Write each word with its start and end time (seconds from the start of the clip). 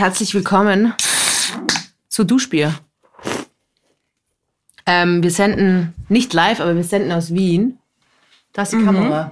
Herzlich 0.00 0.32
willkommen 0.32 0.94
zu 2.08 2.24
Duschbier. 2.24 2.74
Ähm, 4.86 5.22
wir 5.22 5.30
senden 5.30 5.92
nicht 6.08 6.32
live, 6.32 6.60
aber 6.60 6.74
wir 6.74 6.84
senden 6.84 7.12
aus 7.12 7.34
Wien. 7.34 7.78
Da 8.54 8.62
ist 8.62 8.72
die 8.72 8.82
Kamera. 8.82 9.30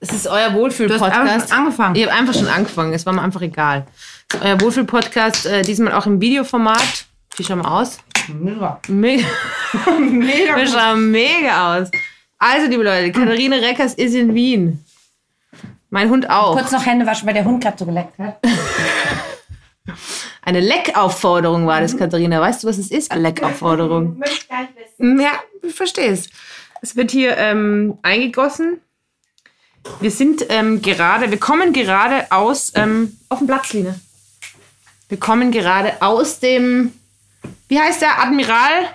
Es 0.00 0.10
ist 0.14 0.26
euer 0.26 0.54
Wohlfühl-Podcast. 0.54 1.52
angefangen. 1.52 1.96
Ihr 1.96 2.06
habt 2.06 2.18
einfach 2.18 2.32
schon 2.32 2.48
angefangen. 2.48 2.94
Es 2.94 3.04
war 3.04 3.12
mir 3.12 3.20
einfach 3.20 3.42
egal. 3.42 3.86
Es 4.30 4.36
ist 4.36 4.42
euer 4.42 4.58
Wohlfühl-Podcast, 4.62 5.44
äh, 5.44 5.60
diesmal 5.60 5.92
auch 5.92 6.06
im 6.06 6.18
Videoformat. 6.18 7.04
Wie 7.36 7.44
schauen 7.44 7.58
wir 7.58 7.70
aus? 7.70 7.98
Mega. 8.28 8.80
Mega. 8.88 9.26
Mega. 10.00 10.56
Wir 10.56 10.66
schauen 10.66 11.10
mega 11.10 11.76
aus. 11.76 11.90
Also, 12.38 12.70
liebe 12.70 12.84
Leute, 12.84 13.12
Katharine 13.12 13.60
Reckers 13.60 13.92
ist 13.92 14.14
in 14.14 14.34
Wien. 14.34 14.82
Mein 15.90 16.10
Hund 16.10 16.28
auch. 16.30 16.56
Kurz 16.56 16.70
noch 16.70 16.84
Hände 16.84 17.06
waschen, 17.06 17.26
weil 17.26 17.34
der 17.34 17.44
Hund 17.44 17.62
gerade 17.62 17.78
so 17.78 17.86
geleckt 17.86 18.18
hat. 18.18 18.38
Eine 20.42 20.60
Leckaufforderung 20.60 21.66
war 21.66 21.80
das, 21.80 21.96
Katharina. 21.96 22.40
Weißt 22.40 22.62
du, 22.62 22.68
was 22.68 22.78
es 22.78 22.90
ist? 22.90 23.10
Eine 23.10 23.22
Leckaufforderung. 23.22 24.22
Ja, 24.98 25.32
ich 25.62 25.74
verstehe 25.74 26.10
es. 26.10 26.28
Es 26.80 26.96
wird 26.96 27.10
hier 27.10 27.36
ähm, 27.36 27.98
eingegossen. 28.02 28.80
Wir 30.00 30.10
sind 30.10 30.44
ähm, 30.48 30.82
gerade, 30.82 31.30
wir 31.30 31.38
kommen 31.38 31.72
gerade 31.72 32.30
aus, 32.30 32.72
ähm, 32.74 33.18
auf 33.28 33.38
dem 33.38 33.46
Platz, 33.46 33.72
Line. 33.72 33.98
Wir 35.08 35.18
kommen 35.18 35.50
gerade 35.50 36.00
aus 36.00 36.40
dem, 36.40 36.92
wie 37.68 37.78
heißt 37.78 38.02
der, 38.02 38.22
Admiral, 38.22 38.90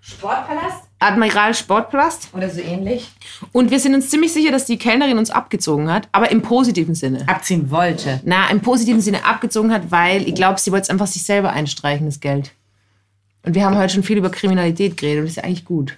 Sportpalast? 0.00 0.89
Admiral 1.00 1.54
Sportpalast. 1.54 2.28
Oder 2.34 2.50
so 2.50 2.60
ähnlich. 2.60 3.10
Und 3.52 3.70
wir 3.70 3.80
sind 3.80 3.94
uns 3.94 4.10
ziemlich 4.10 4.32
sicher, 4.32 4.52
dass 4.52 4.66
die 4.66 4.78
Kellnerin 4.78 5.18
uns 5.18 5.30
abgezogen 5.30 5.90
hat, 5.90 6.08
aber 6.12 6.30
im 6.30 6.42
positiven 6.42 6.94
Sinne. 6.94 7.26
Abziehen 7.26 7.70
wollte. 7.70 8.20
Na, 8.24 8.48
im 8.50 8.60
positiven 8.60 9.00
Sinne 9.00 9.24
abgezogen 9.24 9.72
hat, 9.72 9.90
weil 9.90 10.28
ich 10.28 10.34
glaube, 10.34 10.60
sie 10.60 10.70
wollte 10.70 10.84
es 10.84 10.90
einfach 10.90 11.06
sich 11.06 11.24
selber 11.24 11.50
einstreichen, 11.50 12.06
das 12.06 12.20
Geld. 12.20 12.52
Und 13.42 13.54
wir 13.54 13.64
haben 13.64 13.76
heute 13.76 13.94
schon 13.94 14.02
viel 14.02 14.18
über 14.18 14.30
Kriminalität 14.30 14.98
geredet 14.98 15.20
und 15.20 15.24
das 15.24 15.30
ist 15.32 15.36
ja 15.36 15.44
eigentlich 15.44 15.64
gut. 15.64 15.96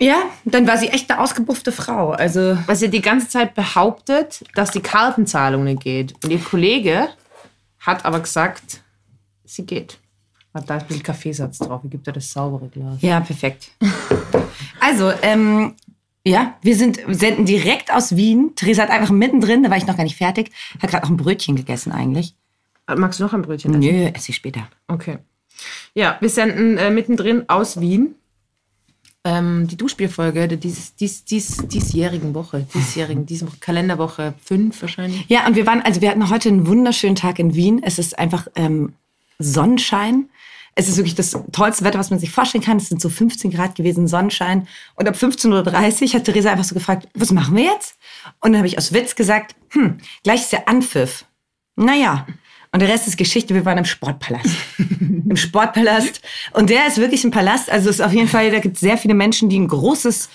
Ja, 0.00 0.22
dann 0.44 0.66
war 0.66 0.78
sie 0.78 0.88
echt 0.88 1.10
eine 1.10 1.20
ausgebuffte 1.20 1.70
Frau. 1.70 2.10
Also, 2.10 2.58
Weil 2.66 2.76
sie 2.76 2.88
die 2.88 3.02
ganze 3.02 3.28
Zeit 3.28 3.54
behauptet, 3.54 4.42
dass 4.54 4.70
die 4.70 4.80
Kartenzahlung 4.80 5.64
nicht 5.64 5.82
geht. 5.82 6.14
Und 6.24 6.30
ihr 6.30 6.40
Kollege 6.40 7.08
hat 7.78 8.04
aber 8.04 8.20
gesagt, 8.20 8.80
sie 9.44 9.64
geht. 9.64 9.98
Hat 10.56 10.70
da 10.70 10.78
ein 10.78 10.86
bisschen 10.86 11.02
Kaffeesatz 11.02 11.58
drauf. 11.58 11.82
Ich 11.84 11.90
gebe 11.90 12.02
dir 12.02 12.12
das 12.12 12.32
saubere 12.32 12.68
Glas. 12.68 13.02
ja, 13.02 13.20
perfekt. 13.20 13.72
Also, 14.80 15.12
ähm, 15.20 15.74
ja, 16.24 16.56
wir 16.62 16.76
sind 16.76 16.98
senden 17.08 17.44
direkt 17.44 17.92
aus 17.92 18.16
Wien. 18.16 18.52
Theresa 18.56 18.84
hat 18.84 18.90
einfach 18.90 19.10
mittendrin, 19.10 19.62
da 19.62 19.68
war 19.68 19.76
ich 19.76 19.86
noch 19.86 19.98
gar 19.98 20.04
nicht 20.04 20.16
fertig, 20.16 20.50
hat 20.80 20.90
gerade 20.90 21.04
noch 21.04 21.10
ein 21.10 21.18
Brötchen 21.18 21.56
gegessen 21.56 21.92
eigentlich. 21.92 22.34
Magst 22.86 23.20
du 23.20 23.24
noch 23.24 23.34
ein 23.34 23.42
Brötchen 23.42 23.72
essen? 23.72 23.80
Nö, 23.80 24.10
esse 24.14 24.30
ich 24.30 24.36
später. 24.36 24.66
Okay. 24.88 25.18
Ja, 25.94 26.16
wir 26.20 26.30
senden 26.30 26.78
äh, 26.78 26.90
mittendrin 26.90 27.44
aus 27.48 27.80
Wien 27.80 28.14
ähm, 29.26 29.66
die 29.66 29.76
Duschbierfolge 29.76 30.48
der 30.48 30.56
dies, 30.56 30.94
dies, 30.94 31.24
dies, 31.24 31.56
diesjährigen 31.68 32.32
Woche. 32.32 32.66
Diesjährigen, 32.72 33.26
diese 33.26 33.46
Woche, 33.46 33.56
Kalenderwoche 33.60 34.34
5 34.44 34.80
wahrscheinlich. 34.80 35.26
Ja, 35.28 35.46
und 35.46 35.56
wir 35.56 35.66
waren, 35.66 35.82
also 35.82 36.00
wir 36.00 36.10
hatten 36.10 36.30
heute 36.30 36.48
einen 36.48 36.66
wunderschönen 36.66 37.16
Tag 37.16 37.38
in 37.38 37.54
Wien. 37.54 37.82
Es 37.82 37.98
ist 37.98 38.18
einfach 38.18 38.46
ähm, 38.54 38.94
Sonnenschein. 39.38 40.28
Es 40.78 40.88
ist 40.88 40.98
wirklich 40.98 41.14
das 41.14 41.34
tollste 41.52 41.84
Wetter, 41.84 41.98
was 41.98 42.10
man 42.10 42.18
sich 42.18 42.30
vorstellen 42.30 42.62
kann. 42.62 42.76
Es 42.76 42.88
sind 42.90 43.00
so 43.00 43.08
15 43.08 43.50
Grad 43.50 43.74
gewesen, 43.76 44.06
Sonnenschein. 44.08 44.68
Und 44.94 45.08
ab 45.08 45.14
15.30 45.16 46.02
Uhr 46.08 46.12
hat 46.14 46.24
Theresa 46.24 46.50
einfach 46.50 46.64
so 46.64 46.74
gefragt, 46.74 47.08
was 47.14 47.32
machen 47.32 47.56
wir 47.56 47.64
jetzt? 47.64 47.96
Und 48.40 48.52
dann 48.52 48.58
habe 48.58 48.66
ich 48.68 48.76
aus 48.76 48.92
Witz 48.92 49.14
gesagt, 49.14 49.54
hm, 49.70 49.98
gleich 50.22 50.42
ist 50.42 50.52
der 50.52 50.68
Anpfiff. 50.68 51.24
Naja. 51.76 52.26
Und 52.72 52.80
der 52.80 52.90
Rest 52.90 53.06
ist 53.08 53.16
Geschichte. 53.16 53.54
Wir 53.54 53.64
waren 53.64 53.78
im 53.78 53.84
Sportpalast. 53.86 54.50
Im 55.00 55.36
Sportpalast. 55.36 56.20
Und 56.52 56.68
der 56.68 56.86
ist 56.88 56.98
wirklich 56.98 57.24
ein 57.24 57.30
Palast. 57.30 57.70
Also 57.70 57.88
es 57.88 57.96
ist 58.00 58.04
auf 58.04 58.12
jeden 58.12 58.28
Fall, 58.28 58.50
da 58.50 58.58
gibt 58.58 58.74
es 58.74 58.80
sehr 58.80 58.98
viele 58.98 59.14
Menschen, 59.14 59.48
die 59.48 59.58
ein 59.58 59.68
großes 59.68 60.28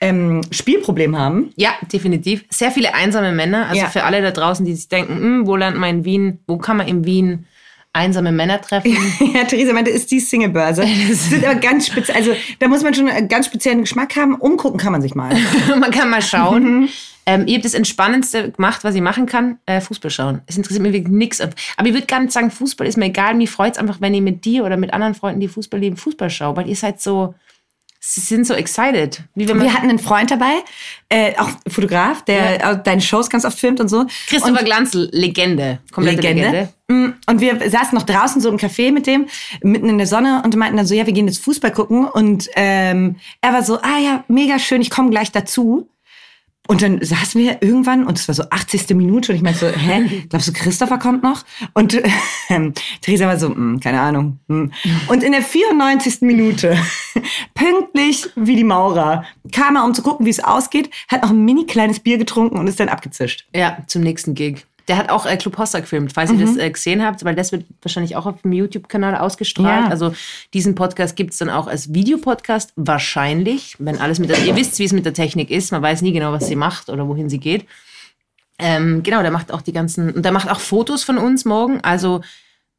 ähm, 0.00 0.40
Spielproblem 0.50 1.16
haben. 1.18 1.52
Ja, 1.56 1.74
definitiv. 1.92 2.44
Sehr 2.48 2.70
viele 2.70 2.94
einsame 2.94 3.32
Männer. 3.32 3.66
Also 3.68 3.82
Ja. 3.82 3.88
für 3.90 4.04
alle 4.04 4.22
da 4.22 4.30
draußen, 4.30 4.64
die 4.64 4.74
sich 4.74 4.88
denken, 4.88 5.16
hm, 5.16 5.46
wo 5.46 5.54
lernt 5.54 5.76
man 5.76 5.90
in 5.98 6.04
Wien, 6.06 6.38
wo 6.46 6.56
kann 6.56 6.78
man 6.78 6.88
in 6.88 7.04
Wien 7.04 7.46
einsame 7.92 8.32
Männer 8.32 8.60
treffen? 8.60 8.96
Ja, 9.34 9.44
Theresa 9.44 9.72
meinte, 9.72 9.90
ist 9.90 10.10
die 10.10 10.20
Singlebörse. 10.20 10.84
Das 11.08 11.30
sind 11.30 11.44
aber 11.44 11.56
ganz 11.56 11.86
speziell, 11.86 12.16
also 12.16 12.32
da 12.58 12.68
muss 12.68 12.82
man 12.82 12.94
schon 12.94 13.08
einen 13.08 13.28
ganz 13.28 13.46
speziellen 13.46 13.80
Geschmack 13.80 14.16
haben. 14.16 14.34
Umgucken 14.34 14.78
kann 14.78 14.92
man 14.92 15.02
sich 15.02 15.14
mal. 15.14 15.34
man 15.78 15.90
kann 15.90 16.10
mal 16.10 16.22
schauen. 16.22 16.88
ähm, 17.26 17.46
ihr 17.46 17.54
habt 17.54 17.64
das 17.64 17.74
Entspannendste 17.74 18.50
gemacht, 18.50 18.84
was 18.84 18.94
ich 18.94 19.00
machen 19.00 19.26
kann, 19.26 19.58
äh, 19.66 19.80
Fußball 19.80 20.10
schauen. 20.10 20.42
Es 20.46 20.56
interessiert 20.56 20.82
mich 20.82 20.92
wirklich 20.92 21.12
nichts. 21.12 21.40
Aber 21.40 21.52
ich 21.86 21.94
würde 21.94 22.06
gar 22.06 22.20
nicht 22.20 22.32
sagen, 22.32 22.50
Fußball 22.50 22.86
ist 22.86 22.96
mir 22.96 23.06
egal. 23.06 23.34
Mir 23.34 23.48
freut 23.48 23.74
es 23.74 23.78
einfach, 23.78 24.00
wenn 24.00 24.14
ich 24.14 24.22
mit 24.22 24.44
dir 24.44 24.64
oder 24.64 24.76
mit 24.76 24.92
anderen 24.92 25.14
Freunden, 25.14 25.40
die 25.40 25.48
Fußball 25.48 25.80
lieben, 25.80 25.96
Fußball 25.96 26.30
schaue. 26.30 26.56
Weil 26.56 26.68
ihr 26.68 26.76
seid 26.76 27.00
so, 27.00 27.34
sie 28.04 28.20
sind 28.20 28.46
so 28.46 28.54
excited. 28.54 29.22
Wir 29.34 29.72
hatten 29.72 29.88
einen 29.88 30.00
Freund 30.00 30.30
dabei, 30.30 30.64
äh, 31.08 31.34
auch 31.38 31.50
Fotograf, 31.68 32.24
der 32.24 32.68
auch 32.68 32.82
deine 32.82 33.00
Shows 33.00 33.30
ganz 33.30 33.44
oft 33.44 33.56
filmt 33.58 33.80
und 33.80 33.88
so. 33.88 34.06
Christopher 34.26 34.64
Glanzl, 34.64 35.08
Legende. 35.12 35.78
Komplette 35.92 36.20
Legende. 36.20 36.42
Legende. 36.42 36.72
Mm, 36.88 37.14
Und 37.28 37.40
wir 37.40 37.70
saßen 37.70 37.96
noch 37.96 38.02
draußen 38.02 38.42
so 38.42 38.48
im 38.48 38.56
Café 38.56 38.90
mit 38.90 39.06
dem, 39.06 39.26
mitten 39.62 39.88
in 39.88 39.98
der 39.98 40.08
Sonne 40.08 40.42
und 40.44 40.56
meinten 40.56 40.76
dann 40.78 40.86
so, 40.86 40.94
ja, 40.96 41.06
wir 41.06 41.12
gehen 41.12 41.28
jetzt 41.28 41.44
Fußball 41.44 41.70
gucken. 41.70 42.04
Und 42.06 42.48
ähm, 42.56 43.16
er 43.40 43.52
war 43.52 43.62
so, 43.62 43.78
ah 43.80 43.98
ja, 44.02 44.24
mega 44.26 44.58
schön, 44.58 44.82
ich 44.82 44.90
komme 44.90 45.10
gleich 45.10 45.30
dazu. 45.30 45.88
Und 46.68 46.80
dann 46.80 47.04
saßen 47.04 47.40
wir 47.40 47.60
irgendwann 47.60 48.06
und 48.06 48.18
es 48.18 48.28
war 48.28 48.34
so 48.36 48.44
80. 48.48 48.94
Minute 48.94 49.32
und 49.32 49.36
ich 49.36 49.42
meinte 49.42 49.58
so, 49.58 49.66
hä, 49.66 50.24
glaubst 50.28 50.46
du, 50.48 50.52
Christopher 50.52 50.98
kommt 50.98 51.22
noch? 51.22 51.44
Und 51.74 52.00
ähm, 52.48 52.72
Theresa 53.00 53.26
war 53.26 53.36
so, 53.38 53.48
"Mm, 53.48 53.80
keine 53.80 54.00
Ahnung. 54.00 54.38
mm." 54.46 54.66
Und 55.08 55.22
in 55.24 55.32
der 55.32 55.42
94. 55.42 56.18
Minute, 56.22 56.78
pünktlich 57.54 58.28
wie 58.36 58.56
die 58.56 58.64
Maurer, 58.64 59.24
kam 59.50 59.76
er, 59.76 59.84
um 59.84 59.92
zu 59.92 60.02
gucken, 60.02 60.24
wie 60.24 60.30
es 60.30 60.42
ausgeht, 60.42 60.88
hat 61.08 61.22
noch 61.22 61.30
ein 61.30 61.44
mini 61.44 61.66
kleines 61.66 61.98
Bier 62.00 62.16
getrunken 62.16 62.58
und 62.58 62.66
ist 62.68 62.78
dann 62.78 62.88
abgezischt. 62.88 63.44
Ja, 63.54 63.78
zum 63.88 64.02
nächsten 64.02 64.34
Gig. 64.34 64.64
Der 64.92 64.98
hat 64.98 65.08
auch 65.08 65.24
äh, 65.24 65.38
Club 65.38 65.56
Hossa 65.56 65.80
gefilmt, 65.80 66.12
falls 66.12 66.30
ihr 66.30 66.36
das 66.36 66.58
äh, 66.58 66.70
gesehen 66.70 67.02
habt, 67.02 67.24
weil 67.24 67.34
das 67.34 67.50
wird 67.50 67.64
wahrscheinlich 67.80 68.14
auch 68.14 68.26
auf 68.26 68.42
dem 68.42 68.52
YouTube-Kanal 68.52 69.16
ausgestrahlt. 69.16 69.86
Ja. 69.86 69.88
Also 69.88 70.12
diesen 70.52 70.74
Podcast 70.74 71.16
gibt 71.16 71.32
es 71.32 71.38
dann 71.38 71.48
auch 71.48 71.66
als 71.66 71.94
Videopodcast, 71.94 72.74
wahrscheinlich, 72.76 73.74
wenn 73.78 73.98
alles 73.98 74.18
mit 74.18 74.28
der, 74.28 74.44
ihr 74.44 74.54
wisst, 74.54 74.78
wie 74.78 74.84
es 74.84 74.92
mit 74.92 75.06
der 75.06 75.14
Technik 75.14 75.50
ist, 75.50 75.72
man 75.72 75.80
weiß 75.80 76.02
nie 76.02 76.12
genau, 76.12 76.30
was 76.32 76.46
sie 76.46 76.56
macht 76.56 76.90
oder 76.90 77.08
wohin 77.08 77.30
sie 77.30 77.38
geht. 77.38 77.64
Ähm, 78.58 79.02
genau, 79.02 79.22
der 79.22 79.30
macht 79.30 79.50
auch 79.50 79.62
die 79.62 79.72
ganzen, 79.72 80.10
und 80.10 80.26
der 80.26 80.32
macht 80.32 80.50
auch 80.50 80.60
Fotos 80.60 81.04
von 81.04 81.16
uns 81.16 81.46
morgen, 81.46 81.80
also 81.80 82.20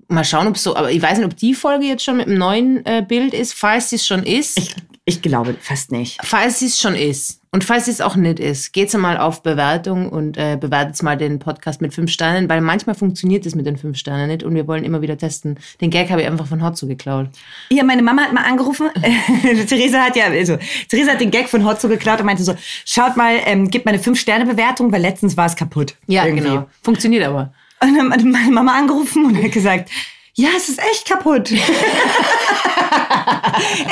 mal 0.08 0.24
schauen, 0.24 0.46
ob 0.46 0.58
es 0.58 0.62
so, 0.62 0.76
aber 0.76 0.92
ich 0.92 1.02
weiß 1.02 1.18
nicht, 1.18 1.26
ob 1.26 1.36
die 1.36 1.56
Folge 1.56 1.88
jetzt 1.88 2.04
schon 2.04 2.18
mit 2.18 2.28
einem 2.28 2.38
neuen 2.38 2.86
äh, 2.86 3.04
Bild 3.04 3.34
ist, 3.34 3.56
falls 3.56 3.90
sie 3.90 3.96
es 3.96 4.06
schon 4.06 4.22
ist. 4.22 4.60
Ich, 4.60 4.76
ich 5.06 5.24
glaube 5.24 5.56
fast 5.60 5.92
nicht. 5.92 6.20
Falls 6.24 6.62
es 6.62 6.80
schon 6.80 6.94
ist 6.94 7.40
und 7.54 7.64
falls 7.64 7.88
es 7.88 8.02
auch 8.02 8.16
nicht 8.16 8.40
ist, 8.40 8.74
geht's 8.74 8.98
mal 8.98 9.16
auf 9.16 9.44
Bewertung 9.44 10.10
und 10.10 10.38
äh, 10.38 10.58
bewertet 10.60 11.02
mal 11.04 11.16
den 11.16 11.38
Podcast 11.38 11.82
mit 11.82 11.94
fünf 11.94 12.10
Sternen, 12.10 12.50
weil 12.50 12.62
manchmal 12.62 12.96
funktioniert 12.96 13.46
es 13.46 13.54
mit 13.54 13.68
den 13.68 13.78
fünf 13.78 13.96
Sternen 13.96 14.30
nicht 14.30 14.42
und 14.42 14.56
wir 14.56 14.68
wollen 14.68 14.84
immer 14.84 15.04
wieder 15.04 15.20
testen. 15.20 15.60
Den 15.80 15.92
Gag 15.92 16.10
habe 16.10 16.22
ich 16.22 16.28
einfach 16.28 16.48
von 16.48 16.64
Hotzo 16.66 16.88
geklaut. 16.88 17.28
Ja, 17.70 17.84
meine 17.84 18.02
Mama 18.02 18.24
hat 18.24 18.34
mal 18.34 18.44
angerufen. 18.44 18.90
Theresa 19.68 20.00
hat 20.00 20.16
ja, 20.16 20.26
also, 20.26 20.58
Theresa 20.90 21.12
hat 21.12 21.22
den 21.22 21.30
Gag 21.30 21.48
von 21.48 21.64
Hotzo 21.64 21.88
geklaut 21.90 22.22
und 22.22 22.26
meinte 22.26 22.42
so, 22.42 22.56
schaut 22.86 23.16
mal, 23.18 23.36
ähm, 23.46 23.70
gebt 23.70 23.86
mal 23.86 23.94
eine 23.94 24.02
5-Sterne-Bewertung, 24.02 24.92
weil 24.92 25.02
letztens 25.02 25.38
war 25.38 25.46
es 25.46 25.56
kaputt. 25.56 25.96
Ja, 26.08 26.26
Irgendwie. 26.26 26.50
genau. 26.50 26.68
Funktioniert 26.82 27.24
aber. 27.24 27.54
Und 27.82 27.96
dann 27.96 28.12
hat 28.12 28.24
meine 28.24 28.52
Mama 28.52 28.76
angerufen 28.76 29.28
und 29.28 29.38
hat 29.38 29.52
gesagt, 29.52 29.92
ja, 30.36 30.50
es 30.58 30.68
ist 30.68 30.80
echt 30.80 31.08
kaputt. 31.08 31.52
es 31.52 31.60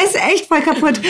ist 0.05 0.15
echt 0.15 0.47
voll 0.47 0.61
kaputt. 0.61 0.99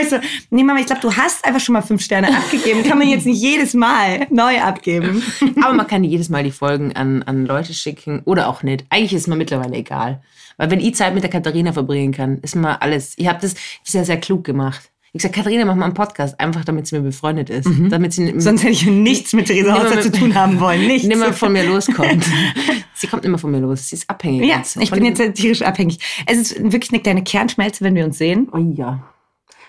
Ich 0.00 0.10
so, 0.10 0.18
nee, 0.50 0.62
Mama, 0.62 0.80
ich 0.80 0.86
glaube, 0.86 1.00
du 1.00 1.16
hast 1.16 1.44
einfach 1.44 1.60
schon 1.60 1.72
mal 1.72 1.82
fünf 1.82 2.02
Sterne 2.02 2.28
abgegeben. 2.36 2.84
Kann 2.84 2.98
man 2.98 3.08
jetzt 3.08 3.26
nicht 3.26 3.40
jedes 3.40 3.74
Mal 3.74 4.26
neu 4.30 4.60
abgeben. 4.60 5.22
Aber 5.62 5.72
man 5.72 5.86
kann 5.86 6.04
jedes 6.04 6.28
Mal 6.28 6.44
die 6.44 6.52
Folgen 6.52 6.94
an, 6.94 7.22
an 7.24 7.46
Leute 7.46 7.74
schicken 7.74 8.22
oder 8.24 8.48
auch 8.48 8.62
nicht. 8.62 8.84
Eigentlich 8.90 9.12
ist 9.14 9.22
es 9.22 9.26
mir 9.26 9.36
mittlerweile 9.36 9.76
egal. 9.76 10.22
Weil 10.56 10.70
wenn 10.70 10.80
ich 10.80 10.94
Zeit 10.94 11.14
mit 11.14 11.22
der 11.22 11.30
Katharina 11.30 11.72
verbringen 11.72 12.12
kann, 12.12 12.38
ist 12.38 12.54
mir 12.54 12.80
alles. 12.80 13.14
Ich 13.16 13.26
habe 13.28 13.40
das 13.40 13.54
sehr, 13.82 14.04
sehr 14.04 14.20
klug 14.20 14.44
gemacht. 14.44 14.90
Ich 15.18 15.22
gesagt, 15.22 15.34
Katharina, 15.34 15.64
mach 15.64 15.74
mal 15.74 15.86
einen 15.86 15.94
Podcast, 15.94 16.38
einfach 16.38 16.64
damit 16.64 16.86
sie 16.86 16.94
mir 16.96 17.02
befreundet 17.02 17.50
ist. 17.50 17.68
Damit 17.90 18.12
sie 18.12 18.38
Sonst 18.40 18.62
hätte 18.62 18.72
ich 18.72 18.86
nichts 18.86 19.32
mit 19.32 19.46
Theresa 19.46 19.74
Hauser 19.82 20.00
zu 20.00 20.12
tun 20.12 20.36
haben 20.36 20.60
wollen. 20.60 20.86
Nichts. 20.86 21.08
nimmer 21.08 21.32
von 21.32 21.52
mir 21.52 21.64
loskommt. 21.64 22.24
sie 22.94 23.08
kommt 23.08 23.24
immer 23.24 23.36
von 23.36 23.50
mir 23.50 23.58
los. 23.58 23.88
Sie 23.88 23.96
ist 23.96 24.08
abhängig. 24.08 24.48
Ja, 24.48 24.58
jetzt. 24.58 24.76
ich 24.76 24.90
Von 24.90 25.00
bin 25.00 25.06
jetzt 25.06 25.34
tierisch 25.34 25.62
abhängig. 25.62 25.98
Es 26.26 26.38
ist 26.38 26.62
wirklich 26.72 26.92
eine 26.92 27.02
kleine 27.02 27.24
Kernschmelze, 27.24 27.82
wenn 27.84 27.96
wir 27.96 28.04
uns 28.04 28.16
sehen. 28.16 28.48
Oh 28.52 28.58
ja. 28.58 29.02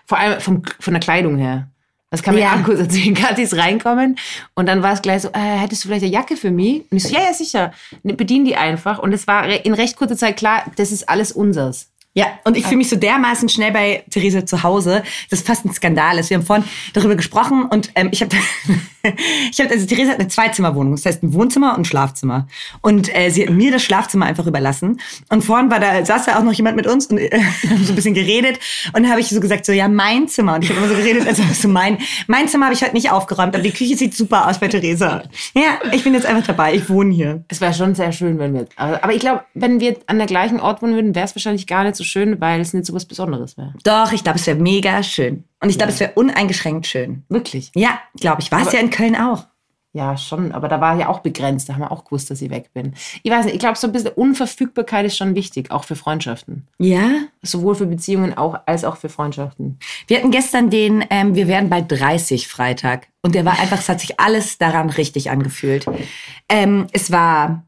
Vor 0.06 0.20
allem 0.20 0.40
vom, 0.40 0.62
von 0.80 0.94
der 0.94 1.02
Kleidung 1.02 1.38
her. 1.40 1.70
Das 2.12 2.22
kann 2.22 2.36
mir 2.36 2.42
Ja. 2.42 2.58
kurz 2.64 2.80
erzählen. 2.80 3.14
Kathi 3.16 3.42
ist 3.42 3.58
reinkommen 3.58 4.18
und 4.54 4.68
dann 4.68 4.84
war 4.84 4.94
es 4.94 5.02
gleich 5.02 5.24
so, 5.24 5.30
äh, 5.30 5.40
hättest 5.40 5.84
du 5.84 5.88
vielleicht 5.88 6.04
eine 6.04 6.14
Jacke 6.14 6.38
für 6.38 6.52
mich? 6.52 6.84
Und 6.92 6.98
ich 6.98 7.04
so, 7.04 7.10
ja, 7.16 7.22
ja, 7.24 7.34
sicher. 7.34 7.72
Bedien 8.04 8.46
die 8.46 8.56
einfach. 8.56 9.00
Und 9.00 9.14
es 9.14 9.26
war 9.26 9.48
in 9.66 9.74
recht 9.74 9.96
kurzer 9.98 10.16
Zeit 10.16 10.38
klar, 10.38 10.64
das 10.76 10.92
ist 10.92 11.10
alles 11.10 11.32
unsers. 11.32 11.90
Ja, 12.16 12.26
und 12.44 12.58
ich 12.58 12.64
fühle 12.66 12.78
mich 12.78 12.90
so 12.90 12.96
dermaßen 12.96 13.50
schnell 13.50 13.72
bei 13.72 14.04
Theresa 14.10 14.44
zu 14.44 14.64
Hause, 14.64 15.04
das 15.30 15.44
fast 15.44 15.64
ein 15.64 15.72
Skandal 15.72 16.18
ist. 16.18 16.32
Wir 16.32 16.38
haben 16.38 16.46
vorhin 16.46 16.66
darüber 16.94 17.16
gesprochen 17.16 17.66
und 17.66 17.92
ähm, 17.94 18.10
ich 18.12 18.24
habe, 18.24 18.36
ich 19.52 19.60
habe, 19.62 19.70
also 19.70 19.86
Theresa 19.86 20.14
hat 20.14 20.20
eine 20.20 20.28
Zweizimmerwohnung, 20.28 20.96
das 20.96 21.06
heißt 21.06 21.22
ein 21.22 21.36
Wohnzimmer 21.36 21.76
und 21.76 21.82
ein 21.82 21.86
Schlafzimmer. 21.86 22.48
Und 22.82 23.16
äh, 23.16 23.30
sie 23.30 23.44
hat 23.46 23.54
mir 23.54 23.72
das 23.72 23.84
Schlafzimmer 23.84 24.26
einfach 24.26 24.48
überlassen. 24.48 25.00
Und 25.30 25.44
vorhin 25.44 25.70
war 25.70 25.80
da, 25.80 26.04
saß 26.04 26.26
da 26.26 26.40
auch 26.40 26.44
noch 26.44 26.52
jemand 26.54 26.78
mit 26.78 26.88
uns 26.88 27.06
und 27.06 27.18
äh, 27.20 27.30
haben 27.70 27.86
so 27.86 27.94
ein 27.94 27.96
bisschen 27.96 28.16
geredet. 28.16 28.58
Und 28.88 29.04
dann 29.04 29.12
habe 29.12 29.22
ich 29.22 29.30
so 29.30 29.40
gesagt, 29.40 29.68
so 29.68 29.72
ja, 29.72 29.88
mein 29.88 30.28
Zimmer. 30.28 30.56
Und 30.56 30.64
ich 30.64 30.72
habe 30.72 30.80
immer 30.80 30.90
so 30.90 30.96
geredet, 30.96 31.28
als 31.28 31.38
wärst 31.38 31.64
du 31.64 31.68
mein, 31.68 32.00
mein 32.26 32.48
Zimmer 32.48 32.66
habe 32.66 32.74
ich 32.74 32.82
heute 32.82 32.94
nicht 32.94 33.12
aufgeräumt, 33.12 33.54
aber 33.54 33.64
die 33.64 33.72
Küche 33.72 33.96
sieht 33.96 34.16
super 34.16 34.48
aus 34.48 34.60
bei 34.60 34.68
Theresa. 34.68 35.22
Ja, 35.54 35.78
ich 35.92 36.04
bin 36.04 36.16
jetzt 36.16 36.26
einfach 36.26 36.48
dabei, 36.48 36.74
ich 36.74 36.90
wohne 36.90 37.14
hier. 37.14 37.44
Es 37.50 37.62
wäre 37.62 37.76
schon 37.76 37.94
sehr 37.94 38.12
schön, 38.12 38.40
wenn 38.40 38.56
wir. 38.56 38.66
Aber, 38.78 39.04
aber 39.04 39.14
ich 39.14 39.20
glaube, 39.20 39.44
wenn 39.54 39.80
wir 39.80 39.98
an 40.08 40.18
der 40.18 40.26
gleichen 40.26 40.60
Ort 40.60 40.82
wohnen 40.82 40.96
würden, 40.96 41.14
wäre 41.14 41.26
es 41.26 41.36
wahrscheinlich 41.36 41.68
gar 41.68 41.84
nicht 41.84 41.99
so 42.00 42.04
schön, 42.04 42.42
weil 42.42 42.60
es 42.62 42.74
nicht 42.74 42.86
so 42.86 42.94
was 42.94 43.06
Besonderes 43.06 43.58
wäre. 43.58 43.74
Doch, 43.84 44.12
ich 44.12 44.24
glaube, 44.24 44.40
es 44.40 44.48
wäre 44.48 44.58
mega 44.58 45.04
schön. 45.04 45.44
Und 45.62 45.70
ich 45.70 45.78
glaube, 45.78 45.92
es 45.92 46.00
wäre 46.00 46.14
uneingeschränkt 46.16 46.88
schön. 46.88 47.24
Wirklich? 47.30 47.72
Ja, 47.76 48.00
glaube 48.20 48.42
ich. 48.42 48.52
War 48.52 48.66
es 48.66 48.72
ja 48.72 48.80
in 48.80 48.90
Köln 48.90 49.16
auch. 49.16 49.46
Ja, 49.92 50.18
schon. 50.18 50.52
Aber 50.52 50.68
da 50.68 50.80
war 50.80 50.98
ja 50.98 51.10
auch 51.10 51.20
begrenzt. 51.20 51.68
Da 51.68 51.74
haben 51.74 51.82
wir 51.82 51.92
auch 51.92 52.06
gewusst, 52.06 52.30
dass 52.30 52.42
ich 52.42 52.52
weg 52.52 52.72
bin. 52.74 52.94
Ich 53.24 53.32
weiß 53.32 53.46
nicht, 53.46 53.56
ich 53.56 53.60
glaube, 53.60 53.78
so 53.78 53.88
ein 53.88 53.94
bisschen 53.94 54.12
Unverfügbarkeit 54.12 55.06
ist 55.06 55.18
schon 55.18 55.34
wichtig, 55.34 55.72
auch 55.72 55.84
für 55.84 55.96
Freundschaften. 55.96 56.68
Ja? 56.78 57.10
Sowohl 57.42 57.74
für 57.74 57.88
Beziehungen 57.88 58.38
auch, 58.38 58.60
als 58.68 58.86
auch 58.86 58.98
für 58.98 59.10
Freundschaften. 59.10 59.80
Wir 60.06 60.18
hatten 60.18 60.30
gestern 60.30 60.70
den, 60.70 61.04
ähm, 61.10 61.34
wir 61.34 61.48
werden 61.48 61.70
bald 61.70 61.92
30 61.92 62.48
Freitag. 62.48 63.08
Und 63.24 63.34
der 63.34 63.46
war 63.46 63.60
einfach, 63.60 63.80
es 63.80 63.90
hat 63.90 64.00
sich 64.00 64.20
alles 64.20 64.60
daran 64.60 64.92
richtig 64.92 65.32
angefühlt. 65.32 65.88
Ähm, 66.48 66.86
es 66.92 67.12
war, 67.12 67.66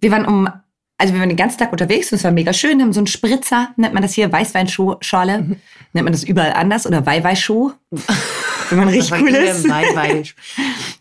wir 0.00 0.10
waren 0.10 0.24
um, 0.24 0.48
also 0.98 1.14
wir 1.14 1.20
waren 1.20 1.28
den 1.28 1.36
ganzen 1.36 1.58
Tag 1.58 1.70
unterwegs 1.70 2.10
und 2.10 2.16
es 2.16 2.24
war 2.24 2.32
mega 2.32 2.52
schön, 2.52 2.82
haben 2.82 2.92
so 2.92 2.98
einen 3.00 3.06
Spritzer, 3.06 3.70
nennt 3.76 3.94
man 3.94 4.02
das 4.02 4.14
hier, 4.14 4.30
Weißweinschorle, 4.32 5.38
nennt 5.92 6.04
man 6.04 6.12
das 6.12 6.24
überall 6.24 6.52
anders 6.52 6.86
oder 6.86 7.06
Weihweihshow, 7.06 7.72
wenn 8.70 8.78
man 8.78 8.88
richtig 8.88 9.12
cool 9.20 9.28
ist. 9.28 9.68
Weil, 9.68 10.24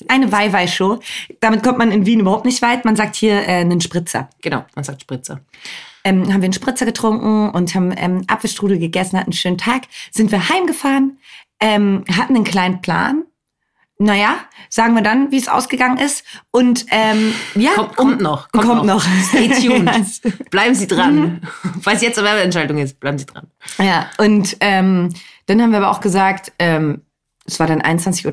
Eine 0.07 0.31
Weihweihshow. 0.31 0.99
Damit 1.39 1.63
kommt 1.63 1.79
man 1.79 1.91
in 1.91 2.05
Wien 2.05 2.19
überhaupt 2.19 2.45
nicht 2.45 2.61
weit, 2.61 2.85
man 2.85 2.95
sagt 2.95 3.15
hier 3.15 3.41
äh, 3.41 3.61
einen 3.61 3.81
Spritzer. 3.81 4.29
genau, 4.41 4.65
man 4.75 4.83
sagt 4.83 5.01
Spritzer. 5.01 5.41
ähm, 6.03 6.21
haben 6.31 6.41
wir 6.41 6.45
einen 6.45 6.53
Spritzer 6.53 6.85
getrunken 6.85 7.49
und 7.49 7.73
haben 7.73 7.91
ähm, 7.97 8.23
Apfelstrudel 8.27 8.77
gegessen, 8.77 9.17
hatten 9.17 9.31
einen 9.31 9.33
schönen 9.33 9.57
Tag. 9.57 9.83
Sind 10.11 10.31
wir 10.31 10.47
heimgefahren, 10.47 11.17
ähm, 11.59 12.05
hatten 12.15 12.35
einen 12.35 12.45
kleinen 12.45 12.81
Plan. 12.81 13.23
Naja, 13.99 14.37
sagen 14.69 14.93
wir 14.93 15.01
dann, 15.01 15.31
wie 15.31 15.37
es 15.37 15.47
ausgegangen 15.47 15.97
ist. 15.97 16.23
Und 16.51 16.85
ähm, 16.91 17.33
ja, 17.55 17.71
Kommt, 17.71 17.95
kommt 17.95 18.21
noch. 18.21 18.51
Kommt, 18.51 18.85
noch. 18.85 19.03
Stay 19.29 19.49
tuned. 19.49 19.89
Bleiben 20.51 20.75
Sie 20.75 20.85
dran. 20.85 21.41
Falls 21.81 22.01
jetzt 22.01 22.19
eine 22.19 22.27
Werbeentscheidung 22.27 22.77
ist, 22.77 22.99
bleiben 22.99 23.17
Sie 23.17 23.25
dran. 23.25 23.47
Ja, 23.79 24.07
und 24.19 24.55
ähm, 24.59 25.09
dann 25.47 25.61
haben 25.61 25.71
wir 25.71 25.79
aber 25.79 25.89
auch 25.89 26.01
gesagt, 26.01 26.51
ähm, 26.59 27.01
es 27.45 27.59
war 27.59 27.65
dann 27.65 27.81
21.30 27.81 28.25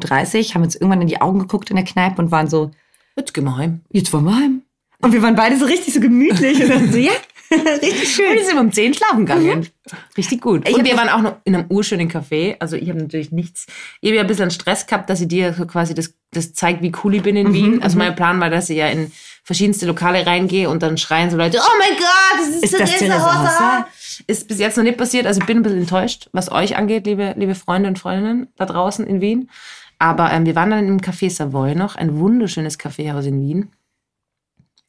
Uhr, 0.48 0.54
haben 0.54 0.62
uns 0.64 0.74
irgendwann 0.74 1.00
in 1.00 1.06
die 1.06 1.20
Augen 1.20 1.38
geguckt 1.38 1.70
in 1.70 1.76
der 1.76 1.84
Kneipe 1.84 2.20
und 2.20 2.30
waren 2.30 2.48
so, 2.48 2.70
Jetzt 3.16 3.32
gehen 3.32 3.44
wir 3.44 3.56
heim. 3.56 3.80
jetzt 3.90 4.12
wollen 4.12 4.24
wir 4.24 4.36
heim. 4.36 4.62
Und 5.00 5.12
wir 5.12 5.22
waren 5.22 5.36
beide 5.36 5.56
so 5.56 5.64
richtig 5.66 5.94
so 5.94 6.00
gemütlich 6.00 6.62
und 6.62 6.68
dann 6.68 6.90
so, 6.92 6.98
ja, 6.98 7.12
richtig 7.82 8.14
schön. 8.14 8.30
Und 8.30 8.34
wir 8.34 8.44
sind 8.44 8.58
um 8.58 8.72
10 8.72 8.94
schlafen 8.94 9.26
gegangen. 9.26 9.68
Richtig 10.16 10.40
gut. 10.40 10.68
Ich 10.68 10.74
und 10.74 10.84
wir 10.84 10.96
waren 10.96 11.08
auch 11.08 11.20
noch 11.20 11.36
in 11.44 11.54
einem 11.54 11.70
urschönen 11.70 12.10
Café. 12.10 12.56
Also 12.58 12.76
ich 12.76 12.88
habe 12.88 13.00
natürlich 13.00 13.32
nichts. 13.32 13.66
Ich 14.00 14.08
habe 14.08 14.16
ja 14.16 14.22
ein 14.22 14.26
bisschen 14.26 14.50
Stress 14.50 14.86
gehabt, 14.86 15.10
dass 15.10 15.20
ich 15.20 15.28
dir 15.28 15.52
so 15.52 15.66
quasi 15.66 15.94
das, 15.94 16.14
das 16.30 16.54
zeigt, 16.54 16.82
wie 16.82 16.92
cool 17.02 17.14
ich 17.16 17.22
bin 17.22 17.36
in 17.36 17.52
Wien. 17.52 17.82
Also 17.82 17.98
mein 17.98 18.16
Plan 18.16 18.40
war, 18.40 18.50
dass 18.50 18.70
ich 18.70 18.78
ja 18.78 18.88
in 18.88 19.12
verschiedenste 19.42 19.86
Lokale 19.86 20.26
reingehe 20.26 20.70
und 20.70 20.82
dann 20.82 20.96
schreien 20.96 21.30
so 21.30 21.36
Leute, 21.36 21.58
oh 21.60 21.78
mein 21.78 21.98
Gott, 21.98 22.38
das 22.38 22.48
ist, 22.48 22.64
Ist 22.64 22.80
das 22.80 22.96
Theresa 22.96 23.16
Hosser. 23.16 23.42
Hosser? 23.42 23.88
Ist 24.26 24.48
bis 24.48 24.58
jetzt 24.58 24.76
noch 24.76 24.84
nicht 24.84 24.96
passiert. 24.96 25.26
Also 25.26 25.40
ich 25.40 25.46
bin 25.46 25.58
ein 25.58 25.62
bisschen 25.62 25.80
enttäuscht, 25.80 26.28
was 26.32 26.50
euch 26.50 26.76
angeht, 26.76 27.06
liebe, 27.06 27.34
liebe 27.36 27.54
Freunde 27.54 27.88
und 27.88 27.98
Freundinnen 27.98 28.48
da 28.56 28.64
draußen 28.64 29.06
in 29.06 29.20
Wien. 29.20 29.50
Aber 29.98 30.32
ähm, 30.32 30.46
wir 30.46 30.54
waren 30.54 30.70
dann 30.70 30.88
im 30.88 31.00
Café 31.00 31.30
Savoy 31.30 31.74
noch, 31.74 31.94
ein 31.94 32.18
wunderschönes 32.18 32.78
Kaffeehaus 32.78 33.26
in 33.26 33.40
Wien. 33.40 33.70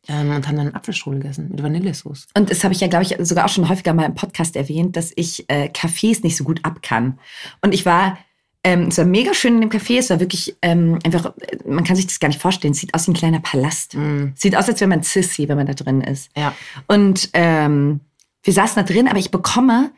Ähm, 0.08 0.30
und 0.30 0.48
haben 0.48 0.56
dann 0.56 0.68
einen 0.68 0.76
Apfelstrudel 0.76 1.20
gegessen 1.20 1.50
mit 1.50 1.64
Vanillesauce. 1.64 2.28
Und 2.36 2.52
das 2.52 2.64
habe 2.64 2.74
ich 2.74 2.80
ja, 2.80 2.88
glaube 2.88 3.04
ich, 3.04 3.16
sogar 3.20 3.46
auch 3.46 3.50
schon 3.50 3.68
häufiger 3.70 3.94
mal 3.94 4.06
im 4.06 4.16
Podcast 4.16 4.56
erwähnt, 4.56 4.96
dass 4.96 5.12
ich 5.16 5.46
äh, 5.50 5.70
Cafés 5.70 6.22
nicht 6.24 6.38
so 6.38 6.44
gut 6.44 6.60
ab 6.64 6.82
kann. 6.82 7.20
Und 7.62 7.74
ich 7.74 7.86
war, 7.86 8.18
ähm, 8.64 8.88
es 8.90 8.98
war 8.98 9.06
mega 9.06 9.34
schön 9.34 9.56
in 9.56 9.62
dem 9.62 9.70
Café, 9.70 9.98
es 9.98 10.10
war 10.10 10.20
wirklich 10.20 10.56
ähm, 10.62 11.00
einfach, 11.04 11.34
äh, 11.38 11.58
man 11.68 11.84
kann 11.84 11.96
sich 11.96 12.08
das 12.08 12.20
gar 12.20 12.28
nicht 12.28 12.42
vorstellen, 12.42 12.74
es 12.74 12.80
sieht 12.80 12.94
aus 12.94 13.08
wie 13.08 13.12
ein 13.12 13.16
kleiner 13.16 13.40
Palast. 13.40 13.96
Mm. 13.96 14.34
Sieht 14.36 14.56
aus, 14.56 14.68
als 14.68 14.80
wäre 14.80 14.90
man 14.90 15.04
Sissy, 15.04 15.48
wenn 15.48 15.58
man 15.58 15.68
da 15.68 15.74
drin 15.74 16.02
ist. 16.02 16.30
Ja. 16.36 16.56
Und 16.88 17.30
ähm, 17.34 18.02
wir 18.44 18.54
saßen 18.54 18.76
da 18.76 18.84
drin, 18.84 19.08
aber 19.08 19.20
ich 19.20 19.32
bekomme 19.32 19.92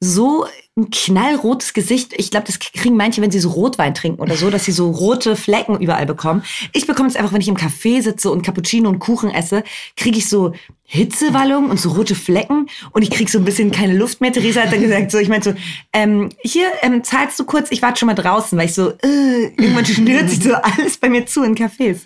so 0.00 0.46
ein 0.76 0.90
knallrotes 0.90 1.74
Gesicht. 1.74 2.14
Ich 2.16 2.30
glaube, 2.30 2.46
das 2.46 2.60
kriegen 2.60 2.96
manche, 2.96 3.20
wenn 3.20 3.32
sie 3.32 3.40
so 3.40 3.50
Rotwein 3.50 3.94
trinken 3.94 4.20
oder 4.20 4.36
so, 4.36 4.48
dass 4.48 4.64
sie 4.64 4.72
so 4.72 4.90
rote 4.90 5.34
Flecken 5.34 5.80
überall 5.80 6.06
bekommen. 6.06 6.44
Ich 6.72 6.86
bekomme 6.86 7.08
es 7.08 7.16
einfach, 7.16 7.32
wenn 7.32 7.40
ich 7.40 7.48
im 7.48 7.56
Café 7.56 8.00
sitze 8.00 8.30
und 8.30 8.42
Cappuccino 8.42 8.88
und 8.88 9.00
Kuchen 9.00 9.30
esse, 9.30 9.64
kriege 9.96 10.18
ich 10.18 10.28
so 10.28 10.52
Hitzewallungen 10.84 11.68
und 11.68 11.80
so 11.80 11.90
rote 11.90 12.14
Flecken 12.14 12.68
und 12.92 13.02
ich 13.02 13.10
kriege 13.10 13.30
so 13.30 13.38
ein 13.38 13.44
bisschen 13.44 13.72
keine 13.72 13.96
Luft 13.96 14.20
mehr. 14.20 14.32
Theresa 14.32 14.62
hat 14.62 14.72
dann 14.72 14.80
gesagt, 14.80 15.10
so, 15.10 15.18
ich 15.18 15.28
meinte 15.28 15.50
so, 15.50 15.56
ähm, 15.92 16.28
hier, 16.42 16.68
ähm, 16.82 17.02
zahlst 17.02 17.38
du 17.40 17.44
kurz, 17.44 17.70
ich 17.72 17.82
warte 17.82 17.98
schon 17.98 18.06
mal 18.06 18.14
draußen, 18.14 18.56
weil 18.56 18.66
ich 18.66 18.74
so, 18.74 18.90
äh, 18.90 19.46
irgendwann 19.56 19.84
schnürt 19.84 20.30
sich 20.30 20.42
so 20.42 20.54
alles 20.54 20.98
bei 20.98 21.08
mir 21.08 21.26
zu 21.26 21.42
in 21.42 21.56
Cafés. 21.56 22.02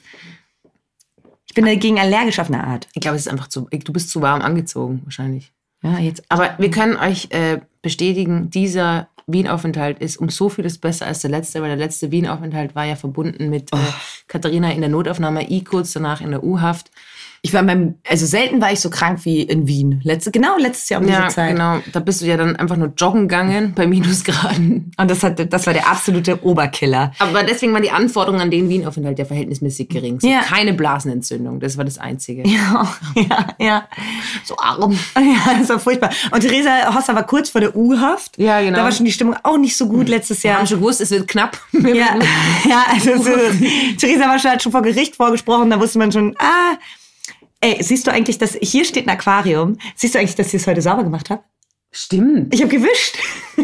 Ich 1.47 1.55
bin 1.55 1.67
dagegen 1.67 2.01
allergisch 2.01 2.39
auf 2.39 2.49
eine 2.49 2.65
Art. 2.65 2.89
Ich 2.95 3.03
glaube, 3.03 3.19
es 3.19 3.27
ist 3.27 3.29
einfach 3.31 3.49
zu. 3.49 3.69
Du 3.71 3.93
bist 3.93 4.09
zu 4.09 4.23
warm 4.23 4.41
angezogen, 4.41 5.03
wahrscheinlich. 5.05 5.53
Ja, 5.83 5.99
jetzt 5.99 6.23
Aber 6.31 6.55
wir 6.59 6.71
können 6.71 6.97
euch 6.97 7.29
äh, 7.31 7.61
bestätigen, 7.83 8.51
dieser 8.51 9.09
Wien-Aufenthalt 9.27 9.99
ist 9.99 10.17
um 10.17 10.29
so 10.29 10.49
vieles 10.49 10.79
besser 10.79 11.07
als 11.07 11.21
der 11.21 11.31
letzte, 11.31 11.61
weil 11.61 11.69
der 11.69 11.77
letzte 11.77 12.11
Wien-Aufenthalt 12.11 12.75
war 12.75 12.85
ja 12.85 12.97
verbunden 12.97 13.51
mit 13.51 13.73
äh, 13.73 13.77
Katharina 14.29 14.73
in 14.73 14.81
der 14.81 14.91
Notaufnahme, 14.91 15.49
ich 15.49 15.65
kurz 15.65 15.93
danach 15.93 16.21
in 16.21 16.31
der 16.31 16.43
U-Haft. 16.43 16.91
Ich 17.45 17.53
war 17.53 17.65
beim, 17.65 17.97
also 18.09 18.25
selten 18.25 18.61
war 18.61 18.71
ich 18.71 18.79
so 18.79 18.89
krank 18.89 19.25
wie 19.25 19.43
in 19.43 19.67
Wien. 19.67 20.01
Letzte, 20.05 20.31
genau 20.31 20.57
letztes 20.59 20.89
Jahr 20.89 21.01
um 21.01 21.09
Ja, 21.09 21.23
diese 21.25 21.35
Zeit. 21.35 21.51
genau. 21.51 21.81
Da 21.91 21.99
bist 21.99 22.21
du 22.21 22.27
ja 22.27 22.37
dann 22.37 22.55
einfach 22.55 22.77
nur 22.77 22.93
joggen 22.97 23.23
gegangen 23.23 23.73
bei 23.75 23.85
Minusgraden. 23.89 24.93
Und 24.97 25.11
das, 25.11 25.25
hat, 25.25 25.53
das 25.53 25.67
war 25.67 25.73
der 25.73 25.89
absolute 25.89 26.45
Oberkiller. 26.45 27.11
Aber 27.19 27.43
deswegen 27.43 27.73
waren 27.73 27.83
die 27.83 27.91
Anforderungen 27.91 28.41
an 28.41 28.53
den 28.53 28.69
Wien-Aufenthalt 28.69 29.19
ja 29.19 29.25
verhältnismäßig 29.25 29.89
gering. 29.89 30.21
So 30.21 30.29
Ja. 30.29 30.43
Keine 30.43 30.73
Blasenentzündung, 30.73 31.59
das 31.59 31.77
war 31.77 31.85
das 31.85 31.99
Einzige. 31.99 32.47
Ja, 32.49 32.89
ja, 33.17 33.47
ja. 33.59 33.89
So 34.45 34.57
arm. 34.59 34.97
Ja, 35.17 35.59
das 35.59 35.69
war 35.69 35.81
furchtbar. 35.81 36.11
Und 36.31 36.43
Theresa 36.43 36.95
Hosser 36.95 37.17
war 37.17 37.27
kurz 37.27 37.51
vor 37.51 37.61
der 37.61 37.75
U-Haft. 37.75 38.39
Ja, 38.39 38.61
genau. 38.61 38.77
Da 38.79 38.85
war 38.85 38.93
schon 38.93 39.05
die 39.07 39.13
Stimmung 39.13 39.35
auch 39.43 39.59
nicht 39.59 39.77
so 39.77 39.89
gut 39.89 40.09
letztes 40.09 40.45
Wir 40.45 40.51
Jahr. 40.51 40.61
haben 40.61 40.69
schon 40.69 40.79
gewusst, 40.79 41.01
es 41.01 41.11
wird 41.11 41.27
knapp. 41.27 41.59
Ja, 41.73 42.17
ja 42.69 42.85
also 42.93 43.17
so, 43.21 43.31
Theresa 43.99 44.29
war 44.29 44.39
schon, 44.39 44.53
hat 44.53 44.63
schon 44.63 44.71
vor 44.71 44.83
Gericht 44.83 45.17
vorgesprochen, 45.17 45.71
da 45.71 45.81
wusste 45.81 45.99
man 45.99 46.13
schon, 46.13 46.37
ah, 46.39 46.77
ey, 47.63 47.83
siehst 47.83 48.07
du 48.07 48.11
eigentlich, 48.13 48.37
dass 48.39 48.59
hier 48.61 48.85
steht 48.85 49.07
ein 49.09 49.11
Aquarium? 49.11 49.79
Siehst 49.97 50.15
du 50.15 50.19
eigentlich, 50.19 50.35
dass 50.37 50.49
ich 50.49 50.55
es 50.61 50.67
heute 50.67 50.83
sauber 50.83 51.05
gemacht 51.05 51.31
habe? 51.31 51.43
Stimmt. 51.91 52.55
Ich 52.55 52.61
habe 52.63 52.71
gewischt. 52.77 53.17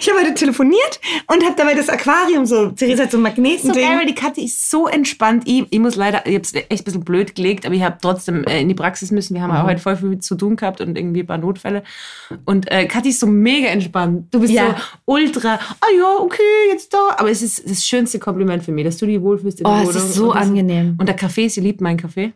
Ich 0.00 0.08
habe 0.10 0.20
heute 0.20 0.34
telefoniert 0.34 1.00
und 1.30 1.44
habe 1.44 1.54
dabei 1.56 1.74
das 1.74 1.88
Aquarium 1.88 2.44
so, 2.46 2.70
Theresa 2.70 3.04
hat 3.04 3.10
so 3.12 3.18
ein 3.18 3.20
so 3.20 3.28
Magnetending. 3.28 3.72
geil, 3.86 3.98
weil 3.98 4.06
die 4.06 4.14
Kathi 4.14 4.44
ist 4.44 4.70
so 4.70 4.88
entspannt. 4.88 5.44
Ich, 5.46 5.64
ich 5.70 5.78
muss 5.78 5.96
leider, 5.96 6.26
ich 6.26 6.34
habe 6.34 6.42
es 6.42 6.54
echt 6.54 6.70
ein 6.72 6.84
bisschen 6.84 7.04
blöd 7.04 7.34
gelegt, 7.34 7.66
aber 7.66 7.74
ich 7.74 7.82
habe 7.82 7.96
trotzdem 8.00 8.44
äh, 8.44 8.60
in 8.62 8.68
die 8.68 8.74
Praxis 8.74 9.10
müssen. 9.10 9.34
Wir 9.34 9.42
haben 9.42 9.50
Mhm. 9.52 9.56
auch 9.58 9.64
heute 9.66 9.80
voll 9.80 9.96
viel 9.96 10.18
zu 10.18 10.34
tun 10.34 10.56
gehabt 10.56 10.80
und 10.80 10.96
irgendwie 10.98 11.20
ein 11.20 11.26
paar 11.26 11.38
Notfälle. 11.38 11.82
Und 12.46 12.70
äh, 12.72 12.86
Kathi 12.86 13.10
ist 13.10 13.20
so 13.20 13.26
mega 13.26 13.68
entspannt. 13.68 14.32
Du 14.34 14.40
bist 14.40 14.52
Ja. 14.54 14.70
so 14.76 15.12
ultra, 15.12 15.54
ah 15.80 15.86
ja, 15.96 16.16
okay, 16.20 16.42
jetzt 16.70 16.92
da. 16.92 17.14
Aber 17.18 17.30
es 17.30 17.42
ist 17.42 17.68
das 17.68 17.84
schönste 17.86 18.18
Kompliment 18.18 18.64
für 18.64 18.72
mich, 18.72 18.84
dass 18.84 18.96
du 18.96 19.06
dich 19.06 19.20
wohlfühlst 19.20 19.60
in 19.60 19.66
Oh, 19.66 19.70
der 19.74 19.82
es 19.82 19.88
Wohnung. 19.94 20.08
ist 20.08 20.14
so 20.14 20.28
und 20.30 20.34
das- 20.36 20.46
angenehm. 20.46 20.96
Und 20.98 21.06
der 21.06 21.16
Kaffee, 21.16 21.48
sie 21.48 21.60
liebt 21.60 21.80
meinen 21.82 21.98
Kaffee. 21.98 22.32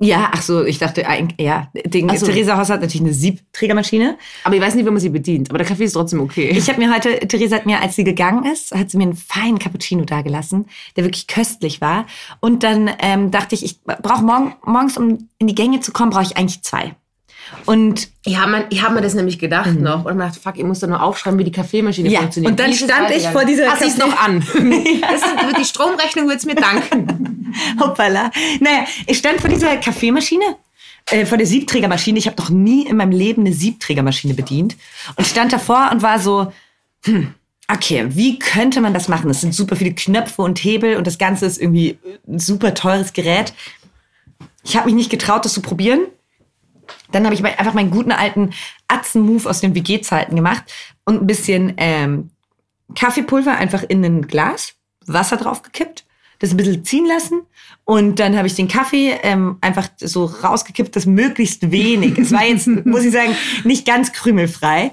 Ja, 0.00 0.30
ach 0.32 0.42
so, 0.42 0.64
ich 0.64 0.78
dachte, 0.78 1.06
eigentlich- 1.06 1.40
ja, 1.40 1.70
den, 1.86 2.08
so. 2.18 2.26
Theresa 2.26 2.56
Haus 2.56 2.68
hat 2.68 2.80
natürlich 2.80 3.02
eine 3.02 3.14
Siebträgermaschine. 3.14 4.18
Aber 4.42 4.56
ich 4.56 4.60
weiß 4.60 4.74
nicht, 4.74 4.84
wie 4.86 4.90
man 4.90 4.98
sie 5.00 5.08
bedient. 5.08 5.50
Aber 5.50 5.58
der 5.58 5.66
Kaffee 5.66 5.84
ist 5.84 5.92
trotzdem 5.92 6.20
okay. 6.20 6.50
Ich 6.50 6.68
habe 6.68 6.80
mir 6.84 6.92
heute, 6.92 7.20
Theresa 7.28 7.56
hat 7.56 7.66
mir, 7.66 7.80
als 7.80 7.94
sie 7.96 8.02
gegangen 8.04 8.44
ist, 8.44 8.72
hat 8.74 8.90
sie 8.90 8.96
mir 8.96 9.04
einen 9.04 9.14
feinen 9.14 9.58
Cappuccino 9.58 10.04
dagelassen, 10.04 10.66
der 10.96 11.04
wirklich 11.04 11.26
köstlich 11.28 11.80
war. 11.80 12.06
Und 12.40 12.64
dann 12.64 12.90
ähm, 12.98 13.30
dachte 13.30 13.54
ich, 13.54 13.64
ich 13.64 13.82
brauche 13.84 14.24
morgen, 14.24 14.54
morgens, 14.64 14.96
um 14.98 15.28
in 15.38 15.46
die 15.46 15.54
Gänge 15.54 15.80
zu 15.80 15.92
kommen, 15.92 16.10
brauche 16.10 16.24
ich 16.24 16.36
eigentlich 16.36 16.62
zwei. 16.62 16.96
Und 17.66 18.08
Ich 18.24 18.38
habe 18.38 18.50
mir, 18.50 18.66
ich 18.70 18.82
hab 18.82 18.92
mir 18.92 19.00
das 19.00 19.14
nämlich 19.14 19.38
gedacht 19.38 19.74
noch 19.78 20.04
und 20.04 20.12
gedacht, 20.18 20.36
fuck, 20.42 20.56
ich 20.56 20.64
muss 20.64 20.80
da 20.80 20.86
nur 20.86 21.02
aufschreiben, 21.02 21.38
wie 21.38 21.44
die 21.44 21.52
Kaffeemaschine 21.52 22.08
Mhm. 22.08 22.12
Ja, 22.14 22.20
funktioniert. 22.20 22.50
und 22.52 22.60
dann 22.60 22.66
Wie 22.68 22.72
ist 22.74 22.80
es 22.82 22.86
stand 22.86 23.10
ich 23.10 23.28
vor 23.28 23.44
dieser 23.44 23.76
sie 23.76 23.84
ist 23.86 23.98
noch 23.98 24.16
an. 24.18 24.40
das 25.00 25.22
ist, 25.22 25.58
die 25.58 25.64
Stromrechnung 25.64 26.28
wird 26.28 26.38
es 26.38 26.46
mir 26.46 26.54
danken. 26.54 27.54
hoppala. 27.80 28.30
Naja, 28.60 28.84
ich 29.06 29.18
stand 29.18 29.40
vor 29.40 29.50
dieser 29.50 29.76
Kaffeemaschine, 29.76 30.56
äh, 31.10 31.24
vor 31.26 31.38
der 31.38 31.46
Siebträgermaschine. 31.46 32.18
Ich 32.18 32.26
habe 32.26 32.40
noch 32.40 32.50
nie 32.50 32.86
in 32.86 32.96
meinem 32.96 33.12
Leben 33.12 33.42
eine 33.42 33.54
Siebträgermaschine 33.54 34.34
bedient. 34.34 34.76
Und 35.16 35.26
stand 35.26 35.52
davor 35.52 35.90
und 35.92 36.02
war 36.02 36.18
so, 36.18 36.52
hm, 37.04 37.34
okay, 37.70 38.06
wie 38.08 38.38
könnte 38.38 38.80
man 38.80 38.92
das 38.94 39.08
machen? 39.08 39.30
Es 39.30 39.40
sind 39.40 39.54
super 39.54 39.76
viele 39.76 39.92
Knöpfe 39.94 40.42
und 40.42 40.58
Hebel 40.64 40.96
und 40.96 41.06
das 41.06 41.18
Ganze 41.18 41.46
ist 41.46 41.60
irgendwie 41.60 41.98
ein 42.26 42.38
super 42.38 42.74
teures 42.74 43.12
Gerät. 43.12 43.52
Ich 44.64 44.76
habe 44.76 44.86
mich 44.86 44.94
nicht 44.94 45.10
getraut, 45.10 45.44
das 45.44 45.52
zu 45.52 45.60
probieren. 45.62 46.00
Dann 47.14 47.24
habe 47.24 47.34
ich 47.34 47.44
einfach 47.44 47.74
meinen 47.74 47.90
guten 47.90 48.12
alten 48.12 48.50
Atzen-Move 48.88 49.48
aus 49.48 49.60
den 49.60 49.74
WG-Zeiten 49.74 50.36
gemacht 50.36 50.64
und 51.04 51.22
ein 51.22 51.26
bisschen 51.26 51.74
ähm, 51.76 52.30
Kaffeepulver 52.94 53.56
einfach 53.56 53.82
in 53.82 54.04
ein 54.04 54.26
Glas, 54.26 54.74
Wasser 55.06 55.36
draufgekippt, 55.36 56.04
das 56.38 56.50
ein 56.50 56.56
bisschen 56.56 56.84
ziehen 56.84 57.06
lassen 57.06 57.42
und 57.86 58.18
dann 58.18 58.36
habe 58.36 58.46
ich 58.46 58.54
den 58.54 58.66
Kaffee 58.66 59.12
ähm, 59.22 59.58
einfach 59.60 59.88
so 59.98 60.24
rausgekippt, 60.24 60.96
das 60.96 61.04
möglichst 61.04 61.70
wenig. 61.70 62.16
Es 62.16 62.32
war 62.32 62.44
jetzt, 62.44 62.66
muss 62.86 63.04
ich 63.04 63.12
sagen, 63.12 63.36
nicht 63.64 63.86
ganz 63.86 64.12
krümelfrei. 64.12 64.90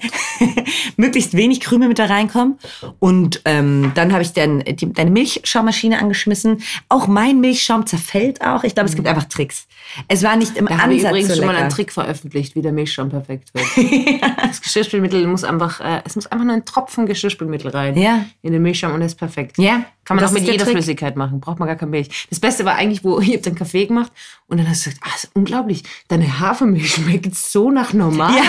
möglichst 0.98 1.34
wenig 1.34 1.62
Krümel 1.62 1.88
mit 1.88 2.00
da 2.00 2.06
reinkommen. 2.06 2.60
Und 3.00 3.42
ähm, 3.46 3.94
dann 3.96 4.12
habe 4.12 4.24
ich 4.24 4.34
dann 4.34 4.60
die, 4.60 4.92
deine 4.92 5.10
Milchschaummaschine 5.10 6.00
angeschmissen. 6.00 6.62
Auch 6.90 7.08
mein 7.08 7.40
Milchschaum 7.40 7.86
zerfällt 7.86 8.42
auch. 8.42 8.66
Ich 8.66 8.74
glaube, 8.74 8.90
es 8.90 8.96
gibt 8.96 9.08
einfach 9.08 9.26
Tricks. 9.26 9.68
Es 10.10 10.22
war 10.22 10.36
nicht 10.36 10.58
im 10.58 10.66
Da 10.66 10.80
habe 10.80 10.94
ich 10.94 11.00
Ansatz 11.00 11.12
übrigens 11.12 11.30
so 11.30 11.36
schon 11.38 11.46
mal 11.46 11.56
einen 11.56 11.70
Trick 11.70 11.94
veröffentlicht, 11.94 12.56
wie 12.56 12.62
der 12.62 12.74
Milchschaum 12.74 13.10
perfekt 13.10 13.52
wird. 13.54 13.66
Das 14.42 14.62
Geschirrspülmittel 14.62 15.26
muss 15.28 15.44
einfach, 15.44 15.80
äh, 15.80 16.02
es 16.04 16.16
muss 16.16 16.28
einfach 16.28 16.46
nur 16.46 16.56
ein 16.56 16.66
Tropfen 16.66 17.06
Geschirrspülmittel 17.06 17.72
rein. 17.72 17.98
Ja. 17.98 18.26
In 18.42 18.52
den 18.52 18.62
Milchschaum 18.62 18.94
und 18.94 19.02
er 19.02 19.08
ist 19.08 19.16
perfekt. 19.16 19.58
Ja, 19.58 19.86
Kann 20.12 20.18
man 20.18 20.24
das 20.24 20.32
auch 20.32 20.40
mit 20.46 20.52
jeder 20.52 20.66
Trick. 20.66 20.74
Flüssigkeit 20.74 21.16
machen. 21.16 21.40
Braucht 21.40 21.60
man 21.60 21.68
gar 21.68 21.78
keine 21.78 21.92
Milch. 21.92 22.28
Das 22.30 22.40
Beste 22.40 22.66
war 22.66 22.76
eigentlich, 22.76 23.04
wo 23.04 23.20
ich 23.22 23.34
hab 23.34 23.44
dann 23.44 23.56
Kaffee 23.56 23.86
gemacht 23.86 24.12
und 24.48 24.58
dann 24.58 24.70
hast 24.70 24.86
du 24.86 24.90
gesagt, 24.90 25.06
ah, 25.08 25.16
ist 25.16 25.32
unglaublich. 25.34 25.84
Deine 26.08 26.40
Hafermilch 26.40 26.92
schmeckt 26.94 27.36
so 27.36 27.72
nach 27.72 27.94
normal. 27.94 28.36
Ja. 28.36 28.44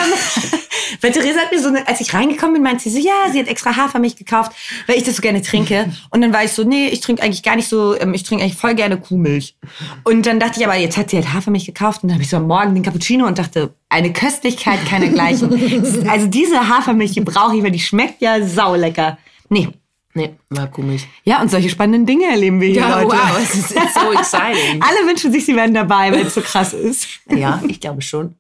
Weil 1.01 1.13
Theresa 1.13 1.41
hat 1.41 1.53
mir 1.53 1.61
so, 1.61 1.69
eine, 1.69 1.87
als 1.89 2.01
ich 2.01 2.13
reingekommen 2.13 2.55
bin, 2.55 2.63
meinte 2.63 2.83
sie 2.83 2.91
so, 2.91 2.99
ja, 2.99 3.31
sie 3.31 3.39
hat 3.39 3.49
extra 3.49 3.77
Hafermilch 3.77 4.17
gekauft, 4.17 4.53
weil 4.87 4.97
ich 4.97 5.05
das 5.05 5.17
so 5.17 5.23
gerne 5.23 5.43
trinke. 5.43 5.93
Und 6.11 6.21
dann 6.21 6.33
war 6.33 6.45
ich 6.45 6.53
so, 6.53 6.65
nee, 6.65 6.89
ich 6.89 7.01
trinke 7.01 7.23
eigentlich 7.23 7.43
gar 7.43 7.57
nicht 7.57 7.69
so, 7.69 7.99
ähm, 7.99 8.15
ich 8.15 8.25
trinke 8.25 8.45
eigentlich 8.45 8.57
voll 8.57 8.75
gerne 8.75 8.99
Kuhmilch. 8.99 9.57
Und 10.05 10.27
dann 10.27 10.39
dachte 10.39 10.61
ich 10.61 10.67
aber, 10.67 10.77
jetzt 10.77 10.97
hat 10.97 11.11
sie 11.11 11.17
halt 11.17 11.33
Hafermilch 11.33 11.67
gekauft 11.67 12.03
und 12.03 12.09
dann 12.09 12.17
habe 12.17 12.23
ich 12.23 12.31
so 12.31 12.37
am 12.37 12.47
Morgen 12.47 12.75
den 12.75 12.83
Cappuccino 12.83 13.27
und 13.27 13.39
dachte, 13.39 13.75
eine 13.89 14.13
Köstlichkeit 14.13 14.85
keinergleichen. 14.87 16.09
also 16.09 16.27
diese 16.27 16.69
Hafermilch, 16.69 17.13
die 17.13 17.21
brauche 17.21 17.57
ich, 17.57 17.63
weil 17.63 17.71
die 17.71 17.81
schmeckt 17.81 18.21
ja 18.21 18.45
saulecker. 18.47 19.19
Nee. 19.49 19.69
Nee, 20.15 20.35
war 20.51 20.67
komisch. 20.71 21.07
Ja, 21.25 21.41
und 21.41 21.51
solche 21.51 21.71
spannenden 21.71 22.05
Dinge 22.07 22.27
erleben 22.27 22.61
wir 22.61 22.69
hier, 22.69 22.81
Ja, 22.83 23.01
Leute. 23.01 23.17
wow, 23.17 23.39
es 23.43 23.55
ist 23.55 23.69
so 23.71 24.13
exciting. 24.19 24.83
Alle 24.83 25.09
wünschen 25.09 25.33
sich, 25.33 25.47
sie 25.47 25.57
wären 25.57 25.73
dabei, 25.75 26.13
weil 26.13 26.27
es 26.27 26.35
so 26.35 26.41
krass 26.43 26.75
ist. 26.75 27.07
Ja, 27.31 27.63
ich 27.67 27.81
glaube 27.81 28.03
schon. 28.03 28.35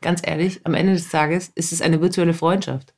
Ganz 0.00 0.22
ehrlich, 0.24 0.60
am 0.64 0.72
Ende 0.74 0.94
des 0.94 1.08
Tages 1.10 1.50
ist 1.54 1.72
es 1.72 1.82
eine 1.82 2.00
virtuelle 2.00 2.32
Freundschaft. 2.32 2.94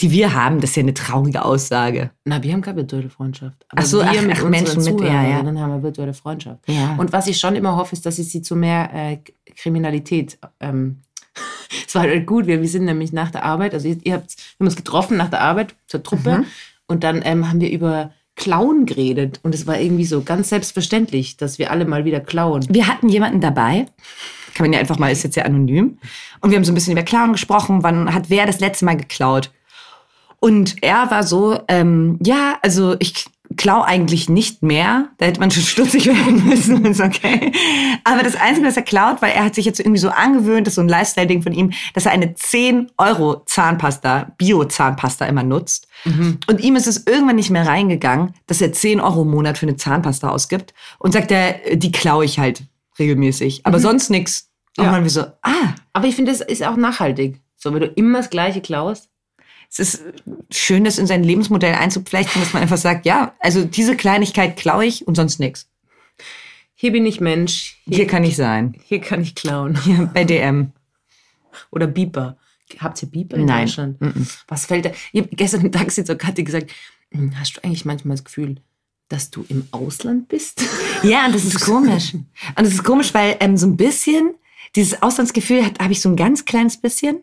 Die 0.00 0.10
wir 0.10 0.34
haben, 0.34 0.60
das 0.60 0.70
ist 0.70 0.76
ja 0.76 0.82
eine 0.82 0.92
traurige 0.94 1.42
Aussage. 1.42 2.10
Na, 2.26 2.42
wir 2.42 2.52
haben 2.52 2.60
keine 2.60 2.76
virtuelle 2.76 3.08
Freundschaft. 3.08 3.64
Aber 3.70 3.80
Ach 3.82 3.86
so, 3.86 3.98
wir 4.00 4.06
ach, 4.10 4.22
mit 4.22 4.36
ach, 4.38 4.44
Menschen 4.48 4.82
mit- 4.84 5.00
ja, 5.00 5.06
ja. 5.06 5.22
Zuhörerinnen 5.22 5.58
haben 5.60 5.72
eine 5.72 5.82
virtuelle 5.82 6.12
Freundschaft. 6.14 6.60
Ja. 6.68 6.94
Und 6.98 7.12
was 7.12 7.26
ich 7.28 7.38
schon 7.38 7.56
immer 7.56 7.76
hoffe, 7.76 7.94
ist, 7.94 8.04
dass 8.04 8.18
ich 8.18 8.28
sie 8.30 8.42
zu 8.42 8.56
mehr 8.56 8.90
äh, 8.94 9.18
Kriminalität. 9.54 10.38
Ähm, 10.60 11.00
es 11.86 11.94
war 11.94 12.02
halt 12.02 12.26
gut, 12.26 12.46
wir, 12.46 12.60
wir 12.60 12.68
sind 12.68 12.84
nämlich 12.84 13.12
nach 13.14 13.30
der 13.30 13.44
Arbeit, 13.44 13.72
also 13.72 13.88
ihr, 13.88 13.96
ihr 14.04 14.14
habt, 14.14 14.36
wir 14.36 14.64
haben 14.64 14.66
uns 14.66 14.76
getroffen 14.76 15.16
nach 15.16 15.30
der 15.30 15.40
Arbeit 15.40 15.74
zur 15.86 16.02
Truppe 16.02 16.38
Mhm. 16.38 16.44
Und 16.86 17.04
dann 17.04 17.22
ähm, 17.24 17.48
haben 17.48 17.60
wir 17.60 17.70
über 17.70 18.12
Klauen 18.36 18.84
geredet 18.86 19.40
und 19.42 19.54
es 19.54 19.66
war 19.66 19.80
irgendwie 19.80 20.04
so 20.04 20.22
ganz 20.22 20.50
selbstverständlich, 20.50 21.36
dass 21.36 21.58
wir 21.58 21.70
alle 21.70 21.86
mal 21.86 22.04
wieder 22.04 22.20
klauen. 22.20 22.66
Wir 22.68 22.86
hatten 22.86 23.08
jemanden 23.08 23.40
dabei, 23.40 23.86
kann 24.54 24.66
man 24.66 24.72
ja 24.72 24.78
einfach 24.78 24.98
mal, 24.98 25.10
ist 25.10 25.22
jetzt 25.22 25.36
ja 25.36 25.44
anonym. 25.44 25.98
Und 26.40 26.50
wir 26.50 26.56
haben 26.56 26.64
so 26.64 26.72
ein 26.72 26.74
bisschen 26.74 26.92
über 26.92 27.02
Klauen 27.02 27.32
gesprochen, 27.32 27.82
wann 27.82 28.12
hat 28.12 28.28
wer 28.28 28.46
das 28.46 28.60
letzte 28.60 28.84
Mal 28.84 28.96
geklaut. 28.96 29.50
Und 30.38 30.82
er 30.82 31.10
war 31.10 31.22
so, 31.22 31.58
ähm, 31.68 32.18
ja, 32.22 32.58
also 32.62 32.94
ich 32.98 33.26
klau 33.56 33.82
eigentlich 33.82 34.28
nicht 34.28 34.62
mehr. 34.62 35.08
Da 35.18 35.26
hätte 35.26 35.40
man 35.40 35.50
schon 35.50 35.62
stutzig 35.62 36.06
werden 36.06 36.46
müssen. 36.46 36.84
Ist 36.84 37.00
okay. 37.00 37.52
Aber 38.04 38.22
das 38.22 38.36
Einzige, 38.36 38.66
was 38.66 38.76
er 38.76 38.82
klaut, 38.82 39.22
weil 39.22 39.32
er 39.32 39.44
hat 39.44 39.54
sich 39.54 39.64
jetzt 39.64 39.80
irgendwie 39.80 39.98
so 39.98 40.10
angewöhnt, 40.10 40.66
das 40.66 40.72
ist 40.72 40.76
so 40.76 40.80
ein 40.82 40.88
Lifestyle-Ding 40.88 41.42
von 41.42 41.52
ihm, 41.52 41.72
dass 41.94 42.06
er 42.06 42.12
eine 42.12 42.34
10 42.34 42.90
Euro 42.98 43.42
Zahnpasta, 43.46 44.32
Bio-Zahnpasta 44.38 45.26
immer 45.26 45.42
nutzt. 45.42 45.88
Und 46.46 46.60
ihm 46.60 46.76
ist 46.76 46.86
es 46.86 47.06
irgendwann 47.06 47.36
nicht 47.36 47.50
mehr 47.50 47.66
reingegangen, 47.66 48.34
dass 48.46 48.60
er 48.60 48.72
10 48.72 49.00
Euro 49.00 49.22
im 49.22 49.30
Monat 49.30 49.58
für 49.58 49.66
eine 49.66 49.76
Zahnpasta 49.76 50.28
ausgibt. 50.28 50.74
Und 50.98 51.12
sagt 51.12 51.30
er, 51.30 51.76
die 51.76 51.92
klaue 51.92 52.24
ich 52.24 52.38
halt 52.38 52.62
regelmäßig. 52.98 53.60
Aber 53.64 53.78
sonst 53.80 54.10
nix. 54.10 54.48
Und 54.78 54.84
Ja. 54.84 54.90
man 54.90 55.04
wie 55.04 55.08
so, 55.08 55.22
ah, 55.42 55.74
Aber 55.92 56.06
ich 56.06 56.14
finde, 56.16 56.32
das 56.32 56.40
ist 56.42 56.62
auch 56.64 56.76
nachhaltig. 56.76 57.40
So, 57.56 57.72
wenn 57.72 57.80
du 57.80 57.86
immer 57.86 58.18
das 58.18 58.30
Gleiche 58.30 58.60
klaust. 58.60 59.08
Es 59.70 59.78
ist 59.78 60.02
schön, 60.50 60.84
das 60.84 60.98
in 60.98 61.06
sein 61.06 61.22
Lebensmodell 61.24 61.74
einzupflechten, 61.74 62.40
dass 62.40 62.52
man 62.52 62.62
einfach 62.62 62.76
sagt, 62.78 63.06
ja, 63.06 63.34
also 63.40 63.64
diese 63.64 63.96
Kleinigkeit 63.96 64.56
klaue 64.56 64.86
ich 64.86 65.06
und 65.06 65.14
sonst 65.16 65.38
nix. 65.40 65.68
Hier 66.74 66.92
bin 66.92 67.06
ich 67.06 67.20
Mensch, 67.20 67.78
hier, 67.84 67.96
Hier 67.96 68.06
kann 68.06 68.24
ich 68.24 68.36
sein. 68.36 68.76
hier 68.84 69.00
kann 69.00 69.22
ich 69.22 69.34
klauen. 69.34 69.80
Hier 69.84 70.10
bei 70.12 70.24
DM. 70.24 70.72
Oder 71.70 71.86
Beeper. 71.86 72.36
Habt 72.80 73.02
ihr 73.02 73.08
Beeper 73.08 73.36
in 73.36 73.46
Nein. 73.46 73.66
Deutschland? 73.66 73.98
Was 74.48 74.66
fällt 74.66 74.84
da? 74.84 74.90
Ich 75.12 75.22
habe 75.22 75.34
gestern 75.34 75.62
im 75.62 75.72
Taxi 75.72 76.04
zur 76.04 76.16
Kathi 76.16 76.42
gesagt, 76.44 76.70
"Hm, 77.12 77.38
hast 77.38 77.56
du 77.56 77.64
eigentlich 77.64 77.84
manchmal 77.84 78.16
das 78.16 78.24
Gefühl, 78.24 78.56
dass 79.08 79.30
du 79.30 79.44
im 79.48 79.66
Ausland 79.70 80.28
bist? 80.28 80.62
Ja, 81.02 81.26
und 81.26 81.34
das 81.34 81.44
ist 81.44 81.60
komisch. 81.60 82.14
Und 82.14 82.26
das 82.56 82.72
ist 82.72 82.82
komisch, 82.82 83.12
weil 83.14 83.36
ähm, 83.40 83.56
so 83.56 83.66
ein 83.66 83.76
bisschen, 83.76 84.34
dieses 84.74 85.02
Auslandsgefühl 85.02 85.62
habe 85.78 85.92
ich 85.92 86.00
so 86.00 86.08
ein 86.08 86.16
ganz 86.16 86.44
kleines 86.46 86.78
bisschen. 86.80 87.20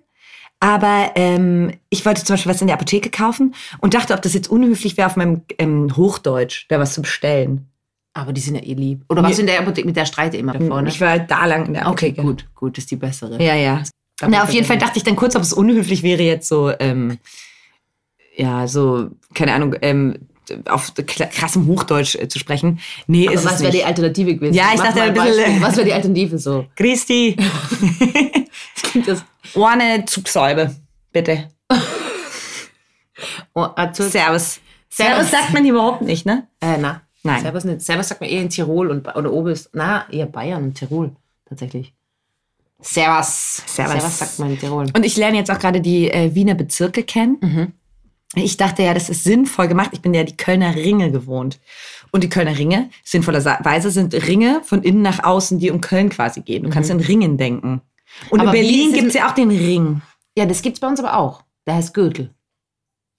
Aber 0.64 1.12
ähm, 1.16 1.74
ich 1.90 2.06
wollte 2.06 2.24
zum 2.24 2.36
Beispiel 2.36 2.50
was 2.50 2.62
in 2.62 2.68
der 2.68 2.78
Apotheke 2.78 3.10
kaufen 3.10 3.54
und 3.82 3.96
dachte, 3.96 4.14
ob 4.14 4.22
das 4.22 4.34
jetzt 4.34 4.48
unhöflich 4.48 4.96
wäre, 4.96 5.08
auf 5.08 5.18
meinem 5.18 5.42
ähm, 5.58 5.94
Hochdeutsch 5.98 6.68
da 6.70 6.80
was 6.80 6.94
zu 6.94 7.02
bestellen. 7.02 7.68
Aber 8.14 8.32
die 8.32 8.40
sind 8.40 8.56
ja 8.56 8.62
eh 8.62 8.74
lieb. 8.74 9.04
Oder 9.10 9.24
warst 9.24 9.40
du 9.40 9.42
in 9.42 9.48
der 9.48 9.60
Apotheke 9.60 9.86
mit 9.86 9.98
der 9.98 10.06
Streite 10.06 10.38
immer 10.38 10.54
vorne? 10.62 10.88
Ich 10.88 11.02
war 11.02 11.20
da 11.20 11.46
lang 11.48 11.66
in 11.66 11.74
der 11.74 11.90
okay, 11.90 12.12
Apotheke. 12.12 12.22
gut, 12.22 12.48
gut, 12.56 12.78
ist 12.78 12.90
die 12.92 12.96
bessere. 12.96 13.44
Ja, 13.44 13.56
ja. 13.56 13.84
Na, 14.26 14.44
auf 14.44 14.52
jeden 14.52 14.66
Fall 14.66 14.78
dachte 14.78 14.96
ich 14.96 15.04
dann 15.04 15.18
kurz, 15.18 15.36
ob 15.36 15.42
es 15.42 15.52
unhöflich 15.52 16.02
wäre, 16.02 16.24
jetzt 16.24 16.48
so, 16.48 16.72
ähm, 16.80 17.18
ja, 18.38 18.66
so, 18.66 19.10
keine 19.34 19.54
Ahnung, 19.54 19.76
ähm, 19.82 20.30
auf 20.66 20.94
krassem 20.96 21.68
Hochdeutsch 21.68 22.16
äh, 22.16 22.28
zu 22.28 22.40
sprechen. 22.40 22.80
Nee, 23.08 23.28
Aber 23.28 23.36
ist 23.36 23.46
was 23.46 23.62
wäre 23.62 23.72
die. 23.72 23.84
Alternative 23.84 24.36
gewesen? 24.36 24.54
Ja, 24.54 24.72
ich 24.74 24.78
Mach 24.80 24.88
dachte 24.88 25.02
ein 25.02 25.14
bisschen, 25.14 25.62
Was 25.62 25.76
wäre 25.76 25.86
die 25.86 25.94
Alternative 25.94 26.38
so? 26.38 26.66
Christi, 26.76 27.36
Das, 29.06 29.24
ohne 29.56 30.06
Zugsäube, 30.06 30.76
bitte. 31.12 31.50
oh, 33.54 33.68
also, 33.76 34.04
Servus. 34.04 34.60
Servus. 34.90 35.30
Servus 35.30 35.32
sagt 35.32 35.54
man 35.54 35.64
hier 35.64 35.74
überhaupt 35.74 36.02
nicht, 36.02 36.26
ne? 36.26 36.48
äh, 36.62 36.78
na. 36.78 37.02
Nein. 37.24 37.42
Servus 37.42 37.64
nicht. 37.64 37.82
Servus 37.82 38.10
sagt 38.10 38.22
man 38.22 38.30
eher 38.30 38.42
in 38.42 38.50
Tirol 38.50 38.92
und, 38.92 39.08
oder 39.16 39.32
Oberst. 39.32 39.70
Na, 39.74 40.06
eher 40.12 40.26
Bayern 40.26 40.64
und 40.64 40.76
Tirol, 40.76 41.12
tatsächlich. 41.48 41.94
Servus. 42.82 43.64
Servus. 43.66 43.94
Servus 43.94 44.20
sagt 44.20 44.40
man 44.40 44.52
in 44.52 44.60
Tirol. 44.60 44.88
Und 44.94 45.06
ich 45.06 45.16
lerne 45.16 45.38
jetzt 45.38 45.50
auch 45.50 45.60
gerade 45.60 45.80
die 45.82 46.12
äh, 46.12 46.36
Wiener 46.36 46.54
Bezirke 46.54 47.04
kennen. 47.04 47.74
Ich 48.36 48.58
dachte 48.58 48.82
ja, 48.84 48.94
das 48.94 49.10
ist 49.10 49.24
sinnvoll 49.24 49.68
gemacht. 49.68 49.92
Ich 49.94 50.02
bin 50.02 50.14
ja 50.14 50.24
die 50.24 50.36
Kölner 50.38 50.76
Ringe 50.76 51.12
gewohnt. 51.12 51.60
Und 52.12 52.24
die 52.24 52.30
Kölner 52.30 52.58
Ringe, 52.58 52.90
sinnvollerweise, 53.04 53.92
sind 53.92 54.14
Ringe 54.14 54.62
von 54.64 54.82
innen 54.84 55.02
nach 55.02 55.24
außen, 55.24 55.60
die 55.60 55.70
um 55.72 55.82
Köln 55.82 56.10
quasi 56.10 56.42
gehen. 56.42 56.64
Du 56.64 56.70
kannst 56.70 56.90
in 56.90 57.00
Ringen 57.00 57.38
denken. 57.38 57.82
Und 58.30 58.40
Aber 58.40 58.54
in 58.54 58.62
Berlin 58.62 58.90
es- 58.90 58.96
gibt 58.96 59.08
es 59.10 59.14
ja 59.16 59.30
auch 59.30 59.36
den 59.36 59.50
Ring. 59.50 60.02
Ja, 60.38 60.46
das 60.46 60.62
gibt's 60.62 60.80
bei 60.80 60.88
uns 60.88 61.00
aber 61.00 61.18
auch. 61.18 61.44
Der 61.68 61.76
heißt 61.76 61.94
Gürtel. 61.94 62.34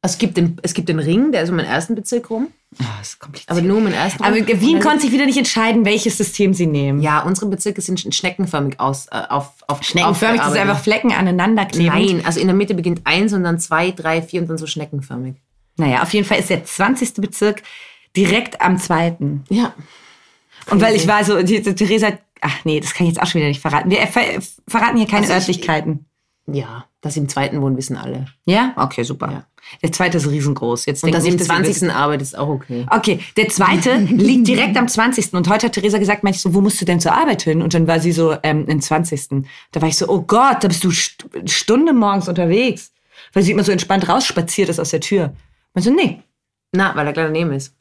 Es 0.03 0.19
gibt 0.19 0.37
den, 0.37 0.57
es 0.63 0.75
gibt 0.75 0.89
den 0.89 0.99
Ring, 0.99 1.33
der 1.33 1.43
ist 1.43 1.51
um 1.51 1.57
den 1.57 1.67
ersten 1.67 1.95
Bezirk 1.95 2.29
rum, 2.31 2.49
Oh, 2.81 2.85
das 2.99 3.09
ist 3.11 3.19
kompliziert. 3.21 3.51
aber 3.51 3.63
nur 3.63 3.81
den 3.81 3.93
ersten 3.93 4.23
Aber. 4.25 4.35
Wien 4.37 4.81
konnte 4.81 5.03
sich 5.03 5.13
wieder 5.13 5.27
nicht 5.27 5.39
entscheiden, 5.39 5.85
welches 5.85 6.17
System 6.17 6.55
sie 6.55 6.67
nehmen. 6.67 7.01
Ja, 7.01 7.21
unsere 7.23 7.47
Bezirke 7.47 7.81
sind 7.81 8.01
sch- 8.01 8.13
schneckenförmig 8.13 8.81
aus, 8.81 9.07
äh, 9.13 9.23
auf, 9.29 9.51
auf 9.69 9.83
Schneckenförmig, 9.83 10.41
das 10.41 10.53
ist 10.53 10.59
einfach 10.59 10.81
Flecken 10.81 11.13
aneinander 11.13 11.67
kleben. 11.67 11.95
Nein, 11.95 12.23
also 12.27 12.41
in 12.41 12.47
der 12.47 12.57
Mitte 12.57 12.75
beginnt 12.75 13.03
eins 13.05 13.33
und 13.33 13.45
dann 13.45 13.59
zwei, 13.59 13.91
drei, 13.93 14.23
vier 14.23 14.41
und 14.43 14.49
dann 14.49 14.59
so 14.59 14.67
schneckenförmig. 14.67 15.37
Naja, 15.77 16.03
auf 16.03 16.13
jeden 16.13 16.27
Fall 16.27 16.39
ist 16.39 16.51
der 16.51 16.65
20. 16.65 17.15
Bezirk 17.15 17.63
direkt 18.17 18.61
am 18.61 18.79
zweiten. 18.79 19.45
Ja. 19.51 19.75
Und 20.71 20.81
weil 20.81 20.95
ich 20.97 21.07
war 21.07 21.25
so, 21.25 21.43
die, 21.43 21.61
die 21.63 21.75
Theresa, 21.75 22.13
ach 22.41 22.65
nee, 22.65 22.81
das 22.81 22.95
kann 22.95 23.07
ich 23.07 23.13
jetzt 23.15 23.23
auch 23.23 23.27
schon 23.27 23.41
wieder 23.41 23.49
nicht 23.49 23.61
verraten. 23.61 23.91
Wir 23.91 24.07
ver 24.07 24.23
verraten 24.69 24.97
hier 24.97 25.07
keine 25.07 25.23
Also 25.23 25.33
ich- 25.33 25.39
Örtlichkeiten. 25.39 26.07
Ja, 26.47 26.85
dass 27.01 27.15
sie 27.15 27.21
im 27.21 27.29
zweiten 27.29 27.61
wohnen, 27.63 27.77
wissen 27.77 27.97
alle. 27.97 28.27
Ja? 28.45 28.75
Okay, 28.77 29.03
super. 29.03 29.31
Ja. 29.31 29.47
Der 29.83 29.93
zweite 29.93 30.19
ist 30.19 30.29
riesengroß. 30.29 30.85
Jetzt 30.87 31.03
Und 31.03 31.15
dass 31.15 31.23
sie 31.23 31.31
im 31.31 31.37
nicht, 31.37 31.49
dass 31.49 31.59
ihr 31.59 31.65
20. 31.65 31.91
arbeitet, 31.91 32.23
ist 32.23 32.39
auch 32.39 32.49
okay. 32.49 32.87
Okay, 32.91 33.21
der 33.37 33.49
zweite 33.49 33.97
liegt 34.11 34.47
direkt 34.47 34.77
am 34.77 34.87
20. 34.87 35.33
Und 35.33 35.49
heute 35.49 35.67
hat 35.67 35.73
Theresa 35.73 35.99
gesagt, 35.99 36.23
meinte 36.23 36.37
ich 36.37 36.43
so, 36.43 36.53
wo 36.53 36.61
musst 36.61 36.81
du 36.81 36.85
denn 36.85 37.01
zur 37.01 37.15
Arbeit 37.15 37.43
hin? 37.43 37.63
Und 37.63 37.73
dann 37.73 37.87
war 37.87 37.99
sie 37.99 38.13
so, 38.13 38.37
ähm, 38.43 38.67
im 38.67 38.81
20. 38.81 39.47
Da 39.73 39.81
war 39.81 39.89
ich 39.89 39.97
so, 39.97 40.07
oh 40.09 40.21
Gott, 40.21 40.63
da 40.63 40.69
bist 40.69 40.85
du 40.85 40.91
st 40.91 41.27
Stunde 41.47 41.95
morgens 41.95 42.29
unterwegs. 42.29 42.93
Weil 43.33 43.43
sie 43.43 43.53
immer 43.53 43.65
so 43.65 43.73
entspannt 43.73 44.09
rausspaziert 44.09 44.69
ist 44.69 44.79
aus 44.79 44.91
der 44.91 45.01
Tür. 45.01 45.33
Und 45.73 45.83
so, 45.83 45.91
nee. 45.91 46.23
Na, 46.73 46.95
weil 46.95 47.07
er 47.07 47.13
gleich 47.13 47.27
daneben 47.27 47.53
ist. 47.53 47.75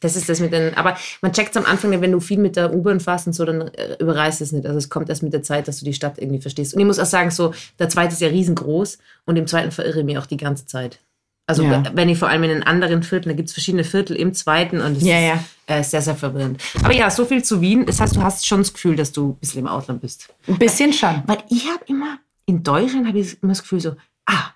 Das 0.00 0.16
ist 0.16 0.28
das 0.28 0.40
mit 0.40 0.52
den, 0.52 0.74
aber 0.74 0.96
man 1.20 1.32
checkt 1.32 1.56
am 1.56 1.66
Anfang, 1.66 1.90
wenn 2.00 2.12
du 2.12 2.20
viel 2.20 2.38
mit 2.38 2.56
der 2.56 2.72
U-Bahn 2.74 3.00
fährst 3.00 3.26
und 3.26 3.34
so, 3.34 3.44
dann 3.44 3.68
äh, 3.68 3.96
überreißt 4.00 4.40
es 4.40 4.50
nicht. 4.52 4.66
Also 4.66 4.78
es 4.78 4.88
kommt 4.88 5.08
erst 5.10 5.22
mit 5.22 5.32
der 5.32 5.42
Zeit, 5.42 5.68
dass 5.68 5.78
du 5.78 5.84
die 5.84 5.92
Stadt 5.92 6.18
irgendwie 6.18 6.40
verstehst. 6.40 6.72
Und 6.74 6.80
ich 6.80 6.86
muss 6.86 6.98
auch 6.98 7.04
sagen, 7.06 7.30
so, 7.30 7.52
der 7.78 7.88
zweite 7.90 8.14
ist 8.14 8.20
ja 8.20 8.28
riesengroß 8.28 8.98
und 9.26 9.36
im 9.36 9.46
zweiten 9.46 9.70
verirre 9.70 10.00
ich 10.00 10.04
mich 10.06 10.16
auch 10.18 10.26
die 10.26 10.38
ganze 10.38 10.64
Zeit. 10.66 10.98
Also 11.46 11.64
Ja. 11.64 11.82
wenn 11.94 12.08
ich 12.08 12.16
vor 12.18 12.28
allem 12.28 12.44
in 12.44 12.50
den 12.50 12.62
anderen 12.62 13.02
Vierteln, 13.02 13.32
da 13.32 13.36
gibt 13.36 13.48
es 13.48 13.52
verschiedene 13.52 13.82
Viertel 13.84 14.14
im 14.16 14.32
zweiten 14.34 14.80
und 14.80 14.96
es 14.96 15.02
Ja, 15.02 15.18
ist 15.18 15.24
ja. 15.68 15.76
Äh, 15.76 15.82
sehr, 15.82 16.00
sehr 16.00 16.14
verwirrend. 16.16 16.62
Aber 16.82 16.94
ja, 16.94 17.10
so 17.10 17.24
viel 17.24 17.42
zu 17.42 17.60
Wien. 17.60 17.84
Das 17.86 18.00
heißt, 18.00 18.16
du 18.16 18.22
hast 18.22 18.46
schon 18.46 18.60
das 18.60 18.72
Gefühl, 18.72 18.96
dass 18.96 19.12
du 19.12 19.30
ein 19.30 19.34
bisschen 19.36 19.60
im 19.60 19.66
Ausland 19.66 20.00
bist. 20.00 20.28
Ein 20.46 20.58
bisschen 20.58 20.92
schon. 20.92 21.22
Weil 21.26 21.38
ich 21.50 21.66
habe 21.68 21.84
immer, 21.88 22.18
in 22.46 22.62
Deutschland 22.62 23.06
habe 23.08 23.18
ich 23.18 23.36
immer 23.42 23.52
das 23.52 23.62
Gefühl 23.62 23.80
so, 23.80 23.96
ah, 24.26 24.50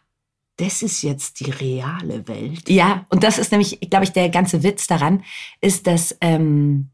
das 0.56 0.82
ist 0.82 1.02
jetzt 1.02 1.40
die 1.40 1.50
reale 1.50 2.26
Welt. 2.28 2.68
Ja, 2.68 3.06
und 3.08 3.24
das 3.24 3.38
ist 3.38 3.50
nämlich, 3.50 3.80
glaube 3.90 4.04
ich, 4.04 4.12
der 4.12 4.28
ganze 4.28 4.62
Witz 4.62 4.86
daran, 4.86 5.24
ist, 5.60 5.86
dass 5.86 6.16
ähm, 6.20 6.90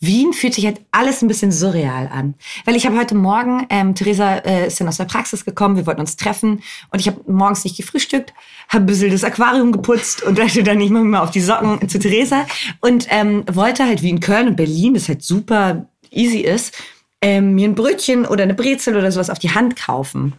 Wien 0.00 0.32
fühlt 0.32 0.54
sich 0.54 0.64
halt 0.64 0.80
alles 0.92 1.22
ein 1.22 1.28
bisschen 1.28 1.50
surreal 1.50 2.06
an. 2.06 2.34
Weil 2.64 2.76
ich 2.76 2.86
habe 2.86 2.96
heute 2.96 3.16
Morgen, 3.16 3.66
ähm, 3.68 3.96
Theresa 3.96 4.36
äh, 4.36 4.68
ist 4.68 4.78
dann 4.80 4.86
aus 4.86 4.98
der 4.98 5.06
Praxis 5.06 5.44
gekommen, 5.44 5.76
wir 5.76 5.86
wollten 5.86 6.00
uns 6.00 6.16
treffen 6.16 6.62
und 6.92 7.00
ich 7.00 7.08
habe 7.08 7.20
morgens 7.26 7.64
nicht 7.64 7.76
gefrühstückt, 7.76 8.32
habe 8.68 8.84
ein 8.84 8.86
bisschen 8.86 9.10
das 9.10 9.24
Aquarium 9.24 9.72
geputzt 9.72 10.22
und 10.22 10.38
dachte 10.38 10.62
dann, 10.62 10.80
ich 10.80 10.90
mache 10.90 11.02
mal 11.02 11.20
auf 11.20 11.32
die 11.32 11.40
Socken 11.40 11.88
zu 11.88 11.98
Theresa 11.98 12.46
und 12.80 13.08
ähm, 13.10 13.44
wollte 13.50 13.84
halt 13.84 14.02
wie 14.02 14.10
in 14.10 14.20
Köln 14.20 14.46
und 14.46 14.56
Berlin, 14.56 14.94
das 14.94 15.08
halt 15.08 15.22
super 15.22 15.88
easy 16.10 16.38
ist, 16.38 16.76
ähm, 17.20 17.54
mir 17.54 17.68
ein 17.68 17.74
Brötchen 17.74 18.26
oder 18.26 18.44
eine 18.44 18.54
Brezel 18.54 18.96
oder 18.96 19.10
sowas 19.10 19.30
auf 19.30 19.38
die 19.38 19.50
Hand 19.50 19.76
kaufen. 19.76 20.34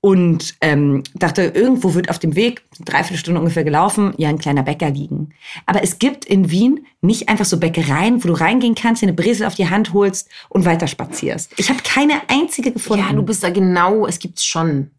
Und 0.00 0.54
ähm, 0.60 1.02
dachte, 1.14 1.42
irgendwo 1.42 1.94
wird 1.94 2.10
auf 2.10 2.18
dem 2.18 2.34
Weg, 2.34 2.62
dreiviertel 2.84 3.18
Stunde 3.18 3.40
ungefähr 3.40 3.64
gelaufen, 3.64 4.12
ja 4.16 4.28
ein 4.28 4.38
kleiner 4.38 4.62
Bäcker 4.62 4.90
liegen. 4.90 5.30
Aber 5.66 5.82
es 5.82 5.98
gibt 5.98 6.24
in 6.24 6.50
Wien 6.50 6.86
nicht 7.00 7.28
einfach 7.28 7.44
so 7.44 7.58
Bäckereien, 7.58 8.22
wo 8.22 8.28
du 8.28 8.34
reingehen 8.34 8.74
kannst, 8.74 9.02
dir 9.02 9.06
eine 9.06 9.16
Brezel 9.16 9.46
auf 9.46 9.54
die 9.54 9.70
Hand 9.70 9.92
holst 9.92 10.28
und 10.48 10.64
weiter 10.64 10.86
spazierst. 10.86 11.52
Ich 11.56 11.68
habe 11.68 11.80
keine 11.82 12.22
einzige 12.28 12.72
gefunden. 12.72 13.04
Ja, 13.08 13.12
du 13.12 13.22
bist 13.22 13.42
da 13.42 13.50
genau, 13.50 14.06
es 14.06 14.18
gibt's 14.18 14.44
schon. 14.44 14.90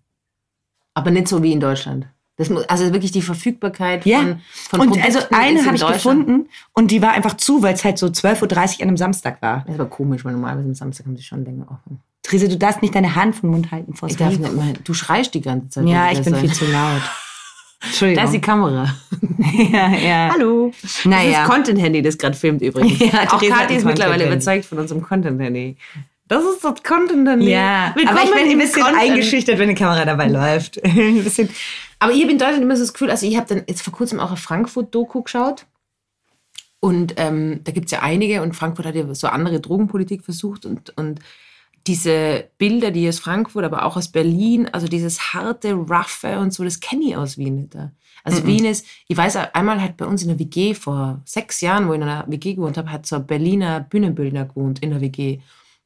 Aber 0.94 1.12
nicht 1.12 1.28
so 1.28 1.44
wie 1.44 1.52
in 1.52 1.60
Deutschland. 1.60 2.08
Das 2.38 2.50
muss, 2.50 2.66
also 2.66 2.92
wirklich 2.92 3.14
die 3.14 3.22
Verfügbarkeit 3.22 4.06
ja. 4.06 4.20
von, 4.20 4.40
von 4.70 4.80
und 4.82 4.88
Produkten 4.88 5.06
also 5.06 5.28
eine 5.32 5.60
in 5.60 5.66
habe 5.66 5.78
ich 5.78 5.88
gefunden 5.88 6.50
und 6.74 6.92
die 6.92 7.02
war 7.02 7.14
einfach 7.14 7.38
zu, 7.38 7.62
weil 7.64 7.76
es 7.76 7.86
halt 7.86 7.98
so 7.98 8.08
12.30 8.08 8.42
Uhr 8.42 8.82
an 8.82 8.88
einem 8.90 8.98
Samstag 8.98 9.42
war. 9.42 9.64
Das 9.66 9.76
ist 9.76 9.80
aber 9.80 9.90
komisch, 9.90 10.26
weil 10.26 10.34
normalerweise 10.34 10.68
am 10.68 10.76
Samstag 10.76 11.06
haben 11.06 11.16
sie 11.16 11.24
schon 11.24 11.46
länger 11.46 11.66
offen. 11.70 12.02
Therese, 12.24 12.50
du 12.50 12.58
darfst 12.58 12.82
nicht 12.82 12.94
deine 12.94 13.16
Hand 13.16 13.36
vom 13.36 13.52
Mund 13.52 13.72
halten 13.72 13.94
vor 13.94 14.10
Ich 14.10 14.18
darf 14.18 14.38
nicht 14.38 14.54
mal, 14.54 14.74
du 14.84 14.94
schreist 14.94 15.34
die 15.34 15.42
ganze 15.42 15.70
Zeit. 15.70 15.88
Ja, 15.88 16.12
ich 16.12 16.22
bin 16.22 16.34
das 16.34 16.42
viel 16.42 16.54
zu 16.54 16.66
laut. 16.66 17.02
Entschuldigung. 17.82 18.22
Da 18.22 18.26
ist 18.26 18.34
die 18.34 18.42
Kamera. 18.42 18.96
ja, 19.72 19.90
ja. 19.90 20.30
Hallo. 20.34 20.72
Naja. 21.04 21.32
Das 21.32 21.42
ist 21.42 21.50
Content-Handy, 21.54 22.02
das 22.02 22.18
gerade 22.18 22.36
filmt 22.36 22.62
übrigens. 22.62 23.00
Ja, 23.00 23.32
Auch 23.32 23.42
Kathi 23.42 23.76
ist 23.76 23.86
mittlerweile 23.86 24.26
überzeugt 24.26 24.66
von 24.66 24.80
unserem 24.80 25.04
Content-Handy. 25.04 25.78
Das 26.28 26.44
ist 26.44 26.64
das 26.64 26.82
Content-Handy. 26.82 27.52
Ja, 27.52 27.94
Willkommen 27.96 28.18
aber 28.18 28.26
ich 28.26 28.34
bin 28.34 28.52
ein 28.52 28.58
bisschen 28.58 28.82
Content. 28.82 29.02
eingeschüchtert, 29.02 29.60
wenn 29.60 29.70
die 29.70 29.76
Kamera 29.76 30.06
dabei 30.06 30.28
läuft. 30.28 30.78
ein 30.84 31.24
bisschen. 31.24 31.50
Aber 32.00 32.14
ich 32.14 32.22
habe 32.22 32.32
in 32.32 32.40
Deutschland 32.40 32.64
immer 32.64 32.76
so 32.76 32.82
das 32.82 32.94
Gefühl, 32.94 33.12
also 33.12 33.28
ich 33.28 33.38
habe 33.38 33.48
dann 33.48 33.64
jetzt 33.68 33.84
vor 33.84 33.94
kurzem 33.94 34.20
auch 34.20 34.30
eine 34.30 34.38
Frankfurt-Doku 34.38 35.22
geschaut. 35.22 35.66
Und 36.80 37.16
ähm, 37.18 37.62
da 37.64 37.72
gibt 37.72 37.86
es 37.86 37.92
ja 37.92 38.02
einige 38.02 38.42
und 38.42 38.56
Frankfurt 38.56 38.86
hat 38.86 38.96
ja 38.96 39.14
so 39.16 39.28
andere 39.28 39.60
Drogenpolitik 39.60 40.24
versucht 40.24 40.66
und, 40.66 40.96
und 40.98 41.20
diese 41.88 42.50
Bilder, 42.58 42.92
die 42.92 43.08
aus 43.08 43.20
Frankfurt, 43.20 43.64
aber 43.64 43.86
auch 43.86 43.96
aus 43.96 44.08
Berlin, 44.08 44.68
also 44.72 44.88
dieses 44.88 45.34
harte, 45.34 45.74
roughe 45.74 46.40
und 46.40 46.54
so, 46.54 46.64
das 46.64 46.80
kenne 46.80 47.06
ich 47.06 47.16
aus 47.16 47.38
Wien 47.38 47.56
nicht. 47.56 47.76
da. 47.76 47.92
Also 48.24 48.46
Wien 48.48 48.66
ist, 48.66 48.88
ich 49.08 49.16
weiß, 49.16 49.36
einmal 49.54 49.82
hat 49.82 49.98
bei 49.98 50.06
uns 50.06 50.24
in 50.24 50.30
der 50.30 50.40
WG 50.40 50.74
vor 50.74 51.22
sechs 51.26 51.62
Jahren, 51.62 51.88
wo 51.88 51.94
ich 51.94 51.98
in 51.98 52.04
einer 52.04 52.26
WG 52.28 52.56
gewohnt 52.56 52.78
habe, 52.78 52.92
hat 52.92 53.06
so 53.06 53.18
ein 53.18 53.28
Berliner 53.28 53.82
Bühnenbildner 53.82 54.46
gewohnt 54.46 54.80
in 54.80 54.90
der 54.90 55.02
WG. 55.02 55.40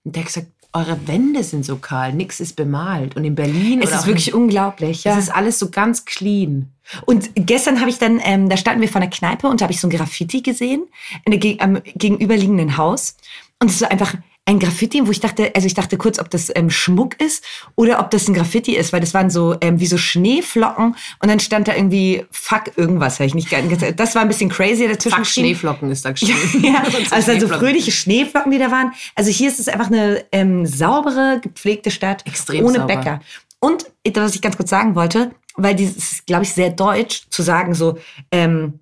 Und 0.03 0.15
der 0.15 0.24
hat 0.24 0.27
gesagt, 0.27 0.48
eure 0.72 1.08
Wände 1.08 1.44
sind 1.44 1.65
so 1.65 1.77
kahl, 1.77 2.13
nichts 2.13 2.39
ist 2.39 2.56
bemalt. 2.56 3.15
Und 3.15 3.24
in 3.24 3.34
Berlin 3.34 3.82
Es 3.82 3.91
ist 3.91 4.06
wirklich 4.06 4.34
unglaublich. 4.34 5.03
Ja. 5.03 5.15
das 5.15 5.25
ist 5.25 5.29
alles 5.32 5.58
so 5.58 5.72
ganz 5.72 6.06
clean. 6.06 6.72
Und 7.06 7.32
gestern 7.36 7.79
habe 7.79 7.89
ich 7.89 7.98
dann, 7.98 8.20
ähm, 8.24 8.50
da 8.50 8.58
standen 8.58 8.82
wir 8.82 8.88
vor 8.88 9.01
einer 9.01 9.10
Kneipe 9.10 9.48
und 9.48 9.62
da 9.62 9.63
habe 9.63 9.74
ich 9.74 9.79
so 9.79 9.88
ein 9.88 9.91
Graffiti 9.91 10.41
gesehen 10.41 10.88
in 11.25 11.39
der, 11.39 11.62
am 11.62 11.82
gegenüberliegenden 11.96 12.77
Haus. 12.77 13.18
Und 13.60 13.72
es 13.72 13.82
war 13.82 13.91
einfach 13.91 14.13
ein 14.46 14.58
Graffiti, 14.60 15.05
wo 15.05 15.12
ich 15.12 15.19
dachte, 15.19 15.51
also 15.55 15.67
ich 15.67 15.75
dachte 15.75 15.98
kurz, 15.98 16.17
ob 16.17 16.29
das 16.31 16.51
ähm, 16.55 16.72
Schmuck 16.72 17.22
ist 17.22 17.43
oder 17.75 18.00
ob 18.00 18.10
das 18.10 18.27
ein 18.27 18.34
Graffiti 18.34 18.75
ist, 18.75 18.91
weil 18.91 19.00
das 19.00 19.13
waren 19.13 19.29
so 19.29 19.55
ähm, 19.62 19.79
wie 19.79 19.86
so 19.86 19.98
Schneeflocken 19.98 20.95
und 21.21 21.30
dann 21.30 21.39
stand 21.39 21.67
da 21.67 21.75
irgendwie 21.75 22.25
Fuck 22.32 22.71
irgendwas, 22.75 23.19
habe 23.19 23.28
ich 23.28 23.36
nicht. 23.36 23.49
Das 23.95 24.15
war 24.15 24.23
ein 24.23 24.28
bisschen 24.28 24.49
crazy 24.49 24.88
dazwischen. 24.88 25.17
Fuck. 25.17 25.28
Schneeflocken 25.28 25.91
ist 25.91 26.04
da 26.04 26.12
geschrieben. 26.13 26.63
Ja, 26.63 26.84
so 26.89 26.97
also, 26.97 27.13
also 27.13 27.32
Schneeflocken. 27.32 27.60
fröhliche 27.60 27.91
Schneeflocken, 27.91 28.52
die 28.52 28.58
da 28.58 28.71
waren. 28.71 28.91
Also 29.13 29.30
hier 29.30 29.49
ist 29.49 29.60
es 29.60 29.67
einfach 29.67 29.88
eine 29.88 30.25
ähm, 30.32 30.65
saubere, 30.65 31.39
gepflegte 31.41 31.91
Stadt 31.91 32.25
Extrem 32.25 32.65
ohne 32.65 32.80
sauber. 32.80 32.95
Bäcker. 32.95 33.21
Und 33.60 33.86
was 34.15 34.36
ich 34.36 34.41
ganz 34.41 34.58
kurz 34.58 34.69
sagen 34.69 34.95
wollte, 34.95 35.32
weil 35.56 35.75
dieses 35.75 35.97
ist, 36.12 36.25
glaube 36.25 36.43
ich, 36.43 36.54
sehr 36.54 36.69
deutsch 36.69 37.23
zu 37.30 37.43
sagen, 37.43 37.75
so, 37.75 37.97
ähm, 38.32 38.80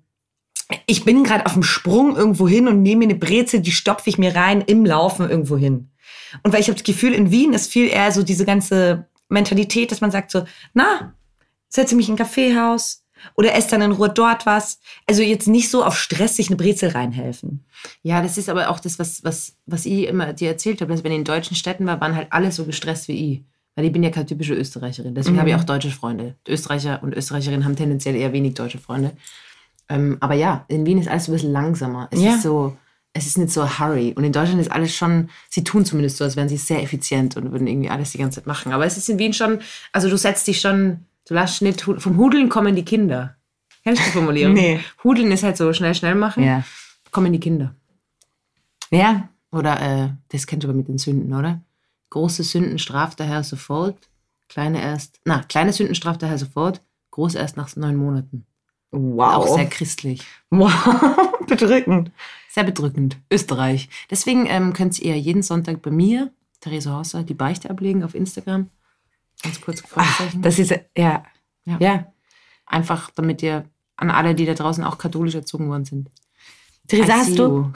ich 0.86 1.04
bin 1.04 1.24
gerade 1.24 1.46
auf 1.46 1.54
dem 1.54 1.62
Sprung 1.62 2.16
irgendwo 2.16 2.46
hin 2.48 2.68
und 2.68 2.82
nehme 2.82 3.00
mir 3.06 3.12
eine 3.12 3.18
Brezel, 3.18 3.60
die 3.60 3.72
stopfe 3.72 4.10
ich 4.10 4.18
mir 4.18 4.34
rein 4.34 4.60
im 4.60 4.84
Laufen 4.84 5.28
irgendwo 5.28 5.56
hin. 5.56 5.90
Und 6.42 6.52
weil 6.52 6.60
ich 6.60 6.68
habe 6.68 6.74
das 6.76 6.84
Gefühl, 6.84 7.14
in 7.14 7.30
Wien 7.30 7.52
ist 7.54 7.72
viel 7.72 7.88
eher 7.88 8.12
so 8.12 8.22
diese 8.22 8.44
ganze 8.44 9.06
Mentalität, 9.28 9.90
dass 9.90 10.00
man 10.00 10.10
sagt 10.10 10.30
so, 10.30 10.44
na, 10.74 11.14
setze 11.68 11.94
mich 11.96 12.08
in 12.08 12.14
ein 12.14 12.18
Kaffeehaus 12.18 13.04
oder 13.34 13.54
esse 13.54 13.70
dann 13.70 13.82
in 13.82 13.92
Ruhe 13.92 14.10
dort 14.10 14.46
was. 14.46 14.78
Also 15.06 15.22
jetzt 15.22 15.48
nicht 15.48 15.70
so 15.70 15.84
auf 15.84 15.98
Stress 15.98 16.36
sich 16.36 16.48
eine 16.48 16.56
Brezel 16.56 16.90
reinhelfen. 16.90 17.64
Ja, 18.02 18.22
das 18.22 18.36
ist 18.38 18.48
aber 18.48 18.68
auch 18.70 18.78
das, 18.80 18.98
was, 18.98 19.24
was, 19.24 19.56
was 19.66 19.86
ich 19.86 20.04
immer 20.06 20.32
dir 20.34 20.48
erzählt 20.48 20.80
habe, 20.80 20.92
dass 20.92 21.02
wenn 21.02 21.12
ich 21.12 21.18
in 21.18 21.24
deutschen 21.24 21.56
Städten 21.56 21.86
war, 21.86 22.00
waren 22.00 22.14
halt 22.14 22.28
alle 22.30 22.52
so 22.52 22.64
gestresst 22.64 23.08
wie 23.08 23.32
ich. 23.32 23.42
Weil 23.74 23.86
ich 23.86 23.92
bin 23.92 24.02
ja 24.02 24.10
keine 24.10 24.26
typische 24.26 24.54
Österreicherin. 24.54 25.14
Deswegen 25.14 25.36
Mhm. 25.36 25.40
habe 25.40 25.50
ich 25.50 25.56
auch 25.56 25.64
deutsche 25.64 25.90
Freunde. 25.90 26.34
Österreicher 26.46 27.00
und 27.02 27.14
Österreicherinnen 27.14 27.64
haben 27.64 27.76
tendenziell 27.76 28.16
eher 28.16 28.32
wenig 28.32 28.54
deutsche 28.54 28.78
Freunde. 28.78 29.12
Ähm, 29.88 30.16
aber 30.20 30.34
ja, 30.34 30.64
in 30.68 30.84
Wien 30.86 30.98
ist 30.98 31.08
alles 31.08 31.24
so 31.26 31.32
ein 31.32 31.34
bisschen 31.36 31.52
langsamer. 31.52 32.08
Es 32.10 32.20
Ja. 32.20 32.34
ist 32.34 32.42
so, 32.42 32.76
es 33.14 33.26
ist 33.26 33.38
nicht 33.38 33.50
so 33.50 33.78
hurry. 33.78 34.12
Und 34.16 34.24
in 34.24 34.32
Deutschland 34.32 34.60
ist 34.60 34.70
alles 34.70 34.94
schon, 34.94 35.30
sie 35.48 35.64
tun 35.64 35.84
zumindest 35.84 36.18
so, 36.18 36.24
als 36.24 36.36
wären 36.36 36.48
sie 36.48 36.56
sehr 36.58 36.82
effizient 36.82 37.36
und 37.36 37.52
würden 37.52 37.66
irgendwie 37.66 37.88
alles 37.90 38.12
die 38.12 38.18
ganze 38.18 38.36
Zeit 38.40 38.46
machen. 38.46 38.72
Aber 38.72 38.84
es 38.86 38.96
ist 38.96 39.08
in 39.08 39.18
Wien 39.18 39.32
schon, 39.32 39.60
also 39.92 40.08
du 40.10 40.16
setzt 40.18 40.46
dich 40.46 40.60
schon, 40.60 41.06
du 41.26 41.34
lässt 41.34 41.62
nicht, 41.62 41.80
vom 41.80 42.16
Hudeln 42.16 42.48
kommen 42.48 42.76
die 42.76 42.84
Kinder. 42.84 43.36
Kennst 43.82 44.02
du 44.02 44.06
die 44.06 44.12
Formulierung? 44.12 44.54
Nee. 44.54 44.80
Hudeln 45.02 45.32
ist 45.32 45.42
halt 45.42 45.56
so 45.56 45.72
schnell, 45.72 45.94
schnell 45.94 46.14
machen. 46.14 46.44
Ja. 46.44 46.64
Kommen 47.10 47.32
die 47.32 47.40
Kinder. 47.40 47.74
Ja, 48.90 49.28
Oder, 49.50 49.80
äh, 49.80 50.08
das 50.28 50.46
kennst 50.46 50.64
du 50.64 50.68
aber 50.68 50.76
mit 50.76 50.88
den 50.88 50.98
Sünden, 50.98 51.32
oder? 51.32 51.62
Große 52.10 52.42
Sünden 52.42 52.78
straft 52.78 53.18
der 53.18 53.26
Herr 53.26 53.42
sofort, 53.44 53.96
kleine 54.50 54.82
erst, 54.82 55.20
na, 55.24 55.42
kleine 55.48 55.72
Sünden 55.72 55.94
straft 55.94 56.20
der 56.20 56.28
Herr 56.28 56.36
sofort, 56.38 56.82
groß 57.12 57.34
erst 57.34 57.56
nach 57.56 57.74
neun 57.76 57.96
Monaten. 57.96 58.44
Wow. 58.90 59.36
Auch 59.36 59.56
sehr 59.56 59.66
christlich. 59.66 60.26
wow. 60.50 60.70
Bedrückend. 61.46 62.10
Sehr 62.50 62.64
bedrückend. 62.64 63.18
Österreich. 63.30 63.88
Deswegen 64.10 64.46
ähm, 64.46 64.72
könnt 64.72 64.98
ihr 64.98 65.18
jeden 65.18 65.42
Sonntag 65.42 65.82
bei 65.82 65.90
mir, 65.90 66.32
Therese 66.60 66.92
Horser, 66.92 67.22
die 67.22 67.34
Beichte 67.34 67.70
ablegen 67.70 68.02
auf 68.02 68.14
Instagram. 68.14 68.68
Ganz 69.42 69.60
kurz 69.60 69.80
Fragezeichen. 69.80 70.42
Das 70.42 70.58
ist, 70.58 70.70
ja. 70.96 71.24
Ja. 71.64 71.76
Ja. 71.78 72.12
Einfach, 72.66 73.10
damit 73.10 73.42
ihr 73.42 73.64
an 73.96 74.10
alle, 74.10 74.34
die 74.34 74.46
da 74.46 74.54
draußen 74.54 74.84
auch 74.84 74.98
katholisch 74.98 75.34
erzogen 75.34 75.68
worden 75.68 75.84
sind. 75.84 76.10
Theresa, 76.88 77.12
I 77.12 77.16
hast 77.18 77.38
du? 77.38 77.42
you. 77.42 77.66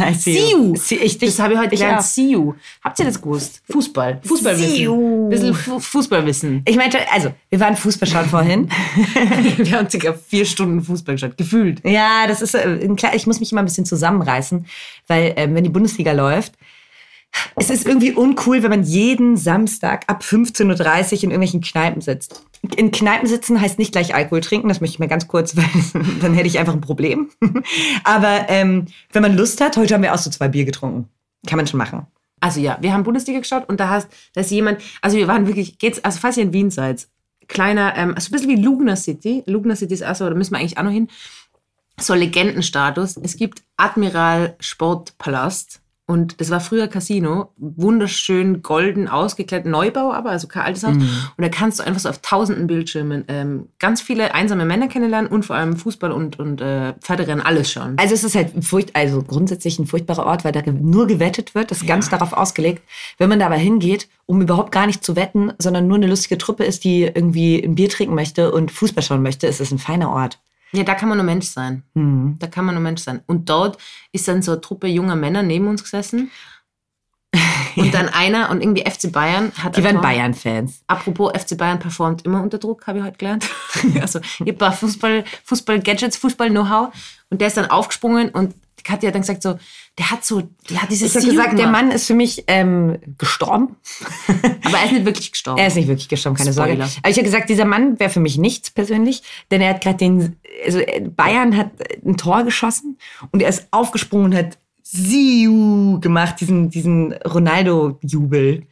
I 0.00 0.14
See 0.14 0.50
you. 0.52 0.74
See, 0.76 0.96
ich 0.96 1.18
dich, 1.18 1.30
Das 1.30 1.38
habe 1.38 1.52
ich 1.52 1.58
heute 1.58 1.74
ich 1.74 1.80
gelernt. 1.80 2.00
auch. 2.00 2.04
See 2.04 2.30
you. 2.30 2.54
Habt 2.82 2.98
ihr 2.98 3.04
das 3.04 3.20
gewusst? 3.20 3.62
Fußball. 3.70 4.20
Fußballwissen. 4.24 4.68
See 4.70 4.82
you. 4.84 5.28
Bisschen 5.28 5.54
Fu 5.54 5.78
Fußballwissen. 5.78 6.62
Ich 6.66 6.76
meinte, 6.76 6.98
also, 7.12 7.32
wir 7.50 7.60
waren 7.60 7.76
Fußball 7.76 8.08
schauen 8.08 8.28
vorhin. 8.28 8.68
Wir 9.58 9.78
haben 9.78 9.88
circa 9.90 10.14
vier 10.14 10.46
Stunden 10.46 10.82
Fußball 10.82 11.14
geschaut. 11.16 11.36
Gefühlt. 11.36 11.80
ja, 11.84 12.26
das 12.26 12.40
ist, 12.42 12.54
äh, 12.54 12.88
klar, 12.96 13.14
ich 13.14 13.26
muss 13.26 13.38
mich 13.38 13.52
immer 13.52 13.62
ein 13.62 13.66
bisschen 13.66 13.84
zusammenreißen, 13.84 14.66
weil, 15.06 15.34
ähm, 15.36 15.54
wenn 15.54 15.64
die 15.64 15.70
Bundesliga 15.70 16.12
läuft, 16.12 16.54
es 17.56 17.68
ist 17.70 17.86
irgendwie 17.86 18.12
uncool, 18.12 18.62
wenn 18.62 18.70
man 18.70 18.84
jeden 18.84 19.36
Samstag 19.36 20.04
ab 20.06 20.22
15.30 20.22 20.64
Uhr 20.64 21.24
in 21.24 21.30
irgendwelchen 21.30 21.60
Kneipen 21.60 22.00
sitzt. 22.00 22.44
In 22.76 22.90
Kneipen 22.90 23.28
sitzen 23.28 23.60
heißt 23.60 23.78
nicht 23.78 23.92
gleich 23.92 24.14
Alkohol 24.14 24.40
trinken, 24.40 24.68
das 24.68 24.80
möchte 24.80 24.94
ich 24.94 24.98
mal 24.98 25.08
ganz 25.08 25.28
kurz, 25.28 25.56
weil 25.56 25.64
dann 26.20 26.34
hätte 26.34 26.46
ich 26.46 26.58
einfach 26.58 26.72
ein 26.72 26.80
Problem. 26.80 27.30
Aber 28.04 28.46
ähm, 28.48 28.86
wenn 29.12 29.22
man 29.22 29.36
Lust 29.36 29.60
hat, 29.60 29.76
heute 29.76 29.94
haben 29.94 30.02
wir 30.02 30.14
auch 30.14 30.18
so 30.18 30.30
zwei 30.30 30.48
Bier 30.48 30.64
getrunken. 30.64 31.08
Kann 31.46 31.56
man 31.56 31.66
schon 31.66 31.78
machen. 31.78 32.06
Also 32.40 32.60
ja, 32.60 32.78
wir 32.80 32.92
haben 32.92 33.04
Bundesliga 33.04 33.38
geschaut 33.38 33.68
und 33.68 33.80
da 33.80 33.88
hast, 33.88 34.08
da 34.34 34.42
ist 34.42 34.50
jemand, 34.50 34.80
also 35.00 35.16
wir 35.16 35.28
waren 35.28 35.46
wirklich, 35.46 35.78
geht's, 35.78 36.04
also 36.04 36.18
falls 36.20 36.36
ihr 36.36 36.42
in 36.42 36.52
Wien 36.52 36.70
seid, 36.70 37.08
kleiner, 37.48 37.96
ähm, 37.96 38.14
also 38.14 38.28
ein 38.28 38.32
bisschen 38.32 38.50
wie 38.50 38.62
Lugner 38.62 38.96
City. 38.96 39.42
Lugner 39.46 39.76
City 39.76 39.94
ist 39.94 40.04
auch 40.04 40.14
so, 40.14 40.28
da 40.28 40.34
müssen 40.34 40.52
wir 40.52 40.58
eigentlich 40.58 40.78
auch 40.78 40.82
noch 40.82 40.90
hin. 40.90 41.08
So 41.98 42.14
Legendenstatus. 42.14 43.16
Es 43.18 43.36
gibt 43.36 43.62
Admiral 43.76 44.56
Sportpalast 44.58 45.80
Und 46.06 46.38
das 46.42 46.50
war 46.50 46.60
früher 46.60 46.86
Casino, 46.86 47.52
wunderschön 47.56 48.60
golden 48.60 49.08
ausgekleidet, 49.08 49.66
Neubau 49.66 50.12
aber, 50.12 50.30
also 50.30 50.48
kein 50.48 50.64
altes 50.64 50.84
Haus. 50.84 50.96
Mhm. 50.96 51.08
Und 51.36 51.42
da 51.42 51.48
kannst 51.48 51.78
du 51.78 51.82
einfach 51.82 52.00
so 52.00 52.10
auf 52.10 52.18
tausenden 52.18 52.66
Bildschirmen 52.66 53.24
ähm, 53.28 53.68
ganz 53.78 54.02
viele 54.02 54.34
einsame 54.34 54.66
Männer 54.66 54.88
kennenlernen 54.88 55.30
und 55.30 55.46
vor 55.46 55.56
allem 55.56 55.76
Fußball 55.78 56.12
und, 56.12 56.38
und 56.38 56.60
äh, 56.60 56.92
Pferderennen, 57.00 57.44
alles 57.44 57.72
schauen. 57.72 57.96
Also 57.98 58.12
es 58.12 58.22
ist 58.22 58.34
halt 58.34 58.52
furcht, 58.62 58.94
also 58.94 59.22
grundsätzlich 59.22 59.78
ein 59.78 59.86
furchtbarer 59.86 60.26
Ort, 60.26 60.44
weil 60.44 60.52
da 60.52 60.60
nur 60.70 61.06
gewettet 61.06 61.54
wird. 61.54 61.70
Das 61.70 61.78
ist 61.78 61.86
ganz 61.86 62.10
darauf 62.10 62.34
ausgelegt. 62.34 62.82
Wenn 63.16 63.30
man 63.30 63.38
da 63.38 63.46
aber 63.46 63.54
hingeht, 63.54 64.08
um 64.26 64.42
überhaupt 64.42 64.72
gar 64.72 64.86
nicht 64.86 65.02
zu 65.02 65.16
wetten, 65.16 65.54
sondern 65.58 65.86
nur 65.86 65.96
eine 65.96 66.06
lustige 66.06 66.36
Truppe 66.36 66.64
ist, 66.64 66.84
die 66.84 67.04
irgendwie 67.04 67.64
ein 67.64 67.76
Bier 67.76 67.88
trinken 67.88 68.14
möchte 68.14 68.52
und 68.52 68.70
Fußball 68.70 69.02
schauen 69.02 69.22
möchte, 69.22 69.46
ist 69.46 69.60
es 69.60 69.72
ein 69.72 69.78
feiner 69.78 70.10
Ort. 70.10 70.38
Ja, 70.74 70.82
da 70.82 70.94
kann 70.94 71.08
man 71.08 71.18
nur 71.18 71.24
Mensch 71.24 71.46
sein. 71.46 71.84
Mhm. 71.94 72.36
Da 72.38 72.46
kann 72.46 72.64
man 72.64 72.74
nur 72.74 72.82
Mensch 72.82 73.02
sein. 73.02 73.22
Und 73.26 73.48
dort 73.48 73.78
ist 74.12 74.26
dann 74.26 74.42
so 74.42 74.52
eine 74.52 74.60
Truppe 74.60 74.88
junger 74.88 75.16
Männer 75.16 75.42
neben 75.42 75.68
uns 75.68 75.82
gesessen. 75.82 76.30
Und 77.76 77.92
dann 77.92 78.08
einer 78.08 78.50
und 78.50 78.60
irgendwie 78.62 78.88
FC 78.88 79.10
Bayern 79.10 79.50
hat. 79.58 79.76
Die 79.76 79.82
waren 79.82 80.00
Bayern-Fans. 80.00 80.84
Apropos 80.86 81.32
FC 81.32 81.58
Bayern 81.58 81.80
performt 81.80 82.24
immer 82.24 82.40
unter 82.40 82.58
Druck, 82.58 82.86
habe 82.86 82.98
ich 82.98 83.04
heute 83.04 83.18
gelernt. 83.18 83.50
also 84.00 84.20
ihr 84.44 84.56
paar 84.56 84.72
Fußball, 84.72 85.24
Fußball-Gadgets, 85.42 86.16
Fußball-Know-how. 86.18 86.94
Und 87.30 87.40
der 87.40 87.48
ist 87.48 87.56
dann 87.56 87.68
aufgesprungen 87.68 88.28
und 88.28 88.54
Katja 88.84 89.08
hat 89.08 89.14
dann 89.14 89.22
gesagt 89.22 89.42
so, 89.42 89.58
der 89.98 90.10
hat 90.10 90.24
so, 90.24 90.42
der 90.70 90.82
hat 90.82 90.90
dieses 90.90 91.14
Ich 91.16 91.28
gesagt, 91.28 91.58
der. 91.58 91.66
Mann 91.66 91.90
ist 91.90 92.06
für 92.06 92.14
mich 92.14 92.44
ähm, 92.46 92.98
gestorben. 93.18 93.76
Aber 94.64 94.78
er 94.78 94.84
ist 94.84 94.92
nicht 94.92 95.04
wirklich 95.04 95.32
gestorben. 95.32 95.58
Er 95.58 95.66
ist 95.66 95.76
nicht 95.76 95.88
wirklich 95.88 96.08
gestorben, 96.08 96.36
keine 96.36 96.52
Spoiler. 96.52 96.86
Sorge. 96.86 96.98
Aber 96.98 97.10
ich 97.10 97.16
habe 97.16 97.24
gesagt, 97.24 97.48
dieser 97.48 97.64
Mann 97.64 97.98
wäre 97.98 98.10
für 98.10 98.20
mich 98.20 98.38
nichts 98.38 98.70
persönlich, 98.70 99.22
denn 99.50 99.60
er 99.60 99.70
hat 99.70 99.80
gerade 99.80 99.96
den, 99.96 100.36
also 100.64 100.78
äh, 100.78 101.00
Bayern 101.00 101.56
hat 101.56 101.70
ein 102.04 102.16
Tor 102.16 102.44
geschossen 102.44 102.98
und 103.32 103.42
er 103.42 103.48
ist 103.48 103.66
aufgesprungen 103.70 104.26
und 104.26 104.36
hat 104.36 104.58
Siu 104.82 105.98
gemacht, 106.00 106.40
diesen, 106.40 106.70
diesen 106.70 107.14
Ronaldo-Jubel. 107.14 108.66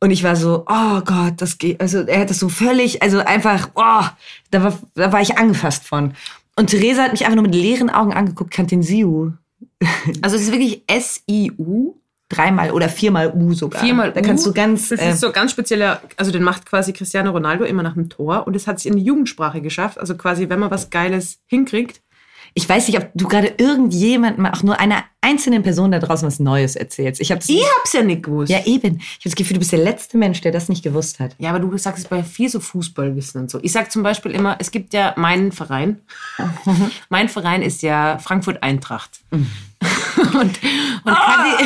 Und 0.00 0.10
ich 0.10 0.24
war 0.24 0.34
so, 0.34 0.64
oh 0.68 1.00
Gott, 1.02 1.34
das 1.36 1.58
geht, 1.58 1.80
also 1.80 2.00
er 2.00 2.22
hat 2.22 2.30
das 2.30 2.40
so 2.40 2.48
völlig, 2.48 3.02
also 3.02 3.20
einfach, 3.20 3.70
oh, 3.76 4.04
da 4.50 4.64
war, 4.64 4.78
da 4.94 5.12
war 5.12 5.20
ich 5.20 5.38
angefasst 5.38 5.84
von. 5.84 6.14
Und 6.56 6.70
Theresa 6.70 7.04
hat 7.04 7.12
mich 7.12 7.22
einfach 7.24 7.36
nur 7.36 7.44
mit 7.44 7.54
leeren 7.54 7.88
Augen 7.88 8.12
angeguckt, 8.12 8.52
kannte 8.52 8.74
den 8.74 8.82
Siu. 8.82 9.30
Also 10.22 10.36
es 10.36 10.42
ist 10.42 10.52
wirklich 10.52 10.82
S-I-U. 10.86 11.94
Dreimal 12.28 12.70
oder 12.70 12.88
viermal 12.88 13.30
U 13.36 13.52
sogar. 13.52 13.82
Viermal 13.82 14.10
Da 14.10 14.22
kannst 14.22 14.46
U. 14.46 14.50
du 14.50 14.54
ganz, 14.54 14.88
Das 14.88 15.00
äh, 15.00 15.10
ist 15.10 15.20
so 15.20 15.32
ganz 15.32 15.50
spezieller, 15.50 16.00
also 16.16 16.32
den 16.32 16.42
macht 16.42 16.64
quasi 16.64 16.94
Cristiano 16.94 17.30
Ronaldo 17.30 17.64
immer 17.64 17.82
nach 17.82 17.92
dem 17.92 18.08
Tor 18.08 18.46
und 18.46 18.56
es 18.56 18.66
hat 18.66 18.80
sich 18.80 18.90
in 18.90 18.96
die 18.96 19.04
Jugendsprache 19.04 19.60
geschafft. 19.60 19.98
Also 19.98 20.16
quasi, 20.16 20.48
wenn 20.48 20.58
man 20.58 20.70
was 20.70 20.88
Geiles 20.88 21.40
hinkriegt. 21.46 22.00
Ich 22.54 22.68
weiß 22.68 22.88
nicht, 22.88 22.98
ob 22.98 23.10
du 23.14 23.28
gerade 23.28 23.54
irgendjemandem, 23.56 24.44
auch 24.46 24.62
nur 24.62 24.78
einer 24.78 25.04
einzelnen 25.22 25.62
Person 25.62 25.90
da 25.90 25.98
draußen 25.98 26.26
was 26.26 26.38
Neues 26.38 26.76
erzählst. 26.76 27.20
Ich 27.20 27.30
habe 27.30 27.40
Ich 27.46 27.64
hab's 27.78 27.92
ja 27.94 28.02
nicht 28.02 28.24
gewusst. 28.24 28.50
Ja, 28.50 28.64
eben. 28.66 28.96
Ich 28.96 29.20
habe 29.20 29.24
das 29.24 29.34
Gefühl, 29.36 29.54
du 29.54 29.60
bist 29.60 29.72
der 29.72 29.78
letzte 29.78 30.18
Mensch, 30.18 30.40
der 30.42 30.52
das 30.52 30.68
nicht 30.68 30.82
gewusst 30.82 31.18
hat. 31.18 31.34
Ja, 31.38 31.50
aber 31.50 31.60
du 31.60 31.78
sagst 31.78 32.04
es 32.04 32.08
bei 32.08 32.22
viel 32.22 32.50
so 32.50 32.60
Fußballwissen 32.60 33.40
und 33.40 33.50
so. 33.50 33.58
Ich 33.62 33.72
sag 33.72 33.90
zum 33.90 34.02
Beispiel 34.02 34.32
immer, 34.32 34.56
es 34.58 34.70
gibt 34.70 34.92
ja 34.92 35.14
meinen 35.16 35.52
Verein. 35.52 36.02
mein 37.08 37.28
Verein 37.28 37.62
ist 37.62 37.82
ja 37.82 38.18
Frankfurt 38.18 38.62
Eintracht. 38.62 39.20
und 40.34 40.58
und 41.04 41.14
Kathi, 41.14 41.64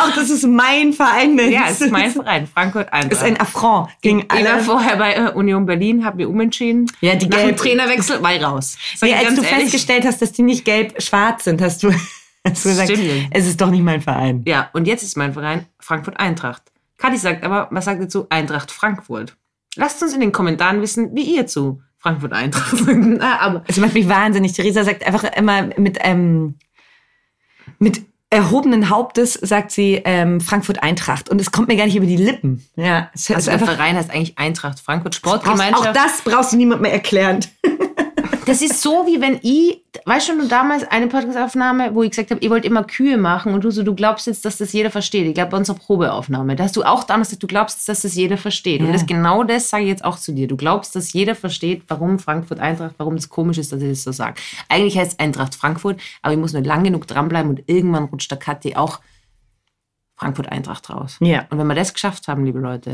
Ach, 0.00 0.14
das 0.14 0.30
ist 0.30 0.44
mein 0.46 0.92
Verein. 0.92 1.34
Mensch. 1.34 1.52
ja, 1.54 1.64
es 1.68 1.80
ist 1.80 1.90
mein 1.90 2.10
Verein, 2.10 2.46
Frankfurt 2.46 2.92
Eintracht. 2.92 3.12
ist 3.12 3.22
ein 3.22 3.40
Affront 3.40 3.88
gegen 4.02 4.20
ich 4.20 4.28
war 4.44 4.54
alle. 4.54 4.62
vorher 4.62 4.96
bei 4.96 5.14
äh, 5.14 5.30
Union 5.32 5.66
Berlin, 5.66 6.04
habe 6.04 6.18
mir 6.18 6.28
umentschieden. 6.28 6.90
Ja, 7.00 7.14
die 7.14 7.26
Nach 7.28 7.38
dem 7.38 7.48
gelb- 7.50 7.56
Trainerwechsel 7.56 8.22
war 8.22 8.34
ich 8.34 8.42
raus. 8.42 8.76
Sag 8.96 9.08
ich 9.08 9.16
als 9.16 9.34
du 9.34 9.42
ehrlich. 9.42 9.48
festgestellt 9.62 10.04
hast, 10.04 10.20
dass 10.22 10.32
die 10.32 10.42
nicht 10.42 10.64
gelb-schwarz 10.64 11.44
sind, 11.44 11.60
hast 11.62 11.82
du, 11.82 11.90
hast 12.46 12.64
du 12.64 12.68
gesagt, 12.68 12.90
Stimmt 12.90 13.28
es 13.30 13.46
ist 13.46 13.60
doch 13.60 13.70
nicht 13.70 13.82
mein 13.84 14.00
Verein. 14.00 14.42
Ja, 14.46 14.70
und 14.72 14.86
jetzt 14.86 15.02
ist 15.02 15.16
mein 15.16 15.32
Verein 15.32 15.66
Frankfurt 15.80 16.18
Eintracht. 16.20 16.62
Kathi 16.98 17.16
sagt 17.18 17.44
aber, 17.44 17.68
was 17.70 17.84
sagt 17.86 18.00
ihr 18.00 18.08
zu 18.08 18.26
Eintracht 18.30 18.70
Frankfurt? 18.70 19.36
Lasst 19.76 20.00
uns 20.02 20.14
in 20.14 20.20
den 20.20 20.30
Kommentaren 20.32 20.80
wissen, 20.80 21.10
wie 21.14 21.22
ihr 21.34 21.46
zu 21.46 21.80
Frankfurt 22.04 22.34
Eintracht 22.34 22.74
aber 23.20 23.64
Es 23.66 23.78
macht 23.78 23.94
mich 23.94 24.06
wahnsinnig. 24.06 24.52
Theresa 24.52 24.84
sagt 24.84 25.06
einfach 25.06 25.24
immer 25.24 25.70
mit, 25.78 25.96
ähm, 26.02 26.56
mit 27.78 28.02
erhobenen 28.28 28.90
Hauptes, 28.90 29.32
sagt 29.32 29.70
sie 29.70 30.02
ähm, 30.04 30.42
Frankfurt 30.42 30.82
Eintracht. 30.82 31.30
Und 31.30 31.40
es 31.40 31.50
kommt 31.50 31.68
mir 31.68 31.76
gar 31.76 31.86
nicht 31.86 31.96
über 31.96 32.04
die 32.04 32.18
Lippen. 32.18 32.62
Ja, 32.76 33.10
es 33.14 33.30
also 33.30 33.38
ist 33.38 33.46
der 33.46 33.54
einfach. 33.54 33.74
Verein 33.76 33.96
heißt 33.96 34.10
eigentlich 34.10 34.36
Eintracht 34.36 34.80
Frankfurt 34.80 35.14
Sportgemeinschaft. 35.14 35.88
auch 35.88 35.92
das 35.94 36.20
brauchst 36.22 36.52
du 36.52 36.58
niemand 36.58 36.82
mehr 36.82 36.92
erklären. 36.92 37.40
Das 38.46 38.60
ist 38.62 38.82
so, 38.82 39.06
wie 39.06 39.20
wenn 39.20 39.38
ich, 39.42 39.80
weißt 40.04 40.28
du, 40.28 40.46
damals 40.48 40.84
eine 40.84 41.06
Podcastaufnahme, 41.06 41.94
wo 41.94 42.02
ich 42.02 42.10
gesagt 42.10 42.30
habe, 42.30 42.40
ihr 42.42 42.50
wollt 42.50 42.64
immer 42.64 42.84
Kühe 42.84 43.16
machen 43.16 43.54
und 43.54 43.64
du 43.64 43.70
so, 43.70 43.82
du 43.82 43.94
glaubst 43.94 44.26
jetzt, 44.26 44.44
dass 44.44 44.58
das 44.58 44.72
jeder 44.72 44.90
versteht. 44.90 45.26
Ich 45.26 45.34
glaube, 45.34 45.50
bei 45.52 45.56
unserer 45.56 45.76
Probeaufnahme, 45.76 46.54
da 46.56 46.64
hast 46.64 46.76
du 46.76 46.82
auch 46.82 47.04
damals 47.04 47.28
gesagt, 47.28 47.42
du 47.42 47.46
glaubst, 47.46 47.88
dass 47.88 48.02
das 48.02 48.14
jeder 48.14 48.36
versteht. 48.36 48.80
Und 48.80 48.88
Ja. 48.88 48.92
das 48.92 49.06
genau 49.06 49.44
das 49.44 49.70
sage 49.70 49.84
ich 49.84 49.88
jetzt 49.88 50.04
auch 50.04 50.18
zu 50.18 50.32
dir. 50.32 50.46
Du 50.46 50.56
glaubst, 50.56 50.94
dass 50.94 51.12
jeder 51.12 51.34
versteht, 51.34 51.84
warum 51.88 52.18
Frankfurt 52.18 52.60
Eintracht, 52.60 52.94
warum 52.98 53.14
es 53.14 53.28
komisch 53.28 53.58
ist, 53.58 53.72
dass 53.72 53.80
ich 53.80 53.88
das 53.88 54.02
so 54.02 54.12
sage. 54.12 54.34
Eigentlich 54.68 54.98
heißt 54.98 55.12
es 55.12 55.18
Eintracht 55.18 55.54
Frankfurt, 55.54 56.00
aber 56.22 56.34
ich 56.34 56.40
muss 56.40 56.52
nur 56.52 56.62
lang 56.62 56.84
genug 56.84 57.06
dranbleiben 57.06 57.50
und 57.50 57.62
irgendwann 57.66 58.04
rutscht 58.04 58.30
der 58.30 58.38
Kathi 58.38 58.76
auch 58.76 59.00
Frankfurt 60.16 60.50
Eintracht 60.52 60.90
raus. 60.90 61.16
Ja. 61.20 61.46
Und 61.50 61.58
wenn 61.58 61.66
wir 61.66 61.74
das 61.74 61.92
geschafft 61.94 62.28
haben, 62.28 62.44
liebe 62.44 62.58
Leute, 62.58 62.92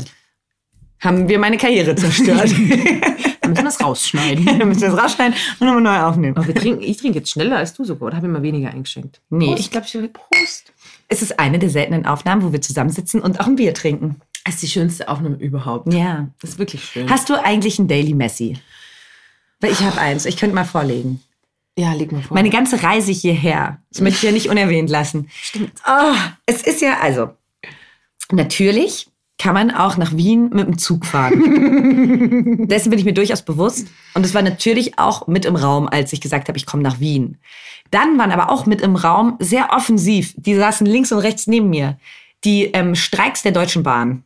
Haben 0.99 1.27
wir 1.29 1.39
meine 1.39 1.57
Karriere 1.57 1.95
zerstört. 1.95 2.51
dann 3.41 3.51
müssen 3.51 3.63
wir 3.63 3.69
es 3.69 3.81
rausschneiden. 3.81 4.45
Dann 4.45 4.67
müssen 4.67 4.81
wir 4.81 4.93
es 4.93 4.97
rausschneiden 4.97 5.33
und 5.59 5.67
nochmal 5.67 5.81
neu 5.81 6.07
aufnehmen. 6.07 6.37
Aber 6.37 6.47
wir 6.47 6.55
trinken, 6.55 6.81
ich 6.81 6.97
trinke 6.97 7.19
jetzt 7.19 7.31
schneller 7.31 7.57
als 7.57 7.73
du 7.73 7.83
sogar, 7.83 8.07
oder 8.07 8.17
habe 8.17 8.27
ich 8.27 8.33
mal 8.33 8.41
weniger 8.43 8.69
eingeschenkt? 8.69 9.19
Nee, 9.29 9.47
Prost. 9.47 9.59
ich 9.59 9.71
glaube, 9.71 9.87
ich 9.87 9.93
will 9.95 10.09
Prost. 10.09 10.73
Es 11.07 11.21
ist 11.21 11.39
eine 11.39 11.59
der 11.59 11.69
seltenen 11.69 12.05
Aufnahmen, 12.05 12.43
wo 12.43 12.53
wir 12.53 12.61
zusammensitzen 12.61 13.21
und 13.21 13.39
auch 13.39 13.47
ein 13.47 13.55
Bier 13.57 13.73
trinken. 13.73 14.21
Das 14.45 14.55
ist 14.55 14.63
die 14.63 14.67
schönste 14.69 15.07
Aufnahme 15.09 15.35
überhaupt. 15.35 15.93
Ja. 15.93 16.29
Das 16.41 16.51
ist 16.51 16.59
wirklich 16.59 16.83
schön. 16.83 17.09
Hast 17.09 17.29
du 17.29 17.35
eigentlich 17.35 17.77
ein 17.79 17.87
Daily 17.87 18.13
Messi? 18.13 18.57
Weil 19.59 19.71
ich 19.71 19.81
habe 19.81 19.99
eins. 19.99 20.25
Ich 20.25 20.37
könnte 20.37 20.55
mal 20.55 20.63
vorlegen. 20.65 21.21
ja, 21.77 21.93
leg 21.93 22.11
mal 22.11 22.23
vor. 22.23 22.33
Meine 22.35 22.49
ganze 22.49 22.81
Reise 22.81 23.11
hierher, 23.11 23.79
das 23.91 24.01
möchte 24.01 24.17
ich 24.17 24.23
ja 24.23 24.31
nicht 24.31 24.49
unerwähnt 24.49 24.89
lassen. 24.89 25.29
Stimmt. 25.31 25.73
Ah, 25.83 26.15
es 26.47 26.63
ist 26.63 26.81
ja, 26.81 26.99
also, 26.99 27.29
natürlich 28.31 29.10
kann 29.41 29.55
man 29.55 29.71
auch 29.71 29.97
nach 29.97 30.15
Wien 30.15 30.51
mit 30.53 30.67
dem 30.67 30.77
Zug 30.77 31.03
fahren. 31.03 32.67
Dessen 32.67 32.91
bin 32.91 32.99
ich 32.99 33.05
mir 33.05 33.13
durchaus 33.13 33.41
bewusst. 33.41 33.87
Und 34.13 34.23
es 34.23 34.35
war 34.35 34.43
natürlich 34.43 34.99
auch 34.99 35.25
mit 35.25 35.45
im 35.45 35.55
Raum, 35.55 35.87
als 35.87 36.13
ich 36.13 36.21
gesagt 36.21 36.47
habe, 36.47 36.59
ich 36.59 36.67
komme 36.67 36.83
nach 36.83 36.99
Wien. 36.99 37.39
Dann 37.89 38.19
waren 38.19 38.31
aber 38.31 38.51
auch 38.51 38.67
mit 38.67 38.81
im 38.81 38.95
Raum 38.95 39.37
sehr 39.39 39.73
offensiv, 39.73 40.35
die 40.37 40.53
saßen 40.53 40.85
links 40.85 41.11
und 41.11 41.17
rechts 41.17 41.47
neben 41.47 41.71
mir, 41.71 41.97
die 42.43 42.65
ähm, 42.65 42.93
Streiks 42.93 43.41
der 43.41 43.51
Deutschen 43.51 43.81
Bahn. 43.81 44.23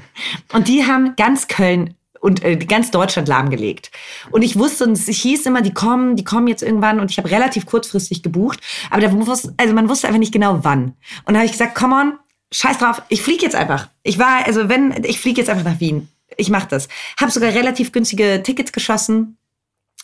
Und 0.52 0.68
die 0.68 0.84
haben 0.84 1.14
ganz 1.16 1.48
Köln 1.48 1.94
und 2.20 2.44
äh, 2.44 2.56
ganz 2.56 2.90
Deutschland 2.90 3.28
lahmgelegt. 3.28 3.90
Und 4.30 4.42
ich 4.42 4.58
wusste, 4.58 4.84
und 4.84 4.92
es 4.92 5.06
hieß 5.06 5.46
immer, 5.46 5.62
die 5.62 5.72
kommen, 5.72 6.16
die 6.16 6.24
kommen 6.24 6.48
jetzt 6.48 6.64
irgendwann. 6.64 6.98
Und 6.98 7.12
ich 7.12 7.18
habe 7.18 7.30
relativ 7.30 7.64
kurzfristig 7.64 8.24
gebucht. 8.24 8.60
Aber 8.90 9.00
da 9.00 9.12
wusste, 9.12 9.54
also 9.56 9.72
man 9.72 9.88
wusste 9.88 10.08
einfach 10.08 10.18
nicht 10.18 10.32
genau 10.32 10.58
wann. 10.62 10.96
Und 11.26 11.34
da 11.34 11.36
habe 11.36 11.46
ich 11.46 11.52
gesagt, 11.52 11.76
come 11.76 11.94
on, 11.94 12.18
scheiß 12.52 12.78
drauf, 12.78 13.02
ich 13.08 13.22
fliege 13.22 13.44
jetzt 13.44 13.54
einfach. 13.54 13.88
Ich 14.02 14.18
war, 14.18 14.46
also 14.46 14.68
wenn, 14.68 15.04
ich 15.04 15.20
fliege 15.20 15.40
jetzt 15.40 15.50
einfach 15.50 15.64
nach 15.64 15.80
Wien. 15.80 16.08
Ich 16.36 16.50
mache 16.50 16.68
das. 16.68 16.88
Habe 17.18 17.32
sogar 17.32 17.52
relativ 17.52 17.92
günstige 17.92 18.42
Tickets 18.42 18.72
geschossen 18.72 19.38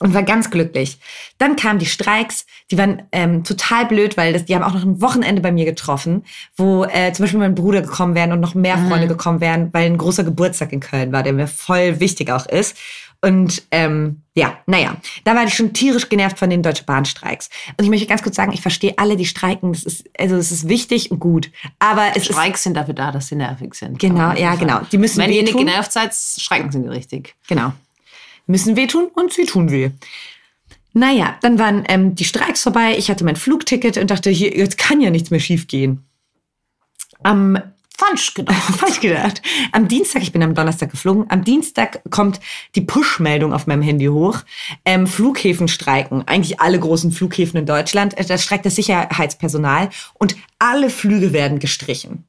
und 0.00 0.12
war 0.12 0.22
ganz 0.22 0.50
glücklich. 0.50 0.98
Dann 1.38 1.56
kamen 1.56 1.78
die 1.78 1.86
Streiks, 1.86 2.46
die 2.70 2.78
waren 2.78 3.02
ähm, 3.12 3.44
total 3.44 3.86
blöd, 3.86 4.16
weil 4.16 4.32
das, 4.32 4.44
die 4.44 4.54
haben 4.54 4.64
auch 4.64 4.74
noch 4.74 4.82
ein 4.82 5.00
Wochenende 5.00 5.40
bei 5.40 5.52
mir 5.52 5.64
getroffen, 5.64 6.24
wo 6.56 6.84
äh, 6.84 7.12
zum 7.12 7.24
Beispiel 7.24 7.40
mein 7.40 7.54
Bruder 7.54 7.82
gekommen 7.82 8.14
wären 8.14 8.32
und 8.32 8.40
noch 8.40 8.54
mehr 8.54 8.78
Freunde 8.78 9.06
gekommen 9.06 9.40
wären, 9.40 9.72
weil 9.72 9.86
ein 9.86 9.98
großer 9.98 10.24
Geburtstag 10.24 10.72
in 10.72 10.80
Köln 10.80 11.12
war, 11.12 11.22
der 11.22 11.32
mir 11.32 11.46
voll 11.46 12.00
wichtig 12.00 12.30
auch 12.30 12.46
ist. 12.46 12.76
Und 13.22 13.62
ähm, 13.70 14.20
ja, 14.34 14.58
naja, 14.66 14.96
da 15.24 15.34
war 15.34 15.44
ich 15.44 15.54
schon 15.54 15.72
tierisch 15.72 16.10
genervt 16.10 16.38
von 16.38 16.50
den 16.50 16.62
Deutschen 16.62 16.84
Bahnstreiks. 16.84 17.48
Und 17.78 17.84
ich 17.84 17.88
möchte 17.88 18.06
ganz 18.06 18.22
kurz 18.22 18.36
sagen, 18.36 18.52
ich 18.52 18.60
verstehe 18.60 18.92
alle, 18.98 19.16
die 19.16 19.24
streiken. 19.24 19.72
Das 19.72 19.84
ist, 19.84 20.04
also 20.18 20.36
es 20.36 20.52
ist 20.52 20.68
wichtig 20.68 21.10
und 21.10 21.20
gut. 21.20 21.50
Aber 21.78 22.08
es 22.10 22.28
ist 22.28 22.32
Streiks 22.32 22.64
sind 22.64 22.74
dafür 22.76 22.92
da, 22.92 23.12
dass 23.12 23.28
sie 23.28 23.36
nervig 23.36 23.74
sind. 23.74 23.98
Genau, 23.98 24.32
ja, 24.32 24.56
genau. 24.56 24.80
Die 24.92 24.98
müssen 24.98 25.20
Wenn 25.20 25.32
ihr 25.32 25.42
nicht 25.42 25.56
genervt 25.56 25.92
seid, 25.92 26.12
streiken 26.12 26.70
sie 26.70 26.80
nicht 26.80 26.90
richtig. 26.90 27.34
Genau. 27.48 27.72
Müssen 28.46 28.76
wehtun 28.76 29.06
und 29.14 29.32
sie 29.32 29.44
tun 29.44 29.70
weh. 29.70 29.90
Naja, 30.92 31.36
dann 31.42 31.58
waren 31.58 31.84
ähm, 31.88 32.14
die 32.14 32.24
Streiks 32.24 32.62
vorbei. 32.62 32.96
Ich 32.96 33.10
hatte 33.10 33.24
mein 33.24 33.36
Flugticket 33.36 33.98
und 33.98 34.10
dachte, 34.10 34.30
hier, 34.30 34.56
jetzt 34.56 34.78
kann 34.78 35.00
ja 35.00 35.10
nichts 35.10 35.30
mehr 35.30 35.40
schiefgehen. 35.40 36.04
Am 37.22 37.58
Falsch 37.96 38.34
gedacht. 38.34 38.56
falsch 38.78 39.00
gedacht. 39.00 39.42
Am 39.72 39.86
Dienstag, 39.88 40.22
ich 40.22 40.32
bin 40.32 40.42
am 40.42 40.54
Donnerstag 40.54 40.90
geflogen, 40.90 41.26
am 41.28 41.44
Dienstag 41.44 42.02
kommt 42.10 42.40
die 42.74 42.80
Push-Meldung 42.80 43.52
auf 43.52 43.66
meinem 43.66 43.82
Handy 43.82 44.06
hoch. 44.06 44.40
Ähm, 44.84 45.06
Flughäfen 45.06 45.68
streiken. 45.68 46.26
Eigentlich 46.26 46.60
alle 46.60 46.78
großen 46.78 47.12
Flughäfen 47.12 47.60
in 47.60 47.66
Deutschland. 47.66 48.18
Äh, 48.18 48.24
Da 48.24 48.36
streikt 48.36 48.66
das 48.66 48.74
Sicherheitspersonal 48.74 49.90
und 50.14 50.36
alle 50.58 50.90
Flüge 50.90 51.32
werden 51.32 51.60
gestrichen. 51.60 52.24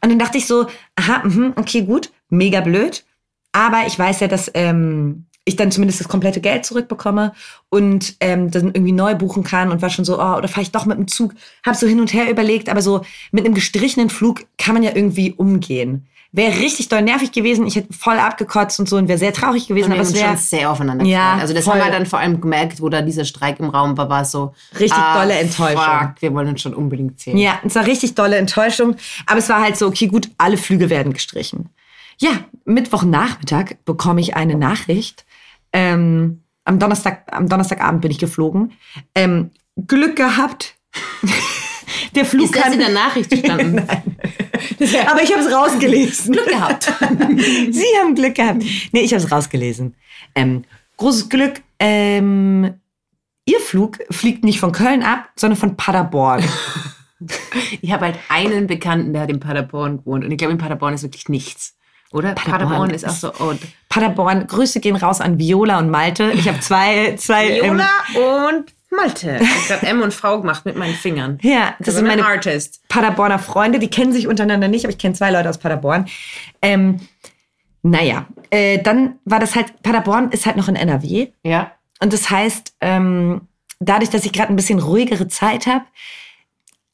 Und 0.00 0.08
dann 0.10 0.18
dachte 0.18 0.38
ich 0.38 0.46
so, 0.46 0.66
aha, 0.96 1.22
mhm, 1.24 1.52
okay, 1.56 1.82
gut, 1.82 2.10
mega 2.28 2.60
blöd. 2.60 3.04
Aber 3.52 3.84
ich 3.86 3.98
weiß 3.98 4.20
ja, 4.20 4.28
dass 4.28 4.50
ähm, 4.54 5.26
ich 5.44 5.56
dann 5.56 5.72
zumindest 5.72 6.00
das 6.00 6.08
komplette 6.08 6.40
Geld 6.40 6.64
zurückbekomme 6.64 7.32
und 7.68 8.14
ähm, 8.20 8.50
dann 8.50 8.66
irgendwie 8.66 8.92
neu 8.92 9.14
buchen 9.14 9.42
kann 9.42 9.70
und 9.70 9.82
war 9.82 9.90
schon 9.90 10.04
so, 10.04 10.20
oh, 10.20 10.36
oder 10.36 10.48
fahre 10.48 10.62
ich 10.62 10.70
doch 10.70 10.86
mit 10.86 10.98
dem 10.98 11.08
Zug. 11.08 11.34
Habe 11.66 11.76
so 11.76 11.86
hin 11.86 12.00
und 12.00 12.12
her 12.12 12.30
überlegt, 12.30 12.68
aber 12.68 12.80
so 12.80 13.02
mit 13.32 13.44
einem 13.44 13.54
gestrichenen 13.54 14.08
Flug 14.08 14.44
kann 14.56 14.74
man 14.74 14.82
ja 14.82 14.92
irgendwie 14.94 15.32
umgehen. 15.32 16.06
Wäre 16.34 16.60
richtig 16.60 16.88
doll 16.88 17.02
nervig 17.02 17.32
gewesen, 17.32 17.66
ich 17.66 17.76
hätte 17.76 17.92
voll 17.92 18.18
abgekotzt 18.18 18.80
und 18.80 18.88
so 18.88 18.96
und 18.96 19.06
wäre 19.06 19.18
sehr 19.18 19.34
traurig 19.34 19.68
gewesen. 19.68 19.86
Und 19.86 19.92
wir 19.92 20.00
aber 20.00 20.08
es 20.08 20.14
wäre 20.14 20.28
schon 20.28 20.36
sehr 20.38 20.70
aufeinander 20.70 21.04
Ja. 21.04 21.34
Also 21.34 21.52
das 21.52 21.64
voll. 21.64 21.74
haben 21.74 21.84
wir 21.84 21.90
dann 21.90 22.06
vor 22.06 22.20
allem 22.20 22.40
gemerkt, 22.40 22.80
wo 22.80 22.88
da 22.88 23.02
dieser 23.02 23.26
Streik 23.26 23.60
im 23.60 23.68
Raum 23.68 23.98
war, 23.98 24.08
war 24.08 24.22
es 24.22 24.30
so 24.30 24.54
Richtig 24.78 24.96
ah, 24.96 25.20
dolle 25.20 25.34
Enttäuschung. 25.34 25.82
Fuck, 25.82 26.14
wir 26.20 26.32
wollen 26.32 26.48
uns 26.48 26.62
schon 26.62 26.72
unbedingt 26.72 27.20
sehen. 27.20 27.36
Ja, 27.36 27.60
es 27.62 27.74
war 27.74 27.84
richtig 27.84 28.14
dolle 28.14 28.36
Enttäuschung. 28.36 28.96
Aber 29.26 29.40
es 29.40 29.48
war 29.50 29.60
halt 29.60 29.76
so, 29.76 29.88
okay, 29.88 30.06
gut, 30.06 30.30
alle 30.38 30.56
Flüge 30.56 30.88
werden 30.88 31.12
gestrichen. 31.12 31.68
Ja, 32.22 32.44
Mittwochnachmittag 32.64 33.78
bekomme 33.84 34.20
ich 34.20 34.36
eine 34.36 34.54
Nachricht. 34.54 35.26
Ähm, 35.72 36.42
am, 36.64 36.78
Donnerstag, 36.78 37.24
am 37.32 37.48
Donnerstagabend 37.48 38.00
bin 38.00 38.12
ich 38.12 38.18
geflogen. 38.18 38.74
Ähm, 39.16 39.50
Glück 39.88 40.14
gehabt. 40.14 40.76
Der 42.14 42.24
Flug 42.24 42.44
Ist 42.44 42.54
das 42.54 42.62
kann. 42.62 42.72
in 42.74 42.78
der 42.78 42.90
Nachricht 42.90 43.30
gestanden? 43.30 43.78
Aber 45.08 45.22
ich 45.22 45.32
habe 45.32 45.42
es 45.42 45.52
rausgelesen. 45.52 46.32
Glück 46.32 46.46
gehabt. 46.46 46.84
Sie 47.70 47.84
haben 48.00 48.14
Glück 48.14 48.36
gehabt. 48.36 48.62
Nee, 48.92 49.00
ich 49.00 49.12
habe 49.12 49.24
es 49.24 49.32
rausgelesen. 49.32 49.96
Ähm, 50.34 50.64
großes 50.98 51.28
Glück. 51.28 51.62
Ähm, 51.80 52.74
ihr 53.46 53.60
Flug 53.60 53.98
fliegt 54.10 54.44
nicht 54.44 54.60
von 54.60 54.70
Köln 54.72 55.02
ab, 55.02 55.30
sondern 55.36 55.58
von 55.58 55.76
Paderborn. 55.76 56.44
Ich 57.80 57.92
habe 57.92 58.04
halt 58.04 58.18
einen 58.28 58.66
Bekannten, 58.66 59.12
der 59.12 59.22
hat 59.22 59.30
in 59.30 59.40
Paderborn 59.40 59.98
gewohnt. 59.98 60.24
Und 60.24 60.30
ich 60.30 60.38
glaube, 60.38 60.52
in 60.52 60.58
Paderborn 60.58 60.94
ist 60.94 61.02
wirklich 61.02 61.28
nichts. 61.28 61.76
Oder? 62.12 62.34
Paderborn 62.34 62.68
Paderborn, 62.68 62.90
ist 62.90 63.06
auch 63.08 63.10
so. 63.10 63.32
Oh, 63.40 63.54
Paderborn, 63.88 64.46
Grüße 64.46 64.80
gehen 64.80 64.96
raus 64.96 65.20
an 65.20 65.38
Viola 65.38 65.78
und 65.78 65.90
Malte. 65.90 66.32
Ich 66.32 66.48
habe 66.48 66.60
zwei, 66.60 67.16
zwei. 67.16 67.60
ähm, 67.60 67.80
und 68.14 68.74
Malte. 68.90 69.40
Ich 69.40 69.72
habe 69.72 69.86
M 69.86 70.02
und 70.02 70.12
V 70.12 70.40
gemacht 70.40 70.64
mit 70.64 70.76
meinen 70.76 70.94
Fingern. 70.94 71.38
ja, 71.42 71.74
das 71.78 71.94
sind 71.94 72.06
meine 72.06 72.26
Artist. 72.26 72.82
Paderborner 72.88 73.38
Freunde. 73.38 73.78
Die 73.78 73.88
kennen 73.88 74.12
sich 74.12 74.28
untereinander 74.28 74.68
nicht, 74.68 74.84
aber 74.84 74.92
ich 74.92 74.98
kenne 74.98 75.14
zwei 75.14 75.30
Leute 75.30 75.48
aus 75.48 75.58
Paderborn. 75.58 76.06
Ähm, 76.60 77.00
naja, 77.82 78.26
äh, 78.50 78.78
dann 78.82 79.18
war 79.24 79.40
das 79.40 79.56
halt, 79.56 79.82
Paderborn 79.82 80.30
ist 80.30 80.46
halt 80.46 80.56
noch 80.56 80.68
in 80.68 80.76
NRW. 80.76 81.28
Ja. 81.42 81.72
Und 82.00 82.12
das 82.12 82.30
heißt, 82.30 82.76
ähm, 82.80 83.42
dadurch, 83.80 84.10
dass 84.10 84.24
ich 84.24 84.32
gerade 84.32 84.52
ein 84.52 84.56
bisschen 84.56 84.78
ruhigere 84.78 85.28
Zeit 85.28 85.66
habe, 85.66 85.84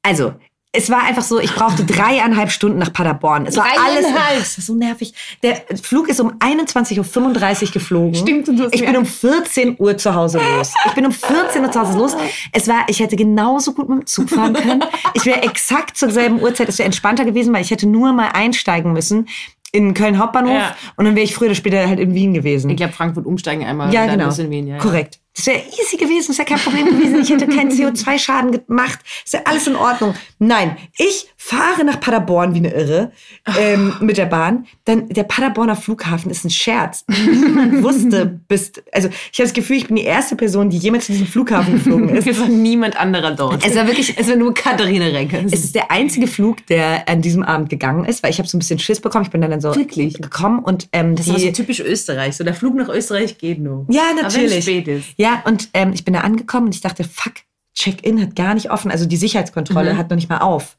also 0.02 0.34
es 0.72 0.90
war 0.90 1.02
einfach 1.02 1.22
so, 1.22 1.40
ich 1.40 1.54
brauchte 1.54 1.84
dreieinhalb 1.84 2.50
Stunden 2.50 2.78
nach 2.78 2.92
Paderborn. 2.92 3.46
Es 3.46 3.56
war 3.56 3.64
alles. 3.64 4.04
War 4.04 4.64
so 4.64 4.74
nervig. 4.74 5.14
Der 5.42 5.62
Flug 5.82 6.08
ist 6.08 6.20
um 6.20 6.32
21.35 6.38 7.62
Uhr 7.66 7.72
geflogen. 7.72 8.14
Stimmt, 8.14 8.48
und 8.50 8.56
du 8.58 8.68
Ich 8.70 8.84
bin 8.84 8.96
um 8.96 9.06
14 9.06 9.76
Uhr 9.78 9.96
zu 9.96 10.14
Hause 10.14 10.40
los. 10.56 10.74
Ich 10.86 10.92
bin 10.92 11.06
um 11.06 11.12
14 11.12 11.64
Uhr 11.64 11.72
zu 11.72 11.80
Hause 11.80 11.98
los. 11.98 12.16
Es 12.52 12.68
war, 12.68 12.84
ich 12.88 13.00
hätte 13.00 13.16
genauso 13.16 13.72
gut 13.72 13.88
mit 13.88 14.00
dem 14.00 14.06
Zug 14.06 14.28
fahren 14.28 14.52
können. 14.52 14.84
Ich 15.14 15.24
wäre 15.24 15.42
exakt 15.42 15.96
zur 15.96 16.10
selben 16.10 16.40
Uhrzeit, 16.40 16.68
es 16.68 16.78
wäre 16.78 16.86
entspannter 16.86 17.24
gewesen, 17.24 17.54
weil 17.54 17.62
ich 17.62 17.70
hätte 17.70 17.88
nur 17.88 18.12
mal 18.12 18.28
einsteigen 18.28 18.92
müssen 18.92 19.26
in 19.72 19.94
Köln 19.94 20.18
Hauptbahnhof 20.18 20.52
Ja. 20.52 20.76
und 20.96 21.04
dann 21.04 21.14
wäre 21.14 21.24
ich 21.24 21.34
früher 21.34 21.48
oder 21.48 21.54
später 21.54 21.88
halt 21.88 21.98
in 22.00 22.14
Wien 22.14 22.34
gewesen. 22.34 22.70
Ich 22.70 22.76
glaube, 22.76 22.92
Frankfurt 22.92 23.26
umsteigen 23.26 23.64
einmal. 23.64 23.92
Ja, 23.92 24.06
genau. 24.06 24.30
in 24.34 24.50
Wien, 24.50 24.66
ja. 24.66 24.78
Korrekt. 24.78 25.18
Das 25.38 25.46
wäre 25.46 25.62
easy 25.80 25.96
gewesen, 25.96 26.26
das 26.28 26.38
wäre 26.38 26.48
kein 26.48 26.58
Problem 26.58 26.86
gewesen. 26.86 27.20
Ich 27.22 27.30
hätte 27.30 27.46
keinen 27.46 27.70
CO2-Schaden 27.70 28.66
gemacht. 28.66 28.98
Das 29.22 29.34
wäre 29.34 29.46
alles 29.46 29.68
in 29.68 29.76
Ordnung. 29.76 30.14
Nein, 30.40 30.76
ich 30.96 31.28
fahre 31.36 31.84
nach 31.84 32.00
Paderborn 32.00 32.54
wie 32.54 32.58
eine 32.58 32.72
Irre 32.74 33.12
ähm, 33.56 33.94
mit 34.00 34.18
der 34.18 34.26
Bahn. 34.26 34.66
Dann 34.84 35.08
der 35.08 35.22
Paderborner 35.22 35.76
Flughafen 35.76 36.32
ist 36.32 36.44
ein 36.44 36.50
Scherz. 36.50 37.04
Niemand 37.06 37.82
wusste, 37.84 38.40
bis, 38.48 38.72
also 38.92 39.08
ich 39.08 39.38
habe 39.38 39.46
das 39.46 39.52
Gefühl, 39.52 39.76
ich 39.76 39.86
bin 39.86 39.94
die 39.94 40.02
erste 40.02 40.34
Person, 40.34 40.70
die 40.70 40.76
jemals 40.78 41.06
zu 41.06 41.12
diesem 41.12 41.28
Flughafen 41.28 41.74
geflogen 41.74 42.08
ist. 42.16 42.26
Es 42.26 42.40
war 42.40 42.48
niemand 42.48 42.96
anderer 43.00 43.30
dort. 43.30 43.64
Es 43.64 43.76
war 43.76 43.86
wirklich, 43.86 44.18
Es 44.18 44.28
war 44.28 44.34
nur 44.34 44.52
Katharina 44.54 45.06
Reckes. 45.06 45.52
es 45.52 45.62
ist 45.64 45.74
der 45.76 45.92
einzige 45.92 46.26
Flug, 46.26 46.66
der 46.66 47.08
an 47.08 47.22
diesem 47.22 47.44
Abend 47.44 47.70
gegangen 47.70 48.04
ist, 48.06 48.24
weil 48.24 48.32
ich 48.32 48.38
habe 48.38 48.48
so 48.48 48.56
ein 48.56 48.58
bisschen 48.58 48.80
Schiss 48.80 49.00
bekommen. 49.00 49.24
Ich 49.24 49.30
bin 49.30 49.40
dann, 49.40 49.52
dann 49.52 49.60
so 49.60 49.72
Wirklich? 49.76 50.14
gekommen 50.14 50.58
und 50.64 50.88
ähm, 50.92 51.14
Das 51.14 51.26
die, 51.26 51.32
war 51.32 51.38
so 51.38 51.52
typisch 51.52 51.78
Österreich. 51.78 52.36
So 52.36 52.42
der 52.42 52.54
Flug 52.54 52.74
nach 52.74 52.88
Österreich 52.88 53.38
geht 53.38 53.60
nur. 53.60 53.86
Ja, 53.88 54.02
Aber 54.10 54.16
wenn 54.16 54.24
natürlich. 54.24 54.58
es 54.58 54.64
spät 54.64 54.88
ist. 54.88 55.06
Ja, 55.16 55.27
und 55.44 55.68
ähm, 55.74 55.92
ich 55.92 56.04
bin 56.04 56.14
da 56.14 56.20
angekommen 56.20 56.66
und 56.66 56.74
ich 56.74 56.80
dachte, 56.80 57.04
fuck, 57.04 57.34
Check-in 57.74 58.20
hat 58.20 58.34
gar 58.36 58.54
nicht 58.54 58.70
offen. 58.70 58.90
Also 58.90 59.06
die 59.06 59.16
Sicherheitskontrolle 59.16 59.94
Mhm. 59.94 59.98
hat 59.98 60.10
noch 60.10 60.16
nicht 60.16 60.28
mal 60.28 60.38
auf. 60.38 60.76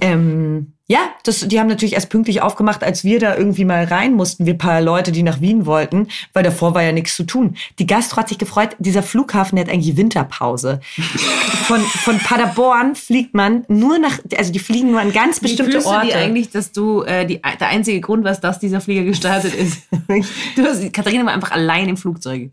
Ähm, 0.00 0.72
ja, 0.88 0.98
das, 1.24 1.40
die 1.48 1.58
haben 1.58 1.68
natürlich 1.68 1.94
erst 1.94 2.10
pünktlich 2.10 2.42
aufgemacht, 2.42 2.84
als 2.84 3.02
wir 3.02 3.18
da 3.18 3.34
irgendwie 3.34 3.64
mal 3.64 3.84
rein 3.84 4.12
mussten, 4.14 4.44
wir 4.44 4.56
paar 4.58 4.80
Leute, 4.82 5.10
die 5.10 5.22
nach 5.22 5.40
Wien 5.40 5.64
wollten, 5.66 6.08
weil 6.34 6.42
davor 6.44 6.74
war 6.74 6.82
ja 6.82 6.92
nichts 6.92 7.16
zu 7.16 7.24
tun. 7.24 7.56
Die 7.78 7.86
Gastro 7.86 8.18
hat 8.18 8.28
sich 8.28 8.38
gefreut, 8.38 8.76
dieser 8.78 9.02
Flughafen, 9.02 9.56
der 9.56 9.64
hat 9.64 9.72
eigentlich 9.72 9.96
Winterpause. 9.96 10.80
Von, 11.66 11.80
von 11.80 12.18
Paderborn 12.20 12.94
fliegt 12.94 13.34
man 13.34 13.64
nur 13.66 13.98
nach, 13.98 14.20
also 14.38 14.52
die 14.52 14.60
fliegen 14.60 14.92
nur 14.92 15.00
an 15.00 15.12
ganz 15.12 15.38
Wie 15.42 15.46
bestimmte 15.46 15.78
du 15.80 15.86
Orte. 15.86 16.06
dir 16.06 16.16
eigentlich, 16.18 16.50
dass 16.50 16.70
du 16.70 17.02
äh, 17.02 17.26
die, 17.26 17.40
der 17.42 17.66
einzige 17.68 18.00
Grund 18.00 18.22
warst, 18.22 18.44
dass 18.44 18.60
dieser 18.60 18.80
Flieger 18.80 19.02
gestartet 19.02 19.52
ist? 19.52 19.82
du 20.56 20.62
hast, 20.62 20.92
Katharina 20.92 21.26
war 21.26 21.32
einfach 21.32 21.50
allein 21.50 21.88
im 21.88 21.96
Flugzeug. 21.96 22.50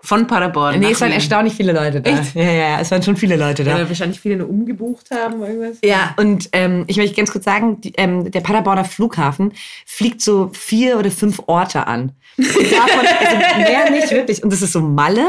Von 0.00 0.26
Paderborn. 0.26 0.78
Nee, 0.78 0.92
es 0.92 1.00
waren 1.00 1.08
Wien. 1.08 1.16
erstaunlich 1.16 1.54
viele 1.54 1.72
Leute 1.72 2.00
da. 2.00 2.10
Echt? 2.10 2.34
Ja, 2.34 2.42
ja, 2.42 2.52
ja, 2.52 2.80
es 2.80 2.90
waren 2.90 3.02
schon 3.02 3.16
viele 3.16 3.36
Leute 3.36 3.64
da. 3.64 3.74
Weil 3.74 3.88
wahrscheinlich 3.88 4.20
viele 4.20 4.36
nur 4.36 4.48
umgebucht 4.48 5.10
haben 5.10 5.40
oder 5.40 5.48
irgendwas. 5.48 5.78
Ja, 5.82 6.14
und 6.16 6.48
ähm, 6.52 6.84
ich 6.86 6.96
möchte 6.96 7.16
ganz 7.16 7.32
kurz 7.32 7.44
sagen, 7.44 7.80
die, 7.80 7.92
ähm, 7.96 8.30
der 8.30 8.40
Paderborner 8.40 8.84
Flughafen 8.84 9.52
fliegt 9.86 10.20
so 10.20 10.50
vier 10.52 10.98
oder 10.98 11.10
fünf 11.10 11.42
Orte 11.46 11.86
an. 11.86 12.12
Und 12.36 12.46
davon, 12.46 13.06
also 13.18 13.36
mehr 13.58 13.90
nicht 13.90 14.10
wirklich. 14.10 14.42
Und 14.42 14.52
das 14.52 14.62
ist 14.62 14.72
so 14.72 14.80
Malle. 14.80 15.26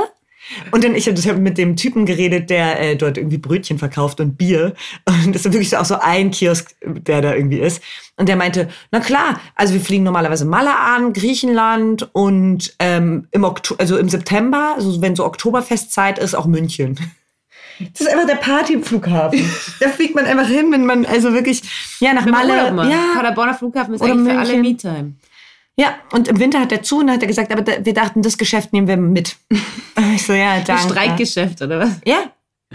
Und 0.71 0.83
dann, 0.83 0.95
ich 0.95 1.07
habe 1.07 1.19
hab 1.19 1.37
mit 1.37 1.57
dem 1.57 1.75
Typen 1.75 2.05
geredet, 2.05 2.49
der 2.49 2.79
äh, 2.79 2.95
dort 2.95 3.17
irgendwie 3.17 3.37
Brötchen 3.37 3.77
verkauft 3.77 4.19
und 4.19 4.37
Bier. 4.37 4.73
Und 5.05 5.35
das 5.35 5.45
ist 5.45 5.53
wirklich 5.53 5.69
so 5.69 5.77
auch 5.77 5.85
so 5.85 5.99
ein 5.99 6.31
Kiosk, 6.31 6.75
der 6.83 7.21
da 7.21 7.33
irgendwie 7.33 7.59
ist. 7.59 7.81
Und 8.17 8.27
der 8.27 8.35
meinte, 8.35 8.69
na 8.91 8.99
klar, 8.99 9.39
also 9.55 9.73
wir 9.73 9.81
fliegen 9.81 10.03
normalerweise 10.03 10.45
Malle 10.45 10.77
an, 10.77 11.13
Griechenland 11.13 12.09
und 12.13 12.75
ähm, 12.79 13.27
im, 13.31 13.43
Okto 13.43 13.75
also 13.77 13.97
im 13.97 14.09
September, 14.09 14.73
also 14.75 15.01
wenn 15.01 15.15
so 15.15 15.25
Oktoberfestzeit 15.25 16.19
ist, 16.19 16.35
auch 16.35 16.45
München. 16.45 16.99
Das 17.93 18.01
ist 18.01 18.09
einfach 18.09 18.27
der 18.27 18.35
Partyflughafen. 18.35 19.39
da 19.79 19.87
fliegt 19.87 20.13
man 20.15 20.25
einfach 20.25 20.47
hin, 20.47 20.71
wenn 20.71 20.85
man 20.85 21.05
also 21.05 21.33
wirklich 21.33 21.61
ja 22.01 22.13
nach 22.13 22.25
Malle, 22.25 22.57
ja, 22.89 23.13
Paderborner 23.15 23.53
Flughafen 23.53 23.93
ist 23.93 24.01
Oder 24.01 24.11
eigentlich 24.11 24.33
für 24.33 24.39
alle 24.39 24.57
München. 24.57 25.19
Ja. 25.79 25.95
Und 26.11 26.27
im 26.27 26.39
Winter 26.39 26.59
hat 26.59 26.73
er 26.73 26.83
zu 26.83 26.99
und 26.99 27.07
dann 27.07 27.15
hat 27.15 27.21
er 27.23 27.27
gesagt, 27.27 27.51
aber 27.53 27.61
da, 27.61 27.85
wir 27.85 27.93
dachten, 27.93 28.21
das 28.21 28.37
Geschäft 28.37 28.73
nehmen 28.73 28.87
wir 28.87 28.97
mit. 28.97 29.37
ich 30.13 30.25
so 30.25 30.33
ja, 30.33 30.59
danke. 30.59 30.83
Streikgeschäft, 30.83 31.61
oder 31.61 31.79
was? 31.79 31.91
Ja, 32.05 32.17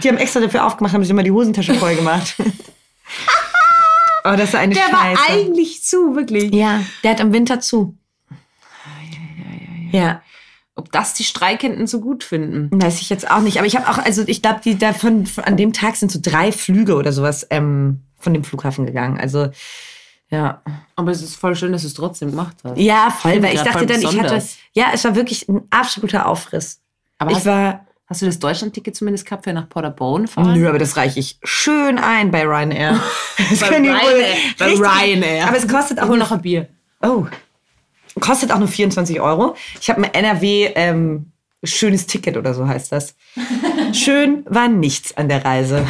die 0.01 0.09
haben 0.09 0.17
extra 0.17 0.39
dafür 0.39 0.65
aufgemacht, 0.65 0.93
haben 0.93 1.03
sich 1.03 1.11
immer 1.11 1.23
die 1.23 1.31
Hosentasche 1.31 1.75
voll 1.75 1.95
gemacht. 1.95 2.35
oh, 4.23 4.33
das 4.35 4.45
ist 4.49 4.55
eine 4.55 4.73
Der 4.73 4.81
Scheiße. 4.81 4.93
war 4.93 5.29
eigentlich 5.29 5.83
zu, 5.83 6.15
wirklich. 6.15 6.51
ja, 6.53 6.81
der 7.03 7.11
hat 7.11 7.19
im 7.19 7.31
Winter 7.31 7.59
zu. 7.59 7.95
Ja, 9.91 10.21
Ob 10.75 10.91
das 10.91 11.13
die 11.13 11.23
Streikenden 11.23 11.87
so 11.87 12.01
gut 12.01 12.23
finden? 12.23 12.69
weiß 12.71 12.99
ich 13.01 13.09
jetzt 13.09 13.29
auch 13.29 13.39
nicht. 13.41 13.59
Aber 13.59 13.67
ich 13.67 13.77
habe 13.77 13.87
auch, 13.87 13.99
also 13.99 14.23
ich 14.25 14.41
glaube, 14.41 14.61
die 14.65 14.77
davon 14.77 15.27
von, 15.27 15.43
an 15.43 15.55
dem 15.57 15.73
Tag 15.73 15.95
sind 15.95 16.11
so 16.11 16.19
drei 16.21 16.51
Flüge 16.51 16.95
oder 16.95 17.13
sowas 17.13 17.47
ähm, 17.51 18.01
von 18.19 18.33
dem 18.33 18.43
Flughafen 18.43 18.85
gegangen. 18.85 19.17
Also 19.17 19.51
ja. 20.29 20.61
Aber 20.95 21.11
es 21.11 21.21
ist 21.21 21.35
voll 21.35 21.55
schön, 21.55 21.71
dass 21.71 21.81
du 21.81 21.87
es 21.87 21.93
trotzdem 21.93 22.31
gemacht 22.31 22.57
hast. 22.63 22.77
Ja, 22.77 23.09
voll, 23.11 23.41
weil 23.43 23.55
ich 23.55 23.61
dachte 23.61 23.85
dann, 23.85 23.99
ich 23.99 24.07
hatte, 24.07 24.17
besonders. 24.17 24.57
ja, 24.73 24.87
es 24.93 25.03
war 25.03 25.15
wirklich 25.15 25.47
ein 25.47 25.61
absoluter 25.69 26.25
Aufriss. 26.25 26.81
Aber 27.17 27.31
ich 27.31 27.37
hast, 27.37 27.45
war, 27.45 27.85
hast 28.07 28.21
du 28.21 28.25
das 28.25 28.39
Deutschland-Ticket 28.39 28.95
zumindest 28.95 29.25
gehabt 29.25 29.43
für 29.43 29.53
nach 29.53 29.69
Paderborn 29.69 30.27
fahren? 30.27 30.53
nö, 30.53 30.67
aber 30.67 30.79
das 30.79 30.97
reiche 30.97 31.19
ich 31.19 31.39
schön 31.43 31.99
ein 31.99 32.31
bei 32.31 32.43
Ryanair. 32.43 32.99
Das 33.49 33.59
Bei 33.59 33.67
Ryanair, 33.67 34.35
bei 34.57 34.65
Ryanair. 34.75 35.47
Aber 35.47 35.57
es 35.57 35.67
kostet 35.67 35.99
auch 35.99 36.07
nur, 36.07 36.15
noch 36.15 36.31
ein 36.31 36.41
Bier. 36.41 36.69
oh, 37.01 37.25
kostet 38.21 38.51
auch 38.51 38.59
nur 38.59 38.69
24 38.69 39.19
Euro. 39.19 39.55
Ich 39.81 39.89
habe 39.89 40.03
ein 40.03 40.13
NRW 40.13 40.71
ähm, 40.75 41.31
schönes 41.63 42.07
Ticket 42.07 42.37
oder 42.37 42.53
so 42.53 42.67
heißt 42.67 42.91
das. 42.91 43.15
Schön 43.93 44.45
war 44.47 44.67
nichts 44.67 45.15
an 45.17 45.29
der 45.29 45.43
Reise. 45.43 45.85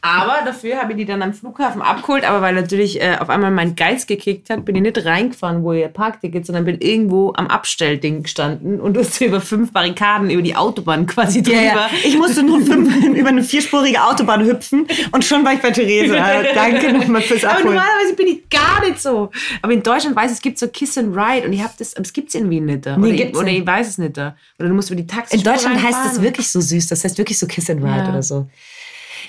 Aber 0.00 0.38
dafür 0.44 0.76
habe 0.80 0.92
ich 0.92 0.98
die 0.98 1.04
dann 1.04 1.22
am 1.22 1.32
Flughafen 1.34 1.82
abgeholt. 1.82 2.24
Aber 2.24 2.40
weil 2.40 2.54
natürlich 2.54 3.00
äh, 3.00 3.16
auf 3.18 3.28
einmal 3.30 3.50
mein 3.50 3.74
Geist 3.76 4.06
gekickt 4.08 4.48
hat, 4.50 4.64
bin 4.64 4.76
ich 4.76 4.82
nicht 4.82 5.04
reingefahren, 5.04 5.62
wo 5.64 5.72
ihr 5.72 5.88
Parkticket, 5.88 6.46
sondern 6.46 6.64
bin 6.64 6.80
irgendwo 6.80 7.32
am 7.36 7.48
Abstellding 7.48 8.22
gestanden 8.22 8.80
und 8.80 8.96
musste 8.96 9.24
über 9.24 9.40
fünf 9.40 9.72
Barrikaden 9.72 10.30
über 10.30 10.42
die 10.42 10.54
Autobahn 10.56 11.06
quasi 11.06 11.42
drüber. 11.42 11.56
Ja, 11.56 11.62
ja. 11.74 11.90
Ich 12.04 12.16
musste 12.16 12.42
nur 12.42 12.60
fünf, 12.60 12.94
über 13.16 13.28
eine 13.28 13.42
vierspurige 13.42 14.02
Autobahn 14.02 14.44
hüpfen 14.44 14.86
und 15.12 15.24
schon 15.24 15.44
war 15.44 15.52
ich 15.54 15.60
bei 15.60 15.70
Theresa. 15.70 16.42
Danke 16.54 16.92
nochmal 16.92 17.22
fürs 17.22 17.44
Aber 17.44 17.54
Abholen. 17.58 17.74
normalerweise 17.74 18.14
bin 18.14 18.26
ich 18.28 18.48
gar 18.50 18.80
nicht 18.86 19.00
so. 19.00 19.30
Aber 19.62 19.72
in 19.72 19.82
Deutschland 19.82 20.14
weiß 20.16 20.30
ich, 20.30 20.36
es 20.36 20.42
gibt 20.42 20.58
so 20.58 20.68
Kiss 20.68 20.96
and 20.96 21.16
Ride 21.16 21.46
und 21.46 21.52
ich 21.52 21.62
habe 21.62 21.72
das, 21.78 21.94
aber 21.94 22.04
es 22.04 22.12
gibt 22.12 22.28
es 22.28 22.34
in 22.36 22.48
Wien 22.50 22.66
nicht. 22.66 22.86
da. 22.86 22.96
Nee, 22.96 23.02
Oder, 23.06 23.10
ich, 23.14 23.16
gibt's 23.22 23.38
oder 23.38 23.48
ich 23.48 23.66
weiß 23.66 23.88
es 23.88 23.98
nicht. 23.98 24.16
da. 24.16 24.36
Oder 24.58 24.68
du 24.68 24.74
musst 24.74 24.90
über 24.90 25.00
die 25.00 25.06
Taxi. 25.06 25.36
In 25.36 25.42
Deutschland 25.42 25.82
heißt 25.82 25.98
es 26.06 26.22
wirklich 26.22 26.48
so 26.50 26.60
süß. 26.60 26.86
Das 26.88 27.04
heißt 27.04 27.18
wirklich 27.18 27.38
so 27.38 27.46
Kiss 27.46 27.68
and 27.68 27.82
Ride 27.82 27.96
Ja. 27.96 28.08
oder 28.10 28.22
so. 28.22 28.46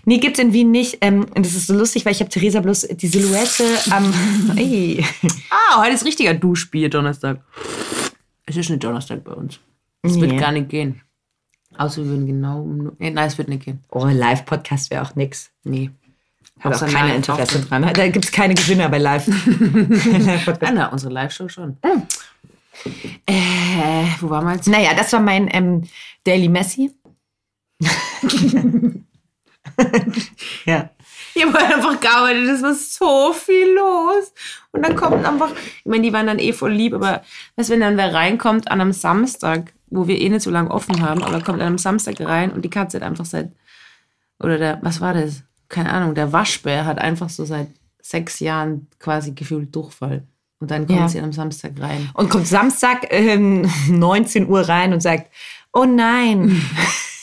Nee, 0.06 0.18
gibt's 0.18 0.40
in 0.40 0.54
Wien 0.54 0.72
nicht. 0.72 0.98
Ähm, 1.02 1.26
und 1.36 1.46
das 1.46 1.54
ist 1.54 1.68
so 1.68 1.74
lustig, 1.74 2.06
weil 2.06 2.14
ich 2.14 2.20
habe 2.20 2.30
Theresa 2.30 2.60
bloß 2.62 2.88
die 2.92 3.08
Silhouette 3.08 3.64
am. 3.92 4.14
Ey. 4.58 5.04
Ah, 5.50 5.82
heute 5.82 5.94
ist 5.96 6.06
richtiger 6.06 6.34
Duschbier, 6.34 6.90
Donnerstag. 6.90 7.42
Es 8.46 8.58
ist 8.58 8.70
nicht 8.70 8.84
Donnerstag 8.84 9.24
bei 9.24 9.34
uns. 9.34 9.60
Es 10.02 10.16
Nee. 10.16 10.22
wird 10.22 10.40
gar 10.40 10.52
nicht 10.52 10.70
gehen. 10.70 11.02
Außer 11.78 11.98
wir 12.04 12.10
würden 12.10 12.26
genau 12.28 12.62
um. 12.62 12.92
Nee, 12.98 13.12
Nein, 13.12 13.28
es 13.28 13.38
wird 13.38 13.48
nicht 13.50 13.66
gehen. 13.66 13.80
Oh, 13.92 14.06
Live-Podcast 14.06 14.90
wäre 14.92 15.04
auch 15.04 15.16
nix. 15.16 15.52
Nee. 15.64 15.92
Hat 16.60 16.74
auch 16.74 16.82
Außer 16.82 16.88
keiner 16.88 17.16
Interesse 17.16 17.60
dran. 17.62 17.90
Da 17.94 18.08
gibt 18.10 18.26
es 18.26 18.32
keine 18.32 18.54
Gewinner 18.54 18.90
bei 18.90 18.98
Live. 18.98 19.28
Live-Podcast. 19.28 20.62
Ah, 20.68 20.72
na, 20.72 20.88
unsere 20.88 21.14
Live-Show 21.14 21.48
schon. 21.48 21.78
Äh, 23.26 24.04
wo 24.20 24.30
wir 24.30 24.54
jetzt? 24.54 24.68
naja, 24.68 24.94
das 24.94 25.12
war 25.14 25.20
mein 25.20 25.50
ähm, 25.54 25.84
Daily 26.24 26.50
Messi. 26.50 26.92
ja. 30.66 30.90
Ich 31.36 31.46
habe 31.46 31.54
halt 31.54 31.76
einfach 31.76 32.00
gearbeitet, 32.00 32.50
es 32.50 32.62
war 32.64 32.74
so 32.74 33.34
viel 33.34 33.76
los. 33.76 34.34
Und 34.72 34.84
dann 34.86 34.96
kommt 34.96 35.26
einfach, 35.26 35.52
ich 35.52 35.86
meine, 35.86 36.04
die 36.04 36.12
waren 36.14 36.28
dann 36.28 36.40
eh 36.40 36.54
voll 36.54 36.72
lieb, 36.74 36.94
aber 36.94 37.22
was, 37.56 37.70
wenn 37.70 37.80
dann 37.80 37.98
wer 37.98 38.14
reinkommt 38.14 38.70
an 38.72 38.82
einem 38.82 38.92
Samstag, 38.94 39.72
wo 39.88 40.08
wir 40.08 40.20
eh 40.20 40.30
nicht 40.30 40.42
so 40.42 40.50
lange 40.52 40.72
offen 40.72 41.02
haben, 41.02 41.24
aber 41.24 41.42
kommt 41.42 41.62
an 41.62 41.68
einem 41.68 41.78
Samstag 41.78 42.20
rein 42.22 42.52
und 42.52 42.64
die 42.66 42.70
Katze 42.70 42.98
hat 42.98 43.04
einfach 43.04 43.26
seit, 43.26 43.52
oder 44.40 44.58
der, 44.58 44.80
was 44.82 45.02
war 45.02 45.14
das? 45.14 45.44
Keine 45.70 45.92
Ahnung, 45.94 46.16
der 46.16 46.34
Waschbär 46.34 46.86
hat 46.86 46.98
einfach 47.00 47.30
so 47.30 47.46
seit 47.46 47.68
sechs 48.02 48.40
Jahren 48.40 48.88
quasi 49.00 49.32
gefühlt 49.32 49.74
Durchfall. 49.76 50.24
Und 50.60 50.72
dann 50.72 50.88
kommt 50.88 51.00
Ja. 51.00 51.08
sie 51.08 51.20
an 51.20 51.26
einem 51.26 51.34
Samstag 51.34 51.74
rein. 51.80 52.10
Und 52.16 52.30
kommt 52.30 52.48
Samstag 52.48 53.06
ähm, 53.12 53.70
19 53.88 54.48
Uhr 54.50 54.68
rein 54.68 54.94
und 54.94 55.02
sagt, 55.02 55.32
oh 55.74 55.86
nein, 55.86 56.60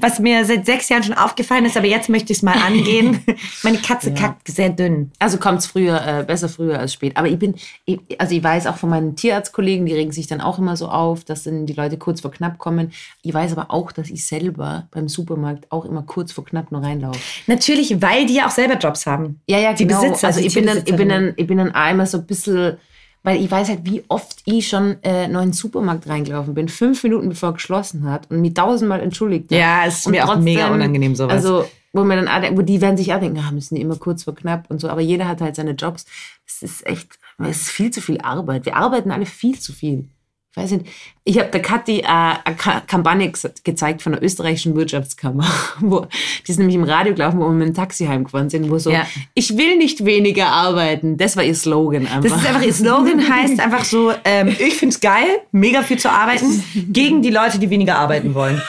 was 0.00 0.18
mir 0.18 0.44
seit 0.44 0.66
sechs 0.66 0.88
Jahren 0.88 1.02
schon 1.02 1.14
aufgefallen 1.14 1.64
ist, 1.64 1.76
aber 1.76 1.86
jetzt 1.86 2.08
möchte 2.08 2.32
ich 2.32 2.38
es 2.38 2.42
mal 2.42 2.56
angehen. 2.56 3.22
Meine 3.62 3.78
Katze 3.78 4.10
Ja. 4.10 4.16
kackt 4.16 4.48
sehr 4.48 4.70
dünn. 4.70 5.12
Also 5.18 5.38
kommt 5.38 5.60
es 5.60 5.66
früher, 5.66 6.04
äh, 6.04 6.24
besser 6.24 6.48
früher 6.48 6.78
als 6.78 6.92
spät. 6.92 7.16
Aber 7.16 7.28
ich 7.28 7.38
bin, 7.38 7.54
ich, 7.84 8.00
also 8.18 8.34
ich 8.34 8.42
weiß 8.42 8.66
auch 8.66 8.76
von 8.76 8.90
meinen 8.90 9.14
Tierarztkollegen, 9.16 9.86
die 9.86 9.94
regen 9.94 10.12
sich 10.12 10.26
dann 10.26 10.40
auch 10.40 10.58
immer 10.58 10.76
so 10.76 10.88
auf, 10.88 11.24
dass 11.24 11.44
dann 11.44 11.66
die 11.66 11.72
Leute 11.74 11.96
kurz 11.96 12.20
vor 12.20 12.32
knapp 12.32 12.58
kommen. 12.58 12.92
Ich 13.22 13.32
weiß 13.32 13.52
aber 13.52 13.70
auch, 13.70 13.92
dass 13.92 14.10
ich 14.10 14.24
selber 14.26 14.88
beim 14.90 15.08
Supermarkt 15.08 15.70
auch 15.70 15.84
immer 15.84 16.02
kurz 16.02 16.32
vor 16.32 16.44
knapp 16.44 16.72
nur 16.72 16.82
reinlaufe. 16.82 17.20
Natürlich, 17.46 18.02
weil 18.02 18.26
die 18.26 18.34
ja 18.34 18.46
auch 18.46 18.50
selber 18.50 18.76
Jobs 18.78 19.06
haben. 19.06 19.40
Ja, 19.48 19.58
ja, 19.58 19.72
Die 19.72 19.86
genau. 19.86 20.00
Besitzer, 20.02 20.26
also 20.28 20.40
die 20.40 20.46
ich 20.48 20.54
bin, 20.54 20.66
dann, 20.66 20.78
ich, 20.84 20.96
bin 20.96 21.08
dann, 21.08 21.34
ich 21.36 21.46
bin 21.46 21.58
dann 21.58 21.70
einmal 21.72 22.06
so 22.06 22.18
ein 22.18 22.26
bisschen, 22.26 22.76
weil 23.22 23.42
ich 23.42 23.50
weiß 23.50 23.68
halt, 23.68 23.80
wie 23.84 24.04
oft 24.08 24.42
ich 24.44 24.68
schon 24.68 24.96
äh, 25.02 25.28
noch 25.28 25.40
in 25.40 25.48
den 25.48 25.52
Supermarkt 25.52 26.08
reingelaufen 26.08 26.54
bin, 26.54 26.68
fünf 26.68 27.02
Minuten 27.02 27.28
bevor 27.28 27.50
er 27.50 27.54
geschlossen 27.54 28.04
hat 28.04 28.30
und 28.30 28.40
mich 28.40 28.54
tausendmal 28.54 29.00
entschuldigt 29.00 29.46
habe. 29.46 29.60
Ja, 29.60 29.86
es 29.86 29.98
ist 29.98 30.06
Und 30.06 30.12
mir 30.12 30.28
auch 30.28 30.36
mega 30.36 30.72
unangenehm, 30.72 31.14
sowas. 31.14 31.34
Also, 31.34 31.64
wo 31.92 32.04
man 32.04 32.24
dann, 32.24 32.56
wo 32.56 32.62
die 32.62 32.80
werden 32.80 32.96
sich 32.96 33.12
auch 33.12 33.20
denken, 33.20 33.38
ah, 33.46 33.52
müssen 33.52 33.74
die 33.74 33.82
immer 33.82 33.96
kurz 33.96 34.24
vor 34.24 34.34
knapp 34.34 34.64
und 34.70 34.80
so, 34.80 34.88
aber 34.88 35.02
jeder 35.02 35.28
hat 35.28 35.40
halt 35.40 35.56
seine 35.56 35.72
Jobs. 35.72 36.06
Es 36.46 36.62
ist 36.62 36.86
echt, 36.86 37.18
es 37.38 37.62
ist 37.62 37.70
viel 37.70 37.90
zu 37.90 38.00
viel 38.00 38.20
Arbeit. 38.20 38.64
Wir 38.64 38.76
arbeiten 38.76 39.10
alle 39.10 39.26
viel 39.26 39.58
zu 39.58 39.72
viel. 39.72 40.08
Ich 40.54 40.62
weiß 40.62 40.72
nicht, 40.72 40.86
ich 41.24 41.38
habe 41.38 41.48
der 41.48 41.62
Kathi 41.62 42.00
äh, 42.00 42.04
eine 42.04 42.56
Ka- 42.58 42.82
Kampagne 42.86 43.32
gezeigt 43.64 44.02
von 44.02 44.12
der 44.12 44.22
österreichischen 44.22 44.76
Wirtschaftskammer, 44.76 45.46
wo 45.80 46.06
die 46.46 46.50
ist 46.52 46.58
nämlich 46.58 46.76
im 46.76 46.84
Radio 46.84 47.14
gelaufen, 47.14 47.40
wo 47.40 47.44
wir 47.44 47.52
mit 47.52 47.68
dem 47.68 47.74
Taxi 47.74 48.04
heimgefahren 48.04 48.50
sind, 48.50 48.68
wo 48.70 48.78
so, 48.78 48.90
Ja. 48.90 49.06
ich 49.32 49.56
will 49.56 49.78
nicht 49.78 50.04
weniger 50.04 50.48
arbeiten. 50.48 51.16
Das 51.16 51.38
war 51.38 51.42
ihr 51.44 51.54
Slogan 51.54 52.06
einfach. 52.06 52.20
Das 52.22 52.32
ist 52.42 52.46
einfach, 52.46 52.62
ihr 52.62 52.74
Slogan 52.74 53.26
heißt 53.30 53.60
einfach 53.60 53.84
so, 53.86 54.12
ähm, 54.26 54.48
ich 54.58 54.74
find's 54.74 55.00
geil, 55.00 55.40
mega 55.52 55.82
viel 55.82 55.98
zu 55.98 56.10
arbeiten, 56.12 56.62
gegen 56.92 57.22
die 57.22 57.30
Leute, 57.30 57.58
die 57.58 57.70
weniger 57.70 57.96
arbeiten 57.96 58.34
wollen. 58.34 58.60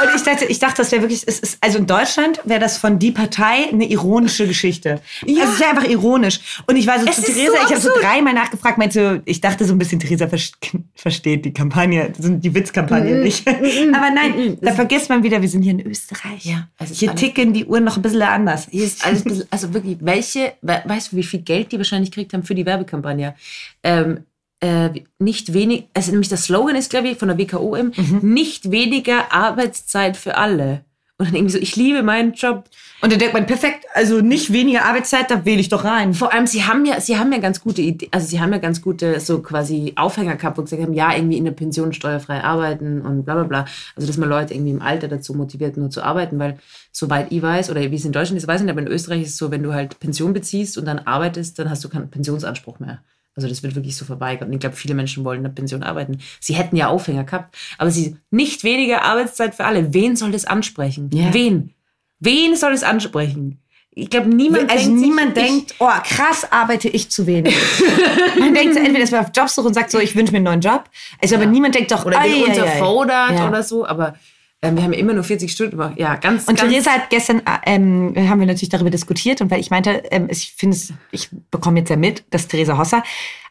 Und 0.00 0.14
ich 0.14 0.22
dachte, 0.22 0.44
ich 0.44 0.58
dachte, 0.58 0.76
das 0.78 0.92
wäre 0.92 1.02
wirklich, 1.02 1.22
es 1.26 1.38
ist, 1.40 1.58
also 1.60 1.78
in 1.78 1.86
Deutschland 1.86 2.40
wäre 2.44 2.60
das 2.60 2.78
von 2.78 2.98
die 2.98 3.10
Partei 3.10 3.68
eine 3.72 3.84
ironische 3.88 4.46
Geschichte. 4.46 5.00
Ja. 5.26 5.42
Also 5.42 5.54
es 5.54 5.60
wäre 5.60 5.70
einfach 5.70 5.88
ironisch. 5.88 6.40
Und 6.66 6.76
ich 6.76 6.86
war 6.86 7.00
so 7.00 7.06
Es 7.06 7.16
zu 7.16 7.22
ist 7.22 7.34
Theresa, 7.34 7.52
so 7.52 7.64
ich 7.64 7.70
habe 7.72 7.80
so 7.80 7.90
dreimal 8.00 8.32
nachgefragt, 8.34 8.78
meinte, 8.78 9.22
ich 9.24 9.40
dachte 9.40 9.64
so 9.64 9.74
ein 9.74 9.78
bisschen, 9.78 9.98
Theresa 9.98 10.28
vers- 10.28 10.52
versteht 10.94 11.44
die 11.44 11.52
Kampagne, 11.52 12.12
die 12.18 12.54
Witzkampagne 12.54 13.14
Mhm. 13.16 13.22
nicht. 13.22 13.46
Aber 13.48 14.10
nein, 14.14 14.58
da 14.60 14.72
vergisst 14.72 15.08
man 15.08 15.22
wieder, 15.22 15.40
wir 15.42 15.48
sind 15.48 15.62
hier 15.62 15.72
in 15.72 15.86
Österreich. 15.86 16.44
Ja, 16.44 16.68
ist 16.80 16.96
hier 16.96 17.14
ticken 17.14 17.52
die 17.52 17.64
Uhren 17.66 17.84
noch 17.84 17.96
ein 17.96 18.02
bisschen 18.02 18.22
anders. 18.22 18.68
Hier 18.70 18.84
ist 18.84 19.04
alles 19.04 19.22
ein 19.22 19.28
bisschen, 19.28 19.46
also 19.50 19.74
wirklich, 19.74 19.96
welche, 20.00 20.52
we- 20.62 20.82
weißt 20.84 21.12
du, 21.12 21.16
wie 21.16 21.22
viel 21.24 21.40
Geld 21.40 21.72
die 21.72 21.76
wahrscheinlich 21.78 22.10
gekriegt 22.10 22.32
haben 22.34 22.42
für 22.44 22.54
die 22.54 22.64
Werbekampagne? 22.66 23.34
Ähm, 23.82 24.20
äh, 24.60 24.90
nicht 25.18 25.52
wenig, 25.52 25.88
also 25.94 26.10
nämlich 26.10 26.28
der 26.28 26.38
Slogan 26.38 26.76
ist, 26.76 26.90
glaube 26.90 27.08
ich, 27.08 27.18
von 27.18 27.28
der 27.28 27.38
WKOM, 27.38 27.92
nicht 28.22 28.70
weniger 28.70 29.32
Arbeitszeit 29.32 30.16
für 30.16 30.36
alle. 30.36 30.84
Und 31.20 31.26
dann 31.26 31.34
irgendwie 31.34 31.52
so, 31.54 31.58
ich 31.58 31.74
liebe 31.74 32.04
meinen 32.04 32.32
Job. 32.34 32.66
Und 33.02 33.10
dann 33.10 33.18
denkt 33.18 33.34
man, 33.34 33.44
perfekt, 33.44 33.86
also 33.92 34.20
nicht 34.20 34.52
weniger 34.52 34.84
Arbeitszeit, 34.84 35.28
da 35.28 35.44
wähle 35.44 35.60
ich 35.60 35.68
doch 35.68 35.84
rein. 35.84 36.14
Vor 36.14 36.32
allem, 36.32 36.46
sie 36.46 36.62
haben 36.62 36.86
ja, 36.86 37.00
sie 37.00 37.18
haben 37.18 37.32
ja 37.32 37.38
ganz 37.38 37.60
gute 37.60 37.82
Idee, 37.82 38.08
also 38.12 38.28
sie 38.28 38.40
haben 38.40 38.52
ja 38.52 38.58
ganz 38.58 38.80
gute 38.80 39.18
so 39.18 39.40
quasi 39.40 39.94
Aufhänger 39.96 40.36
gehabt, 40.36 40.58
wo 40.58 40.62
sie 40.62 40.76
gesagt 40.76 40.88
haben, 40.88 40.94
ja, 40.94 41.12
irgendwie 41.12 41.36
in 41.36 41.44
der 41.44 41.52
Pension 41.52 41.92
steuerfrei 41.92 42.44
arbeiten 42.44 43.02
und 43.02 43.24
bla 43.24 43.34
bla 43.34 43.44
bla. 43.44 43.64
Also 43.96 44.06
dass 44.06 44.16
man 44.16 44.28
Leute 44.28 44.54
irgendwie 44.54 44.70
im 44.70 44.80
Alter 44.80 45.08
dazu 45.08 45.34
motiviert, 45.34 45.76
nur 45.76 45.90
zu 45.90 46.02
arbeiten, 46.02 46.38
weil 46.38 46.58
soweit 46.92 47.32
ich 47.32 47.42
weiß, 47.42 47.70
oder 47.70 47.80
wie 47.90 47.96
es 47.96 48.04
in 48.04 48.12
Deutschland 48.12 48.38
ist, 48.40 48.46
weiß 48.46 48.60
ich 48.60 48.66
nicht, 48.66 48.72
aber 48.72 48.82
in 48.82 48.86
Österreich 48.86 49.22
ist 49.22 49.30
es 49.30 49.36
so, 49.38 49.50
wenn 49.50 49.64
du 49.64 49.74
halt 49.74 49.98
Pension 49.98 50.32
beziehst 50.32 50.78
und 50.78 50.84
dann 50.84 51.00
arbeitest, 51.00 51.58
dann 51.58 51.68
hast 51.68 51.82
du 51.82 51.88
keinen 51.88 52.10
Pensionsanspruch 52.10 52.78
mehr. 52.78 53.02
Also 53.38 53.46
das 53.48 53.62
wird 53.62 53.76
wirklich 53.76 53.96
so 53.96 54.04
verweigert. 54.04 54.48
Und 54.48 54.52
ich 54.52 54.58
glaube, 54.58 54.74
viele 54.74 54.94
Menschen 54.94 55.24
wollen 55.24 55.38
in 55.38 55.44
der 55.44 55.50
Pension 55.52 55.84
arbeiten. 55.84 56.18
Sie 56.40 56.54
hätten 56.54 56.74
ja 56.74 56.88
Aufhänger 56.88 57.22
gehabt, 57.22 57.56
aber 57.78 57.88
sie 57.92 58.16
nicht 58.32 58.64
weniger 58.64 59.02
Arbeitszeit 59.04 59.54
für 59.54 59.64
alle. 59.64 59.94
Wen 59.94 60.16
soll 60.16 60.32
das 60.32 60.44
ansprechen? 60.44 61.08
Ja. 61.14 61.32
Wen? 61.32 61.72
Wen 62.18 62.56
soll 62.56 62.72
es 62.72 62.82
ansprechen? 62.82 63.60
Ich 63.90 64.10
glaube, 64.10 64.28
niemand 64.28 64.70
Also 64.70 64.86
denkt 64.86 64.98
sich, 65.00 65.08
niemand 65.08 65.38
ich- 65.38 65.44
denkt, 65.44 65.74
oh 65.78 65.88
krass, 66.04 66.50
arbeite 66.50 66.88
ich 66.88 67.10
zu 67.10 67.28
wenig. 67.28 67.54
man 68.40 68.54
denkt 68.54 68.74
so, 68.74 68.80
entweder 68.80 69.04
ist 69.04 69.12
man 69.12 69.24
auf 69.24 69.30
Jobsuche 69.36 69.68
und 69.68 69.74
sagt 69.74 69.92
so, 69.92 70.00
ich 70.00 70.16
wünsche 70.16 70.32
mir 70.32 70.38
einen 70.38 70.44
neuen 70.44 70.60
Job. 70.60 70.84
Also, 71.22 71.36
aber 71.36 71.46
niemand 71.46 71.76
denkt 71.76 71.92
doch, 71.92 72.04
oder 72.04 72.18
ei, 72.18 72.30
bin 72.30 72.44
unterfordert 72.44 73.32
Ja. 73.38 73.48
oder 73.48 73.62
so, 73.62 73.86
aber 73.86 74.14
ähm, 74.62 74.76
wir 74.76 74.82
haben 74.82 74.92
immer 74.92 75.12
nur 75.14 75.24
40 75.24 75.52
Stunden 75.52 75.72
gemacht. 75.72 75.94
Ja, 75.98 76.16
ganz, 76.16 76.48
Und 76.48 76.58
ganz 76.58 76.70
Theresa 76.70 76.90
hat 76.92 77.10
gestern, 77.10 77.40
äh, 77.40 77.58
ähm, 77.66 78.14
haben 78.16 78.40
wir 78.40 78.46
natürlich 78.46 78.68
darüber 78.70 78.90
diskutiert 78.90 79.40
und 79.40 79.50
weil 79.50 79.60
ich 79.60 79.70
meinte, 79.70 80.02
ähm, 80.10 80.28
ich 80.30 80.54
finde 80.56 80.76
es, 80.76 80.92
ich 81.12 81.28
bekomme 81.50 81.78
jetzt 81.80 81.90
ja 81.90 81.96
mit, 81.96 82.24
dass 82.30 82.48
Theresa 82.48 82.76
Hosser, 82.78 83.02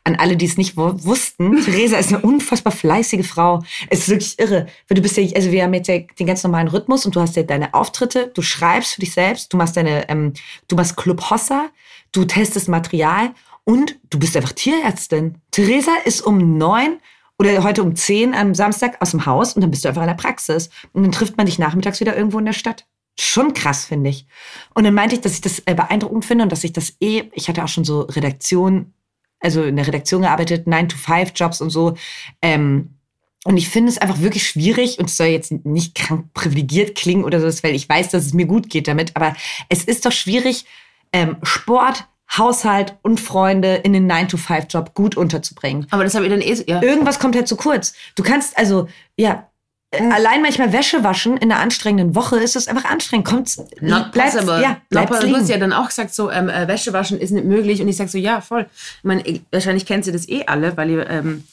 an 0.03 0.15
alle, 0.15 0.37
die 0.37 0.45
es 0.45 0.55
nicht 0.57 0.77
wu- 0.77 0.93
wussten, 1.03 1.61
Theresa 1.65 1.97
ist 1.97 2.13
eine 2.13 2.21
unfassbar 2.21 2.71
fleißige 2.71 3.25
Frau. 3.27 3.61
Es 3.89 3.99
ist 3.99 4.09
wirklich 4.09 4.39
irre. 4.39 4.67
Weil 4.87 4.95
du 4.95 5.01
bist 5.01 5.17
ja, 5.17 5.25
also 5.35 5.51
wir 5.51 5.63
haben 5.63 5.73
jetzt 5.73 5.87
ja 5.87 5.99
den 5.99 6.25
ganz 6.27 6.43
normalen 6.43 6.69
Rhythmus 6.69 7.05
und 7.05 7.15
du 7.15 7.19
hast 7.21 7.35
ja 7.35 7.43
deine 7.43 7.73
Auftritte, 7.73 8.31
du 8.33 8.41
schreibst 8.41 8.93
für 8.95 9.01
dich 9.01 9.11
selbst, 9.13 9.51
du 9.51 9.57
machst 9.57 9.75
deine, 9.75 10.07
ähm, 10.09 10.31
du 10.69 10.75
machst 10.77 10.95
Club 10.95 11.29
Hossa, 11.29 11.67
du 12.13 12.23
testest 12.23 12.69
Material 12.69 13.31
und 13.65 13.97
du 14.09 14.17
bist 14.19 14.37
einfach 14.37 14.53
Tierärztin. 14.53 15.35
Theresa 15.51 15.91
ist 16.05 16.21
um 16.21 16.57
neun 16.57 16.99
oder 17.39 17.63
heute 17.63 17.83
um 17.83 17.95
10 17.95 18.33
am 18.33 18.55
Samstag 18.55 19.01
aus 19.01 19.11
dem 19.11 19.25
Haus 19.25 19.53
und 19.53 19.61
dann 19.61 19.71
bist 19.71 19.85
du 19.85 19.89
einfach 19.89 20.01
in 20.01 20.07
der 20.07 20.15
Praxis. 20.15 20.69
Und 20.93 21.03
dann 21.03 21.11
trifft 21.11 21.37
man 21.37 21.45
dich 21.45 21.59
nachmittags 21.59 21.99
wieder 21.99 22.15
irgendwo 22.15 22.39
in 22.39 22.45
der 22.45 22.53
Stadt. 22.53 22.85
Schon 23.19 23.53
krass, 23.53 23.85
finde 23.85 24.09
ich. 24.09 24.25
Und 24.73 24.83
dann 24.83 24.93
meinte 24.93 25.15
ich, 25.15 25.21
dass 25.21 25.33
ich 25.33 25.41
das 25.41 25.59
äh, 25.65 25.75
beeindruckend 25.75 26.25
finde 26.25 26.43
und 26.43 26.51
dass 26.51 26.63
ich 26.63 26.73
das 26.73 26.95
eh, 26.99 27.23
ich 27.33 27.47
hatte 27.47 27.63
auch 27.63 27.67
schon 27.67 27.83
so 27.83 28.01
Redaktion, 28.01 28.93
also 29.39 29.63
in 29.63 29.75
der 29.75 29.87
Redaktion 29.87 30.21
gearbeitet, 30.21 30.67
9-to-5-Jobs 30.67 31.61
und 31.61 31.69
so. 31.69 31.95
Ähm, 32.41 32.97
und 33.43 33.57
ich 33.57 33.69
finde 33.69 33.89
es 33.89 33.97
einfach 33.97 34.19
wirklich 34.19 34.47
schwierig 34.47 34.99
und 34.99 35.09
es 35.09 35.17
soll 35.17 35.27
jetzt 35.27 35.51
nicht 35.65 35.95
krank 35.95 36.33
privilegiert 36.33 36.95
klingen 36.95 37.23
oder 37.23 37.39
so, 37.39 37.63
weil 37.63 37.75
ich 37.75 37.87
weiß, 37.87 38.09
dass 38.09 38.25
es 38.25 38.33
mir 38.33 38.45
gut 38.45 38.69
geht 38.69 38.87
damit, 38.87 39.15
aber 39.15 39.35
es 39.69 39.83
ist 39.83 40.05
doch 40.05 40.11
schwierig, 40.11 40.65
ähm, 41.13 41.37
Sport, 41.43 42.07
Haushalt 42.35 42.95
und 43.03 43.19
Freunde 43.19 43.75
in 43.75 43.93
den 43.93 44.11
9-to-5-Job 44.11 44.93
gut 44.93 45.15
unterzubringen 45.15 45.87
aber 45.91 46.03
das 46.03 46.13
habe 46.15 46.25
ich 46.25 46.31
dann 46.31 46.41
eh 46.41 46.53
so, 46.55 46.63
ja. 46.67 46.81
irgendwas 46.81 47.19
kommt 47.19 47.35
halt 47.35 47.47
zu 47.47 47.55
kurz. 47.55 47.93
Du 48.15 48.23
kannst 48.23 48.57
also, 48.57 48.87
ja, 49.15 49.47
äh, 49.91 50.03
allein 50.11 50.41
manchmal 50.41 50.73
Wäsche 50.73 51.03
waschen 51.05 51.37
in 51.37 51.51
einer 51.51 51.61
anstrengenden 51.61 52.13
Woche 52.15 52.37
ist 52.39 52.55
es 52.57 52.67
einfach 52.67 52.83
anstrengend. 52.85 53.25
Kommt's, 53.25 53.57
Not 53.79 54.11
bleib's- 54.11 54.33
possible. 54.33 54.61
ja, 54.61 54.69
Not 54.69 54.79
bleib's 54.89 55.09
possible. 55.11 55.29
Du 55.33 55.37
hast 55.39 55.49
ja 55.49 55.57
dann 55.57 55.71
auch 55.71 55.87
gesagt, 55.87 56.13
so 56.13 56.29
ähm, 56.29 56.49
äh, 56.49 56.67
Wäsche 56.67 56.91
waschen 56.91 57.17
ist 57.19 57.31
nicht 57.31 57.45
möglich. 57.45 57.81
Und 57.81 57.87
ich 57.87 57.95
sage 57.95 58.09
so, 58.09 58.17
ja, 58.17 58.41
voll. 58.41 58.65
Ich 58.97 59.03
meine, 59.03 59.21
ich- 59.25 59.41
wahrscheinlich 59.51 59.85
kennt 59.85 60.05
ihr 60.05 60.11
das 60.13 60.27
eh 60.27 60.43
alle, 60.45 60.75
weil 60.75 60.89
ihr, 60.89 61.09
ähm, 61.09 61.45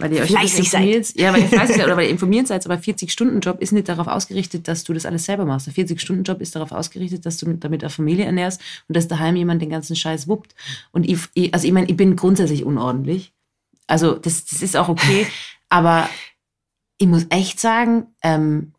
weil 0.00 0.12
ihr 0.12 0.22
euch 0.22 0.30
Fleißig 0.30 0.70
seid. 0.70 0.80
informiert. 0.82 1.12
Ja, 1.20 1.32
weil 1.32 1.42
ihr 1.42 1.48
fleißig 1.48 1.76
seid 1.76 1.84
oder 1.86 1.96
weil 1.96 2.04
ihr 2.04 2.10
informiert 2.10 2.46
seid. 2.46 2.64
Aber 2.66 2.76
40-Stunden-Job 2.76 3.60
ist 3.60 3.72
nicht 3.72 3.88
darauf 3.88 4.06
ausgerichtet, 4.06 4.66
dass 4.68 4.84
du 4.84 4.92
das 4.92 5.06
alles 5.06 5.24
selber 5.24 5.44
machst. 5.44 5.66
Der 5.66 5.74
40-Stunden-Job 5.74 6.40
ist 6.40 6.54
darauf 6.56 6.72
ausgerichtet, 6.72 7.26
dass 7.26 7.36
du 7.38 7.46
mit- 7.48 7.62
damit 7.64 7.82
eine 7.82 7.90
Familie 7.90 8.24
ernährst 8.24 8.60
und 8.88 8.96
dass 8.96 9.08
daheim 9.08 9.36
jemand 9.36 9.62
den 9.62 9.70
ganzen 9.70 9.96
Scheiß 9.96 10.28
wuppt. 10.28 10.54
Und 10.92 11.08
ich, 11.08 11.18
ich 11.34 11.52
also 11.54 11.66
ich 11.66 11.72
meine, 11.72 11.88
ich 11.88 11.96
bin 11.96 12.16
grundsätzlich 12.16 12.64
unordentlich. 12.64 13.32
Also 13.86 14.14
das, 14.14 14.44
das 14.44 14.62
ist 14.62 14.76
auch 14.76 14.88
okay. 14.88 15.26
aber 15.68 16.08
ich 16.98 17.06
muss 17.06 17.26
echt 17.30 17.58
sagen, 17.60 18.06
ähm, 18.22 18.72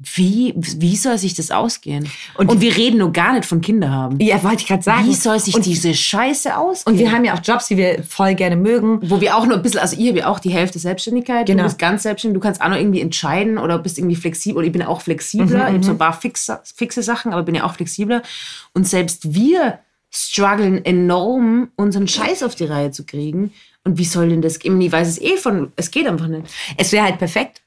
wie, 0.00 0.54
wie 0.56 0.94
soll 0.94 1.18
sich 1.18 1.34
das 1.34 1.50
ausgehen? 1.50 2.08
Und, 2.36 2.48
Und- 2.50 2.60
wir 2.60 2.76
reden 2.76 2.98
nur 2.98 3.12
gar 3.12 3.32
nicht 3.32 3.44
von 3.46 3.60
Kinder 3.60 3.90
haben. 3.90 4.20
Ja, 4.20 4.40
wollte 4.44 4.58
ich 4.62 4.66
gerade 4.68 4.82
sagen. 4.82 5.06
Wie 5.06 5.14
soll 5.14 5.40
sich 5.40 5.54
und, 5.56 5.66
diese 5.66 5.92
Scheiße 5.92 6.56
ausgehen? 6.56 6.94
und 6.94 7.00
wir 7.00 7.10
haben 7.10 7.24
ja 7.24 7.34
auch 7.34 7.40
Jobs, 7.42 7.66
die 7.66 7.76
wir 7.76 8.04
voll 8.04 8.34
gerne 8.36 8.54
mögen. 8.54 9.00
wo 9.10 9.20
wir 9.20 9.36
auch 9.36 9.44
nur 9.44 9.56
ein 9.56 9.62
bisschen, 9.62 9.80
also 9.80 9.96
ihr 9.96 10.10
habt 10.10 10.18
ja 10.18 10.26
auch 10.28 10.38
die 10.38 10.50
Hälfte 10.50 10.78
Selbstständigkeit, 10.78 11.46
Genau. 11.46 11.62
du 11.62 11.68
bist 11.68 11.78
ganz 11.80 12.04
selbstständig, 12.04 12.34
du 12.40 12.40
kannst 12.40 12.60
auch 12.62 12.68
noch 12.68 12.76
irgendwie 12.76 13.00
entscheiden 13.00 13.58
oder 13.58 13.78
bist 13.80 13.98
irgendwie 13.98 14.14
flexibel, 14.14 14.58
oder 14.58 14.66
ich 14.66 14.72
bin 14.72 14.82
auch 14.82 15.00
flexibler, 15.00 15.46
Mhm, 15.46 15.54
ich 15.68 15.74
habe 15.74 15.82
so 15.84 15.90
ein 15.92 15.98
paar 15.98 16.12
fixe, 16.12 16.60
fixe 16.76 17.02
Sachen, 17.02 17.32
aber 17.32 17.42
bin 17.42 17.56
ja 17.56 17.64
auch 17.64 17.74
flexibler 17.74 18.22
und 18.74 18.86
selbst 18.86 19.34
wir 19.34 19.80
strugglen 20.10 20.84
enorm, 20.84 21.68
unseren 21.76 22.06
Scheiß 22.08 22.42
auf 22.44 22.54
die 22.54 22.64
Reihe 22.64 22.90
zu 22.92 23.04
kriegen. 23.04 23.52
Und 23.84 23.98
wie 23.98 24.04
soll 24.04 24.28
denn 24.30 24.42
das 24.42 24.58
gehen? 24.58 24.80
Ich 24.80 24.90
weiß 24.92 25.06
es 25.08 25.20
eh 25.20 25.36
von, 25.36 25.72
es 25.76 25.90
geht 25.90 26.06
einfach 26.06 26.28
nicht. 26.28 26.46
Es 26.76 26.92
wäre 26.92 27.04
halt 27.04 27.18
perfekt, 27.18 27.60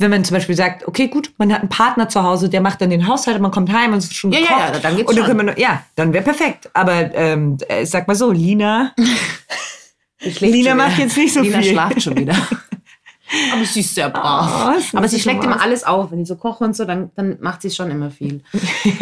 wenn 0.00 0.10
man 0.10 0.24
zum 0.24 0.34
Beispiel 0.36 0.54
sagt, 0.56 0.86
okay, 0.88 1.08
gut, 1.08 1.32
man 1.38 1.52
hat 1.52 1.60
einen 1.60 1.68
Partner 1.68 2.08
zu 2.08 2.22
Hause, 2.22 2.48
der 2.48 2.60
macht 2.60 2.80
dann 2.80 2.90
den 2.90 3.06
Haushalt, 3.08 3.40
man 3.40 3.50
kommt 3.50 3.72
heim 3.72 3.92
und 3.92 3.98
es 3.98 4.04
ist 4.06 4.14
schon 4.14 4.32
Ja, 4.32 4.40
ja, 4.40 4.46
gekocht. 4.46 4.74
ja, 4.74 4.78
dann 4.80 4.96
geht's 4.96 5.10
und 5.10 5.16
dann 5.18 5.26
schon. 5.26 5.46
nur, 5.46 5.58
ja, 5.58 5.82
dann 5.94 6.12
wäre 6.12 6.24
perfekt. 6.24 6.70
Aber 6.74 7.14
ähm, 7.14 7.56
äh, 7.68 7.82
ich 7.82 7.90
sag 7.90 8.06
mal 8.08 8.14
so, 8.14 8.30
Lina, 8.32 8.92
Lina 10.40 10.74
macht 10.74 10.98
jetzt 10.98 11.16
nicht 11.16 11.32
so 11.34 11.40
Lina 11.40 11.60
viel. 11.60 11.72
schlaft 11.72 12.02
schon 12.02 12.16
wieder. 12.16 12.34
Aber 13.52 13.64
sie 13.64 13.80
ist 13.80 13.92
sehr 13.94 14.08
brav. 14.08 14.76
Oh, 14.92 14.96
Aber 14.98 15.08
sie 15.08 15.18
schlägt 15.18 15.42
immer 15.42 15.60
alles 15.60 15.82
auf. 15.82 16.12
Wenn 16.12 16.20
ich 16.22 16.28
so 16.28 16.36
koche 16.36 16.62
und 16.62 16.76
so, 16.76 16.84
dann, 16.84 17.10
dann 17.16 17.36
macht 17.40 17.60
sie 17.60 17.70
schon 17.72 17.90
immer 17.90 18.08
viel. 18.12 18.40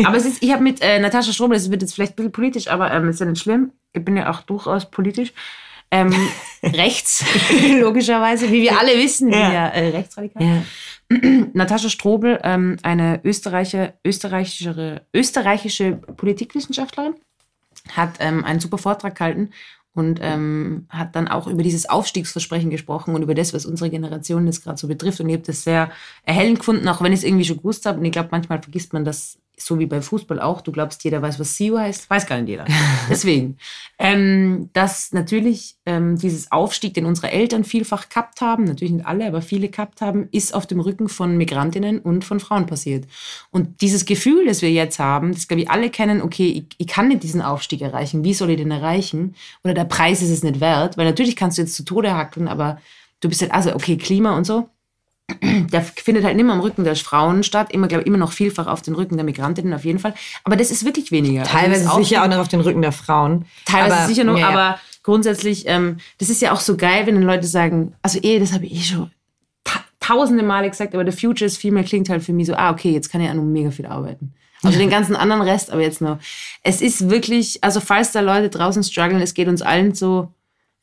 aber 0.03 0.17
es 0.17 0.25
ist, 0.25 0.43
ich 0.43 0.51
habe 0.51 0.63
mit 0.63 0.81
äh, 0.81 0.99
Natascha 0.99 1.31
Strobel, 1.33 1.59
das 1.59 1.71
wird 1.71 1.83
jetzt 1.83 1.93
vielleicht 1.95 2.13
ein 2.13 2.17
bisschen 2.17 2.33
politisch, 2.33 2.69
aber 2.69 2.91
ähm, 2.91 3.11
ist 3.11 3.21
ja 3.21 3.27
nicht 3.27 3.43
schlimm. 3.43 3.73
Ich 3.93 4.03
bin 4.03 4.17
ja 4.17 4.31
auch 4.31 4.41
durchaus 4.41 4.91
politisch. 4.91 5.35
Ähm, 5.95 6.13
rechts, 6.63 7.25
logischerweise, 7.81 8.51
wie 8.51 8.63
wir 8.63 8.79
alle 8.79 8.97
wissen, 8.99 9.31
Ja. 9.31 9.53
ja 9.53 9.69
äh, 9.69 9.89
rechtsradikal. 9.91 10.43
ja. 10.43 10.63
Natascha 11.53 11.91
Strobel, 11.91 12.41
ähm, 12.43 12.79
eine 12.83 13.21
Österreicher, 13.25 13.93
österreichische, 14.05 15.03
österreichische 15.15 15.93
Politikwissenschaftlerin, 16.17 17.15
hat 17.93 18.15
ähm, 18.21 18.45
einen 18.45 18.61
super 18.61 18.79
Vortrag 18.79 19.15
gehalten 19.17 19.51
und 19.95 20.19
ähm, 20.23 20.87
hat 20.89 21.15
dann 21.15 21.29
auch 21.29 21.47
über 21.47 21.63
dieses 21.63 21.89
Aufstiegsversprechen 21.89 22.71
gesprochen 22.71 23.15
und 23.15 23.23
über 23.23 23.35
das, 23.35 23.53
was 23.55 23.67
unsere 23.67 23.91
Generation 23.91 24.47
jetzt 24.47 24.65
gerade 24.65 24.79
so 24.79 24.89
betrifft. 24.89 25.21
Und 25.21 25.29
ich 25.29 25.35
habe 25.35 25.45
das 25.47 25.63
sehr 25.63 25.91
erhellend 26.25 26.59
gefunden, 26.59 26.89
auch 26.89 27.01
wenn 27.01 27.13
ich 27.13 27.21
es 27.21 27.25
irgendwie 27.25 27.45
schon 27.45 27.59
gewusst 27.59 27.87
habe. 27.87 27.99
Und 27.99 28.05
ich 28.05 28.13
glaube, 28.13 28.31
manchmal 28.33 28.61
vergisst 28.61 28.93
man 28.93 29.05
das, 29.05 29.39
so 29.57 29.79
wie 29.79 29.87
beim 29.87 30.03
Fußball 30.03 30.41
auch. 30.41 30.61
Du 30.61 30.73
glaubst, 30.73 31.05
jeder 31.05 31.23
weiß, 31.23 31.39
was 31.39 31.57
SEO 31.57 31.79
heißt. 31.79 32.11
Weiß 32.11 32.27
gar 32.27 32.37
nicht 32.39 32.49
jeder. 32.49 32.65
Deswegen, 33.09 33.57
ähm, 33.99 34.71
dass 34.73 35.13
natürlich 35.13 35.77
ähm, 35.87 36.17
dieses 36.17 36.51
Aufstieg, 36.51 36.95
den 36.95 37.07
unsere 37.07 37.31
Eltern 37.31 37.65
vielfach 37.65 38.09
gehabt 38.09 38.41
haben, 38.41 38.65
natürlich 38.65 38.93
nicht 38.93 39.07
alle, 39.07 39.27
aber 39.27 39.43
viele 39.43 39.69
gehabt 39.69 40.01
haben, 40.01 40.29
ist 40.33 40.55
auf 40.55 40.67
dem 40.67 40.81
Rücken 40.81 41.09
von 41.09 41.37
Migrantinnen 41.37 42.01
und 42.01 42.25
von 42.25 42.41
Frauen 42.41 42.67
passiert. 42.67 43.07
Und 43.51 43.81
dieses 43.81 44.05
Gefühl, 44.05 44.47
das 44.47 44.63
wir 44.63 44.71
jetzt 44.71 44.99
haben, 44.99 45.33
das 45.33 45.49
glaube 45.49 45.63
ich 45.63 45.71
alle 45.71 45.91
kennen, 45.91 46.23
okay, 46.23 46.49
ich, 46.49 46.77
ich 46.79 46.87
kann 46.87 47.09
nicht 47.09 47.23
diesen 47.23 47.43
Aufstieg 47.43 47.81
erreichen, 47.81 48.25
wie 48.25 48.35
soll 48.35 48.51
ich 48.51 48.57
den 48.57 48.71
erreichen? 48.71 49.35
Oder 49.63 49.75
der 49.75 49.85
Preis 49.85 50.23
ist 50.23 50.31
es 50.31 50.43
nicht 50.43 50.61
wert, 50.61 50.97
weil 50.97 51.07
natürlich 51.07 51.37
kannst 51.37 51.59
du 51.59 51.63
jetzt 51.63 51.75
zu 51.75 51.85
Tode 51.85 52.15
hackeln, 52.15 52.49
aber 52.49 52.79
du 53.21 53.29
bist 53.29 53.41
halt, 53.41 53.53
also 53.53 53.75
okay, 53.75 53.97
Klima 53.97 54.37
und 54.37 54.45
so, 54.45 54.69
der 55.43 55.83
findet 55.83 56.25
halt 56.25 56.37
nicht 56.37 56.45
mehr 56.45 56.55
am 56.55 56.61
Rücken 56.61 56.85
der 56.85 56.97
Frauen 56.97 57.43
statt, 57.43 57.73
immer, 57.73 57.89
glaube 57.89 58.05
immer 58.05 58.19
noch 58.19 58.33
vielfach 58.33 58.67
auf 58.67 58.83
den 58.83 58.95
Rücken 58.95 59.17
der 59.17 59.25
Migrantinnen 59.25 59.73
auf 59.73 59.85
jeden 59.85 59.99
Fall. 59.99 60.15
Aber 60.45 60.57
das 60.57 60.71
ist 60.71 60.85
wirklich 60.85 61.11
weniger. 61.11 61.45
Teilweise 61.45 61.87
Also 61.87 61.99
das 61.99 62.09
sicher 62.09 62.23
auch 62.23 62.29
noch 62.29 62.39
auf 62.39 62.49
den 62.49 62.61
Rücken 62.61 62.83
der 62.83 62.93
Frauen. 62.93 63.47
Teilweise 63.65 63.97
aber, 63.97 64.07
sicher 64.07 64.25
noch, 64.25 64.39
ja, 64.39 64.41
ja. 64.41 64.49
aber 64.49 64.81
grundsätzlich, 65.03 65.65
ähm, 65.67 65.99
das 66.19 66.31
ist 66.31 66.43
ja 66.43 66.53
auch 66.53 66.61
so 66.61 66.77
geil, 66.77 67.07
wenn 67.07 67.15
dann 67.15 67.25
Leute 67.25 67.47
sagen, 67.47 67.95
also 68.03 68.19
eh, 68.23 68.39
das 68.39 68.53
habe 68.53 68.67
ich 68.67 68.73
eh 68.75 68.83
schon 68.83 69.11
ta 69.65 69.81
tausende 70.01 70.43
Male 70.43 70.69
gesagt, 70.69 70.95
aber 70.95 71.11
the 71.11 71.17
future 71.17 71.47
is 71.47 71.57
female 71.57 71.85
klingt 71.85 72.09
halt 72.11 72.23
für 72.23 72.33
mich 72.33 72.47
so, 72.47 72.55
ah, 72.55 72.71
okay, 72.71 72.91
jetzt 72.91 73.11
kann 73.11 73.21
ich 73.21 73.31
auch 73.31 73.35
noch 73.35 73.43
mega 73.43 73.71
viel 73.71 73.87
arbeiten. 73.87 74.35
Also 74.63 74.79
den 74.79 74.91
ganzen 74.91 75.15
anderen 75.15 75.43
Rest, 75.43 75.71
aber 75.71 75.83
jetzt 75.83 76.01
noch. 76.01 76.19
Es 76.63 76.81
ist 76.81 77.11
wirklich, 77.11 77.63
also 77.63 77.81
falls 77.81 78.13
da 78.13 78.21
Leute 78.21 78.49
draußen 78.49 78.83
strugglen, 78.83 79.21
es 79.21 79.35
geht 79.35 79.49
uns 79.49 79.61
allen 79.61 79.95
so, 79.95 80.33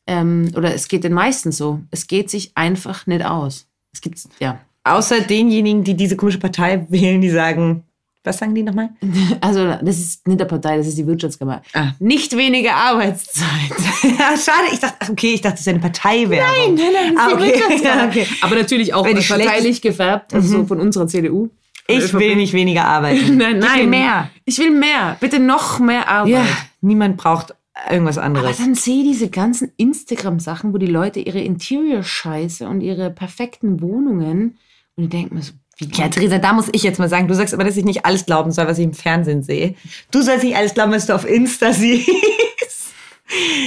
ähm, 0.05 0.51
oder 0.55 0.73
es 0.73 0.87
geht 0.87 1.03
den 1.03 1.13
meisten 1.13 1.51
so, 1.51 1.81
es 1.89 2.07
geht 2.07 2.29
sich 2.29 2.51
einfach 2.55 3.07
nicht 3.07 3.25
aus. 3.25 3.67
Es 3.93 4.01
gibt, 4.01 4.19
ja. 4.39 4.59
Außer 4.83 5.21
denjenigen, 5.21 5.83
die 5.83 5.95
diese 5.95 6.15
komische 6.15 6.39
Partei 6.39 6.85
wählen, 6.89 7.21
die 7.21 7.29
sagen, 7.29 7.83
was 8.23 8.37
sagen 8.37 8.53
die 8.53 8.63
nochmal? 8.63 8.89
Also 9.41 9.65
das 9.65 9.97
ist 9.97 10.27
nicht 10.27 10.39
der 10.39 10.45
Partei, 10.45 10.77
das 10.77 10.87
ist 10.87 10.97
die 10.97 11.07
Wirtschaftskammer. 11.07 11.61
Ah. 11.73 11.91
Nicht 11.99 12.35
weniger 12.37 12.75
Arbeitszeit. 12.75 13.47
ja, 14.03 14.37
schade. 14.37 14.67
Ich 14.71 14.79
dachte, 14.79 14.95
ach, 14.99 15.09
okay, 15.09 15.33
ich 15.33 15.41
dachte, 15.41 15.53
das 15.55 15.61
ist 15.61 15.67
eine 15.67 15.79
Partei 15.79 16.29
wäre. 16.29 16.45
Nein, 16.45 16.75
nein, 16.75 16.85
nein, 16.93 17.15
das 17.15 17.23
Ah, 17.23 17.27
ist 17.27 17.31
die 17.31 17.43
okay. 17.43 17.53
Wirtschaftskammer. 17.59 18.01
Ja, 18.03 18.07
okay. 18.07 18.27
Aber 18.41 18.55
natürlich 18.55 18.93
auch 18.93 19.03
parteilich 19.03 19.81
gefärbt, 19.81 20.33
also 20.33 20.47
so 20.47 20.65
von 20.65 20.79
unserer 20.79 21.07
CDU. 21.07 21.49
Ich 21.87 22.13
will 22.13 22.35
nicht 22.35 22.53
weniger 22.53 22.85
arbeiten. 22.85 23.37
Nein, 23.37 23.59
nein. 23.59 23.69
Ich 23.73 23.77
will 23.79 23.87
mehr. 23.87 24.29
Ich 24.45 24.59
will 24.59 24.71
mehr. 24.71 25.17
Bitte 25.19 25.39
noch 25.39 25.79
mehr 25.79 26.07
Arbeit. 26.07 26.31
Ja, 26.31 26.45
niemand 26.79 27.17
braucht 27.17 27.53
irgendwas 27.89 28.17
Aber 28.17 28.25
anderes. 28.27 28.57
dann 28.57 28.75
sehe 28.75 29.01
ich 29.03 29.11
diese 29.11 29.29
ganzen 29.29 29.71
Instagram-Sachen, 29.77 30.73
wo 30.73 30.77
die 30.77 30.87
Leute 30.87 31.19
ihre 31.19 31.39
Interior-Scheiße 31.39 32.67
und 32.67 32.81
ihre 32.81 33.09
perfekten 33.11 33.81
Wohnungen 33.81 34.57
und 34.95 35.05
ich 35.05 35.09
denke 35.09 35.33
mir 35.33 35.41
so, 35.41 35.53
wie 35.77 35.85
Ja, 35.93 36.09
Theresa, 36.09 36.37
da 36.37 36.53
muss 36.53 36.69
ich 36.73 36.83
jetzt 36.83 36.99
mal 36.99 37.09
sagen, 37.09 37.27
du 37.27 37.33
sagst 37.35 37.53
aber, 37.53 37.63
dass 37.63 37.77
ich 37.77 37.85
nicht 37.85 38.05
alles 38.05 38.25
glauben 38.25 38.51
soll, 38.51 38.67
was 38.67 38.77
ich 38.77 38.83
im 38.85 38.93
Fernsehen 38.93 39.41
sehe. 39.41 39.75
Du 40.11 40.21
sollst 40.21 40.43
nicht 40.43 40.55
alles 40.55 40.73
glauben, 40.73 40.91
was 40.91 41.05
du 41.07 41.15
auf 41.15 41.25
Insta 41.25 41.71
siehst. 41.73 42.09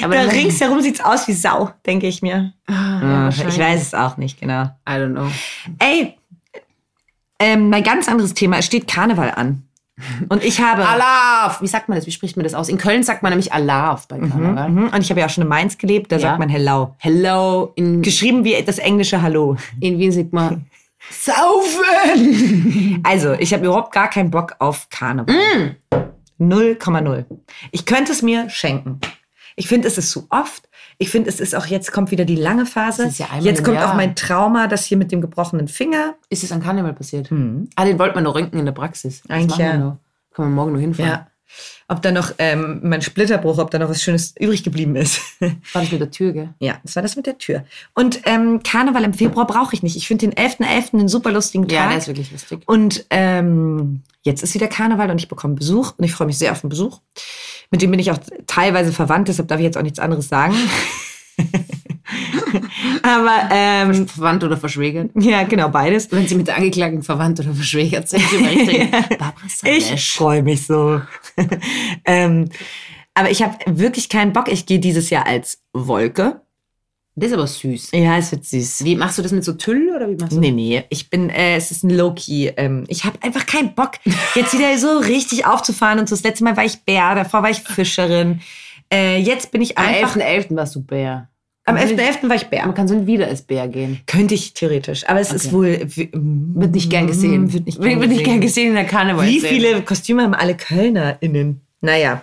aber 0.03 0.15
da 0.15 0.23
ringsherum 0.23 0.81
sieht's 0.83 1.01
aus 1.01 1.27
wie 1.27 1.33
Sau, 1.33 1.71
denke 1.87 2.07
ich 2.07 2.21
mir. 2.23 2.53
Ah, 2.67 2.73
ja, 2.73 3.29
Ja, 3.31 3.49
ich 3.49 3.59
weiß 3.59 3.83
es 3.83 3.95
auch 3.95 4.17
nicht, 4.19 4.39
genau. 4.39 4.65
I 4.89 4.93
don't 4.93 5.13
know. 5.13 5.31
Ey, 5.79 6.15
ähm, 7.39 7.71
mein 7.71 7.83
ganz 7.83 8.09
anderes 8.09 8.35
Thema. 8.35 8.59
Es 8.59 8.67
steht 8.67 8.87
Karneval 8.87 9.33
an. 9.33 9.63
Und 10.29 10.43
ich 10.45 10.61
habe... 10.61 10.87
Alaf! 10.87 11.63
Wie 11.63 11.67
sagt 11.69 11.89
man 11.89 11.97
das? 11.97 12.07
Wie 12.07 12.11
spricht 12.11 12.37
man 12.37 12.43
das 12.45 12.55
aus? 12.55 12.69
In 12.69 12.79
Köln 12.79 13.03
sagt 13.05 13.23
man 13.23 13.31
nämlich 13.31 13.53
Alaf 13.53 14.09
bei 14.09 14.19
Karneval. 14.19 14.69
Mhm, 14.69 14.89
Und 14.89 15.01
ich 15.01 15.09
habe 15.11 15.21
ja 15.21 15.27
auch 15.27 15.31
schon 15.31 15.43
in 15.43 15.49
Mainz 15.49 15.79
gelebt, 15.79 16.11
da 16.11 16.17
Ja. 16.17 16.23
sagt 16.23 16.39
man 16.41 16.49
Hello. 16.49 16.95
Hello. 16.99 17.73
In, 17.77 18.03
Geschrieben 18.03 18.45
wie 18.45 18.61
das 18.63 18.79
englische 18.79 19.23
Hallo. 19.23 19.57
in 19.81 19.99
Wien 19.99 20.11
sagt 20.13 20.33
man 20.33 20.67
Saufen! 21.11 23.01
Also, 23.05 23.35
ich 23.35 23.53
habe 23.53 23.67
überhaupt 23.67 23.93
gar 23.93 24.09
keinen 24.09 24.31
Bock 24.31 24.55
auf 24.59 24.89
Karneval. 24.91 25.35
Mm. 26.41 26.43
0,0. 26.43 27.25
Ich 27.71 27.87
könnte 27.87 28.13
es 28.13 28.23
mir 28.23 28.49
schenken. 28.51 29.01
Ich 29.57 29.69
finde, 29.69 29.89
es 29.89 29.99
ist 29.99 30.11
zu 30.11 30.27
oft. 30.31 30.69
Ich 30.99 31.11
finde, 31.11 31.29
es 31.29 31.41
ist 31.41 31.55
auch 31.55 31.67
jetzt 31.67 31.93
kommt 31.93 32.11
wieder 32.11 32.25
die 32.25 32.37
lange 32.37 32.67
Phase. 32.67 33.09
Ja 33.19 33.27
jetzt 33.41 33.65
kommt 33.65 33.77
Jahr. 33.77 33.91
auch 33.91 33.95
mein 33.95 34.15
Trauma, 34.15 34.67
das 34.67 34.85
hier 34.85 34.97
mit 34.97 35.13
dem 35.13 35.21
gebrochenen 35.21 35.69
Finger. 35.69 36.15
Ist 36.29 36.45
es 36.45 36.53
an 36.53 36.63
Karneval 36.63 36.93
passiert? 36.93 37.31
Ah, 37.77 37.85
den 37.85 37.99
wollten 37.99 38.15
wir 38.15 38.23
noch 38.23 38.35
röntgen 38.35 38.59
in 38.59 38.67
der 38.67 38.73
Praxis. 38.73 39.23
Das 39.23 39.37
Eigentlich 39.37 39.59
ja. 39.59 39.99
Können 40.33 40.49
wir 40.49 40.55
morgen 40.55 40.73
noch 40.73 40.81
hinfahren. 40.81 41.11
Ja. 41.11 41.27
Ob 41.87 42.01
da 42.01 42.13
noch 42.13 42.33
ähm, 42.39 42.81
mein 42.83 43.03
Splitterbruch, 43.03 43.59
ob 43.59 43.71
da 43.71 43.79
noch 43.79 43.91
was 43.91 44.03
Schönes 44.03 44.35
übrig 44.39 44.65
geblieben 44.65 44.97
ist. 44.97 45.21
War 45.41 45.83
das 45.83 45.93
mit 45.93 46.01
der 46.01 46.11
Tür, 46.11 46.33
gell? 46.33 46.49
ja, 46.59 46.79
das 46.83 46.97
war 46.97 47.03
das 47.03 47.15
mit 47.15 47.27
der 47.27 47.37
Tür. 47.37 47.65
Und 47.95 48.21
ähm, 48.25 48.63
Karneval 48.63 49.05
im 49.05 49.13
Februar 49.13 49.47
brauche 49.47 49.75
ich 49.75 49.83
nicht. 49.83 49.97
Ich 49.97 50.09
finde 50.09 50.29
den 50.29 50.35
11.11. 50.35 50.95
einen 50.95 51.09
super 51.09 51.31
lustigen 51.31 51.69
Tag. 51.69 51.77
Ja, 51.77 51.89
der 51.89 51.99
ist 51.99 52.07
wirklich 52.07 52.33
lustig. 52.33 52.63
Und 52.67 53.05
ähm, 53.11 54.03
jetzt 54.23 54.43
ist 54.43 54.55
wieder 54.55 54.69
Karneval 54.69 55.11
und 55.11 55.19
ich 55.19 55.29
bekomme 55.29 55.55
Besuch 55.55 55.93
und 55.99 56.05
ich 56.05 56.13
freue 56.13 56.27
mich 56.27 56.39
sehr 56.39 56.53
auf 56.53 56.63
den 56.63 56.71
Besuch. 56.71 57.01
Mit 57.71 57.83
dem 57.83 57.91
bin 57.91 58.01
ich 58.01 58.11
auch 58.11 58.19
teilweise 58.47 58.93
verwandt, 58.93 59.29
deshalb 59.29 59.49
darf 59.49 59.59
ich 59.59 59.65
jetzt 59.65 59.77
auch 59.77 59.83
nichts 59.83 59.99
anderes 59.99 60.29
sagen. 60.29 60.55
Aber 63.03 63.49
ähm, 63.51 64.07
Verwandt 64.09 64.45
oder 64.45 64.57
verschwägert? 64.57 65.11
ja, 65.19 65.43
genau, 65.45 65.69
beides. 65.69 66.11
Wenn 66.13 66.27
sie 66.27 66.35
mit 66.35 66.47
der 66.47 66.57
Angeklagten 66.57 67.03
verwandt 67.03 67.41
oder 67.41 67.55
verschwägert 67.55 68.09
sind, 68.09 68.23
wir 68.31 68.51
richtig. 68.51 68.91
Barbara 69.19 69.47
Ich 69.65 70.13
freue 70.13 70.43
mich 70.43 70.67
so. 70.67 71.01
ähm, 72.05 72.49
aber 73.15 73.31
ich 73.31 73.43
habe 73.43 73.57
wirklich 73.67 74.09
keinen 74.09 74.33
Bock. 74.33 74.49
Ich 74.49 74.67
gehe 74.67 74.79
dieses 74.79 75.11
Jahr 75.11 75.27
als 75.27 75.63
Wolke. 75.73 76.41
Das 77.17 77.29
ist 77.29 77.35
aber 77.35 77.47
süß. 77.47 77.91
Ja, 77.93 78.19
es 78.19 78.33
wird 78.33 78.45
süß. 78.45 78.85
Wie 78.85 78.97
machst 78.97 79.19
du 79.19 79.23
das 79.23 79.31
mit 79.31 79.45
so 79.45 79.53
Tüll 79.53 79.93
oder 79.95 80.11
wie 80.11 80.17
machst 80.17 80.33
du 80.33 80.41
Nee, 80.41 80.51
nee, 80.51 80.83
ich 80.89 81.11
bin, 81.11 81.31
äh, 81.31 81.55
es 81.55 81.71
ist 81.71 81.85
ein 81.85 81.91
Low-Key. 81.91 82.55
Ähm, 82.57 82.85
ich 82.89 83.05
habe 83.05 83.23
einfach 83.23 83.47
keinen 83.47 83.75
Bock, 83.77 83.93
jetzt 84.35 84.53
wieder 84.53 84.77
so 84.79 84.99
richtig 84.99 85.47
aufzufahren. 85.47 86.01
Und 86.01 86.09
so 86.09 86.17
das 86.17 86.25
letzte 86.25 86.43
Mal 86.43 86.57
war 86.57 86.65
ich 86.65 86.81
Bär, 86.81 87.15
davor 87.15 87.45
war 87.45 87.51
ich 87.51 87.61
Fischerin. 87.61 88.41
Äh, 88.93 89.19
jetzt 89.19 89.51
bin 89.51 89.63
ich 89.63 89.77
Am 89.79 89.87
einfach. 89.87 90.17
11.11. 90.17 90.57
warst 90.57 90.75
du 90.75 90.83
Bär. 90.83 91.29
Am 91.67 91.77
11.11. 91.77 92.29
war 92.29 92.37
ich 92.37 92.47
Bär. 92.49 92.67
Man 92.67 92.75
kann 92.75 92.87
so 92.89 93.07
wieder 93.07 93.27
als 93.27 93.43
Bär 93.43 93.67
gehen. 93.69 94.01
Könnte 94.07 94.35
ich 94.35 94.53
theoretisch, 94.53 95.09
aber 95.09 95.21
es 95.21 95.33
ist 95.33 95.53
wohl. 95.53 95.81
Wird 95.97 96.73
nicht 96.75 96.91
gern 96.91 97.07
gesehen. 97.07 97.53
Wird 97.53 97.65
nicht 97.67 97.81
gern 97.81 98.01
wird 98.01 98.11
nicht 98.11 98.19
gesehen. 98.19 98.25
gern 98.25 98.41
gesehen 98.43 98.69
in 98.69 98.75
der 98.75 98.85
Karneval. 98.85 99.27
Wie 99.27 99.41
viele 99.41 99.81
Kostüme 99.83 100.23
haben 100.23 100.35
alle 100.35 100.57
KölnerInnen? 100.57 101.61
Naja. 101.81 102.23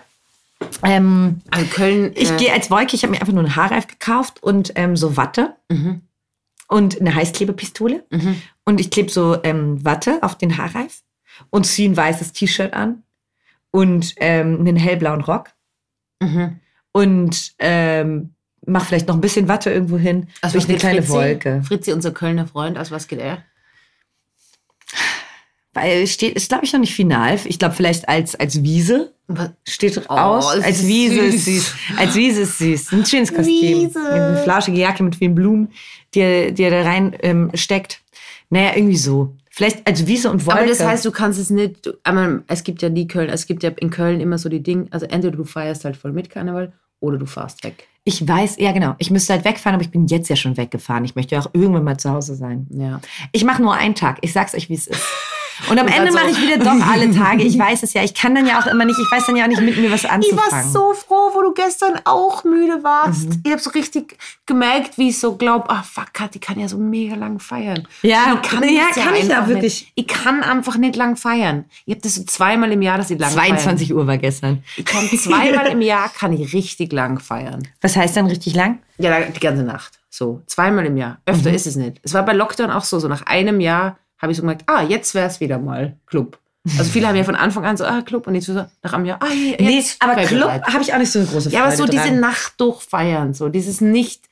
Ähm, 0.84 1.40
Also 1.50 1.66
Köln. 1.66 2.12
ich 2.14 2.30
äh, 2.30 2.36
gehe 2.36 2.52
als 2.52 2.70
Wolke, 2.70 2.94
ich 2.94 3.02
habe 3.02 3.10
mir 3.10 3.20
einfach 3.20 3.32
nur 3.32 3.42
einen 3.42 3.56
Haarreif 3.56 3.88
gekauft 3.88 4.40
und 4.44 4.72
ähm, 4.76 4.96
so 4.96 5.16
Watte 5.16 5.56
Mhm. 5.68 6.02
und 6.68 7.00
eine 7.00 7.12
Heißklebepistole. 7.14 8.04
Und 8.64 8.80
ich 8.80 8.90
klebe 8.90 9.10
so 9.10 9.38
ähm, 9.42 9.84
Watte 9.84 10.18
auf 10.22 10.38
den 10.38 10.56
Haarreif 10.58 11.02
und 11.50 11.66
ziehe 11.66 11.90
ein 11.90 11.96
weißes 11.96 12.32
T-Shirt 12.32 12.72
an 12.74 13.02
und 13.72 14.14
ähm, 14.18 14.60
einen 14.60 14.76
hellblauen 14.76 15.20
Rock 15.22 15.50
Mhm. 16.22 16.60
und 16.92 17.52
ähm, 17.58 18.34
mach 18.66 18.84
vielleicht 18.86 19.08
noch 19.08 19.14
ein 19.16 19.20
bisschen 19.20 19.48
Watte 19.48 19.70
irgendwo 19.70 19.98
hin 19.98 20.28
Also 20.40 20.58
durch 20.58 20.68
eine 20.68 20.78
kleine 20.78 21.02
Fritzi? 21.02 21.12
Wolke. 21.12 21.62
Fritzi, 21.66 21.92
unser 21.92 22.12
Kölner 22.12 22.46
Freund, 22.46 22.78
aus 22.78 22.90
was 22.90 23.08
geht 23.08 23.18
er? 23.20 23.42
Weil 25.74 26.02
es 26.02 26.12
steht, 26.12 26.34
ist 26.36 26.50
glaube 26.50 26.64
ich 26.66 26.72
noch 26.74 26.80
nicht 26.80 26.94
final. 26.94 27.38
Ich 27.46 27.58
glaube 27.58 27.74
vielleicht 27.74 28.06
als, 28.08 28.34
als 28.34 28.62
Wiese 28.62 29.14
steht 29.66 29.96
Oh, 30.08 30.12
aus. 30.12 30.44
Als 30.62 30.86
Wiese 30.86 31.20
ist 31.20 31.44
süß. 31.46 31.66
süß. 31.70 31.74
Als 31.96 32.14
Wiese 32.14 32.42
ist 32.42 32.58
süß. 32.58 32.92
Ein 32.92 33.06
schönes 33.06 33.32
Kostüm. 33.34 33.46
Wiese. 33.88 33.98
Eine 34.12 34.36
flauschige 34.42 34.78
Jacke 34.78 35.02
mit 35.02 35.16
vielen 35.16 35.34
Blumen, 35.34 35.72
die 36.14 36.20
er, 36.20 36.52
die 36.52 36.62
er 36.64 36.70
da 36.70 36.82
rein 36.82 37.16
ähm, 37.22 37.50
steckt. 37.54 38.01
Naja, 38.52 38.72
irgendwie 38.76 38.96
so. 38.96 39.34
Vielleicht, 39.50 39.86
also 39.86 40.06
Wiese 40.06 40.30
und 40.30 40.44
Wolke. 40.44 40.60
Aber 40.60 40.68
das 40.68 40.84
heißt, 40.84 41.04
du 41.06 41.10
kannst 41.10 41.38
es 41.38 41.48
nicht, 41.50 41.86
du- 41.86 41.92
aber 42.04 42.42
es 42.48 42.64
gibt 42.64 42.82
ja 42.82 42.90
die 42.90 43.06
Köln, 43.06 43.30
es 43.30 43.46
gibt 43.46 43.62
ja 43.62 43.70
in 43.70 43.88
Köln 43.90 44.20
immer 44.20 44.36
so 44.36 44.48
die 44.50 44.62
Dinge, 44.62 44.86
also 44.90 45.06
entweder 45.06 45.36
du 45.36 45.44
feierst 45.44 45.84
halt 45.86 45.96
voll 45.96 46.12
mit 46.12 46.28
Karneval 46.28 46.72
oder 47.00 47.16
du 47.16 47.24
fahrst 47.26 47.64
weg. 47.64 47.88
ich 48.04 48.26
weiß, 48.28 48.56
ja 48.58 48.72
genau, 48.72 48.94
ich 48.98 49.10
müsste 49.10 49.32
halt 49.32 49.44
wegfahren, 49.44 49.74
aber 49.74 49.84
ich 49.84 49.90
bin 49.90 50.06
jetzt 50.06 50.28
ja 50.28 50.36
schon 50.36 50.56
weggefahren. 50.56 51.04
Ich 51.04 51.14
möchte 51.14 51.34
ja 51.34 51.40
auch 51.40 51.50
irgendwann 51.54 51.84
mal 51.84 51.96
zu 51.98 52.10
Hause 52.10 52.34
sein. 52.34 52.66
Ja. 52.70 53.00
Ich 53.32 53.44
mache 53.44 53.62
nur 53.62 53.74
einen 53.74 53.94
Tag. 53.94 54.18
Ich 54.22 54.32
sag's 54.32 54.54
euch, 54.54 54.68
wie 54.68 54.74
es 54.74 54.86
ist. 54.86 55.02
Und 55.70 55.78
am 55.78 55.86
Und 55.86 55.92
Ende 55.92 56.04
dann 56.06 56.12
so- 56.12 56.18
mache 56.18 56.30
ich 56.30 56.40
wieder 56.40 56.58
doch 56.58 56.86
alle 56.86 57.10
Tage. 57.10 57.42
Ich 57.44 57.58
weiß 57.58 57.82
es 57.82 57.92
ja. 57.94 58.02
Ich 58.02 58.14
kann 58.14 58.34
dann 58.34 58.46
ja 58.46 58.60
auch 58.60 58.66
immer 58.66 58.84
nicht, 58.84 58.98
ich 58.98 59.10
weiß 59.10 59.26
dann 59.26 59.36
ja 59.36 59.44
auch 59.44 59.48
nicht 59.48 59.60
mit 59.60 59.76
mir 59.76 59.90
was 59.90 60.04
Ich 60.04 60.10
anzufangen. 60.10 60.50
war 60.52 60.62
so 60.70 60.92
froh, 60.94 61.30
wo 61.34 61.42
du 61.42 61.52
gestern 61.54 62.00
auch 62.04 62.44
müde 62.44 62.82
warst. 62.82 63.28
Ich 63.44 63.50
habe 63.50 63.60
so 63.60 63.70
richtig 63.70 64.16
gemerkt, 64.46 64.98
wie 64.98 65.08
ich 65.10 65.18
so 65.18 65.36
glaube, 65.36 65.68
ah 65.70 65.82
fuck, 65.82 66.12
Kathi 66.12 66.38
kann 66.38 66.58
ja 66.58 66.68
so 66.68 66.78
mega 66.78 67.14
lang 67.14 67.38
feiern. 67.38 67.86
Ja, 68.02 68.38
ich 68.42 68.48
kann, 68.48 68.62
ja, 68.62 68.82
kann 68.94 69.14
ich 69.14 69.22
einfach 69.24 69.44
auch 69.44 69.48
wirklich. 69.48 69.82
Nicht. 69.82 69.92
Ich 69.94 70.06
kann 70.06 70.42
einfach 70.42 70.76
nicht 70.76 70.96
lang 70.96 71.16
feiern. 71.16 71.64
Ich 71.86 71.92
habe 71.94 72.02
das 72.02 72.14
so 72.16 72.24
zweimal 72.24 72.72
im 72.72 72.82
Jahr, 72.82 72.98
dass 72.98 73.10
ich 73.10 73.18
lang 73.18 73.30
22 73.32 73.92
Uhr 73.94 74.06
war 74.06 74.18
gestern. 74.18 74.62
feiern. 74.62 74.64
Ich 74.76 74.84
kann 74.84 75.08
zweimal 75.18 75.66
im 75.68 75.80
Jahr 75.82 76.08
kann 76.08 76.32
ich 76.32 76.52
richtig 76.52 76.92
lang 76.92 77.18
feiern. 77.20 77.66
Was 77.80 77.96
heißt 77.96 78.16
dann 78.16 78.26
richtig 78.26 78.54
lang? 78.54 78.78
Ja, 78.98 79.20
die 79.20 79.40
ganze 79.40 79.62
Nacht. 79.62 79.98
So, 80.10 80.42
zweimal 80.46 80.84
im 80.86 80.96
Jahr. 80.98 81.18
Öfter 81.24 81.48
Mhm. 81.48 81.54
ist 81.54 81.66
es 81.66 81.76
nicht. 81.76 81.98
Es 82.02 82.12
war 82.12 82.22
bei 82.24 82.34
Lockdown 82.34 82.70
auch 82.70 82.84
so. 82.84 82.98
So 82.98 83.08
nach 83.08 83.22
einem 83.26 83.60
Jahr 83.60 83.96
habe 84.22 84.32
ich 84.32 84.38
so 84.38 84.42
gemerkt, 84.42 84.62
ah, 84.66 84.82
jetzt 84.82 85.14
wäre 85.14 85.26
es 85.28 85.40
wieder 85.40 85.58
mal 85.58 85.96
Club. 86.06 86.38
Also 86.78 86.92
viele 86.92 87.08
haben 87.08 87.16
ja 87.16 87.24
von 87.24 87.34
Anfang 87.34 87.64
an 87.64 87.76
so, 87.76 87.84
ah, 87.84 88.02
Club. 88.02 88.28
Und 88.28 88.36
jetzt 88.36 88.46
so 88.46 88.54
nach 88.54 88.92
einem 88.92 89.04
Jahr, 89.04 89.18
ah, 89.20 89.32
jetzt 89.32 89.60
Nee, 89.60 89.84
aber. 89.98 90.22
Club 90.22 90.48
habe 90.48 90.82
ich 90.82 90.94
auch 90.94 90.98
nicht 90.98 91.10
so 91.10 91.18
eine 91.18 91.26
große 91.26 91.50
Freude 91.50 91.56
Ja, 91.56 91.64
aber 91.64 91.76
so 91.76 91.86
diese 91.86 92.04
dran. 92.04 92.20
Nacht 92.20 92.60
durchfeiern, 92.60 93.34
so 93.34 93.48
dieses 93.48 93.80
nicht, 93.80 94.28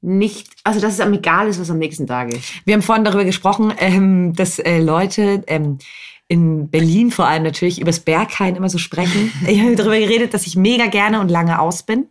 nicht, 0.00 0.48
also 0.64 0.80
dass 0.80 0.94
es 0.94 1.00
am 1.00 1.14
egal 1.14 1.48
ist, 1.48 1.60
was 1.60 1.70
am 1.70 1.78
nächsten 1.78 2.08
Tag 2.08 2.34
ist. 2.34 2.44
Wir 2.64 2.74
haben 2.74 2.82
vorhin 2.82 3.04
darüber 3.04 3.24
gesprochen, 3.24 3.72
ähm, 3.78 4.34
dass 4.34 4.58
äh, 4.58 4.80
Leute 4.80 5.44
ähm, 5.46 5.78
in 6.26 6.68
Berlin 6.68 7.12
vor 7.12 7.28
allem 7.28 7.44
natürlich 7.44 7.80
übers 7.80 8.00
Berghain 8.00 8.56
immer 8.56 8.68
so 8.68 8.78
sprechen. 8.78 9.32
Ich 9.46 9.60
habe 9.60 9.76
darüber 9.76 9.98
geredet, 9.98 10.34
dass 10.34 10.48
ich 10.48 10.56
mega 10.56 10.86
gerne 10.86 11.20
und 11.20 11.30
lange 11.30 11.60
aus 11.60 11.84
bin. 11.84 12.08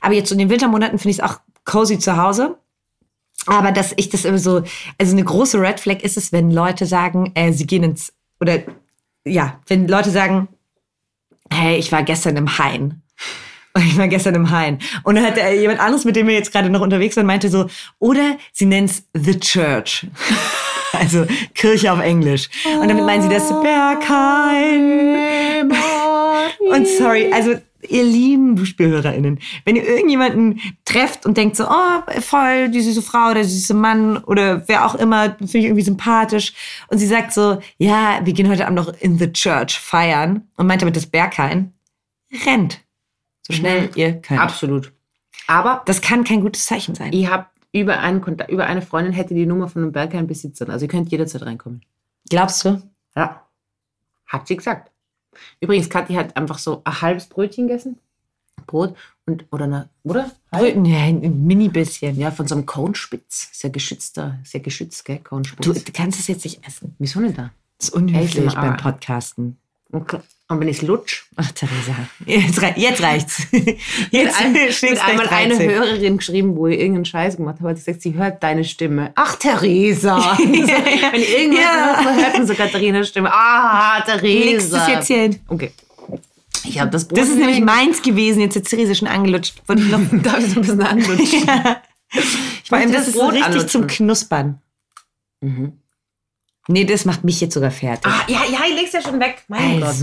Aber 0.00 0.14
jetzt 0.14 0.30
in 0.30 0.38
den 0.38 0.50
Wintermonaten 0.50 0.98
finde 0.98 1.10
ich 1.10 1.18
es 1.18 1.24
auch 1.24 1.40
cozy 1.64 1.98
zu 1.98 2.16
Hause. 2.16 2.56
Aber 3.46 3.72
dass 3.72 3.92
ich 3.96 4.08
das 4.08 4.24
immer 4.24 4.38
so, 4.38 4.62
also 4.98 5.12
eine 5.12 5.24
große 5.24 5.60
Red 5.60 5.80
Flag 5.80 6.02
ist 6.02 6.16
es, 6.16 6.32
wenn 6.32 6.50
Leute 6.50 6.86
sagen, 6.86 7.32
äh, 7.34 7.52
sie 7.52 7.66
gehen 7.66 7.82
ins, 7.84 8.12
oder 8.40 8.60
ja, 9.24 9.60
wenn 9.66 9.88
Leute 9.88 10.10
sagen, 10.10 10.48
hey, 11.50 11.76
ich 11.76 11.92
war 11.92 12.02
gestern 12.02 12.36
im 12.36 12.58
Hain. 12.58 13.02
Ich 13.78 13.98
war 13.98 14.08
gestern 14.08 14.34
im 14.34 14.50
Hain. 14.50 14.78
Und 15.02 15.16
dann 15.16 15.26
hat 15.26 15.36
äh, 15.36 15.60
jemand 15.60 15.80
anderes, 15.80 16.06
mit 16.06 16.16
dem 16.16 16.26
wir 16.26 16.32
jetzt 16.32 16.50
gerade 16.50 16.70
noch 16.70 16.80
unterwegs 16.80 17.14
sind, 17.14 17.26
meinte 17.26 17.50
so, 17.50 17.66
oder 17.98 18.38
sie 18.50 18.64
nennen 18.64 18.86
es 18.86 19.04
The 19.12 19.38
Church. 19.38 20.06
Also 20.92 21.26
Kirche 21.52 21.92
auf 21.92 22.00
Englisch. 22.00 22.48
Und 22.80 22.88
damit 22.88 23.04
meinen 23.04 23.20
sie 23.20 23.28
das 23.28 23.48
Berghain. 23.60 25.18
Und 26.70 26.86
sorry, 26.88 27.32
also 27.32 27.54
ihr 27.88 28.02
lieben 28.04 28.54
BuchspielhörerInnen, 28.56 29.38
wenn 29.64 29.76
ihr 29.76 29.86
irgendjemanden 29.86 30.60
trefft 30.84 31.24
und 31.26 31.36
denkt 31.36 31.56
so, 31.56 31.66
oh, 31.68 32.20
voll 32.20 32.68
die 32.70 32.80
süße 32.80 33.02
Frau 33.02 33.26
oder 33.26 33.34
der 33.34 33.44
süße 33.44 33.74
Mann 33.74 34.18
oder 34.24 34.66
wer 34.68 34.86
auch 34.86 34.94
immer, 34.96 35.30
finde 35.36 35.58
ich 35.58 35.64
irgendwie 35.66 35.82
sympathisch. 35.82 36.52
Und 36.88 36.98
sie 36.98 37.06
sagt 37.06 37.32
so, 37.32 37.60
ja, 37.78 38.20
wir 38.24 38.32
gehen 38.32 38.48
heute 38.48 38.66
Abend 38.66 38.76
noch 38.78 38.92
in 39.00 39.18
the 39.18 39.32
church 39.32 39.78
feiern 39.78 40.48
und 40.56 40.66
meint 40.66 40.82
damit 40.82 40.96
das 40.96 41.06
Berghain, 41.06 41.72
rennt. 42.44 42.80
So 43.46 43.52
schnell 43.52 43.90
ihr 43.94 44.14
könnt. 44.20 44.40
Absolut. 44.40 44.92
Aber 45.46 45.82
Das 45.86 46.00
kann 46.00 46.24
kein 46.24 46.40
gutes 46.40 46.66
Zeichen 46.66 46.96
sein. 46.96 47.12
ich 47.12 47.28
habe 47.28 47.46
über, 47.72 48.00
einen 48.00 48.20
Kontakt- 48.20 48.50
über 48.50 48.66
eine 48.66 48.82
Freundin 48.82 49.12
hätte 49.12 49.34
die 49.34 49.46
Nummer 49.46 49.68
von 49.68 49.82
einem 49.82 49.92
Berghain-Besitzer. 49.92 50.68
Also 50.68 50.86
ihr 50.86 50.88
könnt 50.88 51.10
jederzeit 51.12 51.42
reinkommen. 51.42 51.82
Glaubst 52.28 52.64
du? 52.64 52.82
Ja. 53.14 53.42
Hat 54.26 54.48
sie 54.48 54.56
gesagt. 54.56 54.90
Übrigens, 55.60 55.88
Kathi 55.90 56.14
hat 56.14 56.36
einfach 56.36 56.58
so 56.58 56.82
ein 56.84 57.00
halbes 57.00 57.26
Brötchen 57.26 57.66
gegessen. 57.66 57.98
Brot 58.66 58.96
und, 59.26 59.44
oder 59.50 59.64
eine, 59.64 59.88
oder? 60.02 60.30
Bröten, 60.50 60.84
ja, 60.84 60.98
ein 60.98 61.46
mini 61.46 61.68
bisschen. 61.68 62.18
Ja, 62.18 62.30
von 62.30 62.46
so 62.48 62.54
einem 62.54 62.66
Cohnspitz. 62.66 63.50
Sehr 63.52 63.70
geschützter, 63.70 64.38
sehr 64.44 64.60
geschützt, 64.60 65.04
gell? 65.04 65.18
Cohnspitz. 65.18 65.84
Du, 65.84 65.92
kannst 65.92 66.18
es 66.18 66.26
jetzt 66.26 66.44
nicht 66.44 66.66
essen. 66.66 66.94
Wieso 66.98 67.20
nicht 67.20 67.38
da? 67.38 67.50
Das 67.78 67.88
ist 67.88 67.94
unhöflich 67.94 68.54
beim 68.54 68.76
Podcasten. 68.76 69.58
Okay. 69.92 70.20
Und 70.48 70.60
wenn 70.60 70.68
ich 70.68 70.80
lutsch, 70.82 71.24
Ach, 71.34 71.50
Theresa. 71.50 71.94
Jetzt, 72.24 72.62
rei 72.62 72.72
jetzt 72.76 73.02
reicht's. 73.02 73.42
Jetzt 74.12 74.40
ein, 74.40 74.52
gleich 74.54 75.04
einmal 75.04 75.26
eine 75.28 75.56
13. 75.56 75.70
Hörerin 75.70 76.16
geschrieben, 76.18 76.54
wo 76.56 76.68
ihr 76.68 76.78
irgendeinen 76.78 77.04
Scheiß 77.04 77.36
gemacht 77.36 77.56
hat 77.60 77.76
sie 77.78 77.84
gesagt, 77.84 78.02
sie 78.02 78.14
hört 78.14 78.42
deine 78.44 78.62
Stimme. 78.62 79.10
Ach, 79.16 79.34
Theresa. 79.34 80.16
Wenn 80.38 80.54
irgendwas 81.20 81.60
Ja. 81.60 82.00
ja. 82.00 82.14
hört 82.14 82.38
man 82.38 82.46
so 82.46 82.54
Katharinas 82.54 83.08
Stimme. 83.08 83.28
Ah, 83.32 84.00
Theresa. 84.02 84.26
Legst 84.26 84.72
du 84.72 84.76
es 84.76 84.86
jetzt 84.86 85.06
hier 85.08 85.22
hin? 85.22 85.40
Okay. 85.48 85.72
Ich 86.64 86.78
habe 86.78 86.90
das 86.92 87.08
Brot 87.08 87.18
Das 87.18 87.28
ist 87.28 87.38
nämlich 87.38 87.60
meins 87.60 88.00
gewesen. 88.02 88.40
Jetzt 88.40 88.54
hat 88.54 88.64
Theresa 88.64 88.94
schon 88.94 89.08
angelutscht. 89.08 89.60
Wollte 89.66 89.82
ich 89.82 89.88
noch 89.90 90.00
Darf 90.22 90.38
ich 90.38 90.50
so 90.50 90.60
ein 90.60 90.60
bisschen 90.60 90.80
anlutschen? 90.82 91.42
Vor 92.68 92.78
allem, 92.78 92.92
das 92.92 93.06
das 93.06 93.08
ist 93.08 93.14
so 93.14 93.26
richtig 93.26 93.44
anlutschen. 93.44 93.68
zum 93.68 93.86
Knuspern. 93.88 94.60
Nee, 96.68 96.84
das 96.84 97.04
macht 97.04 97.24
mich 97.24 97.40
jetzt 97.40 97.54
sogar 97.54 97.70
fertig. 97.72 98.06
ah, 98.06 98.24
ja, 98.28 98.42
ja, 98.50 98.60
ich 98.68 98.74
leg's 98.76 98.92
ja 98.92 99.02
schon 99.02 99.18
weg. 99.20 99.44
Mein 99.48 99.80
Gott. 99.80 99.96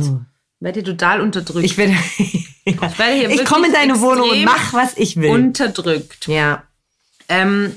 Werde 0.64 0.82
total 0.82 1.20
unterdrückt. 1.20 1.66
ich 1.66 1.78
werde. 1.78 1.94
Ich 2.66 2.80
werde 2.80 3.14
hier 3.14 3.30
ich 3.30 3.44
komme 3.44 3.68
in 3.68 3.74
deine 3.74 4.00
Wohnung 4.00 4.30
und 4.30 4.46
mach, 4.46 4.72
was 4.72 4.96
ich 4.96 5.18
will. 5.18 5.30
unterdrückt. 5.30 6.28
ja. 6.28 6.64
Ähm, 7.28 7.76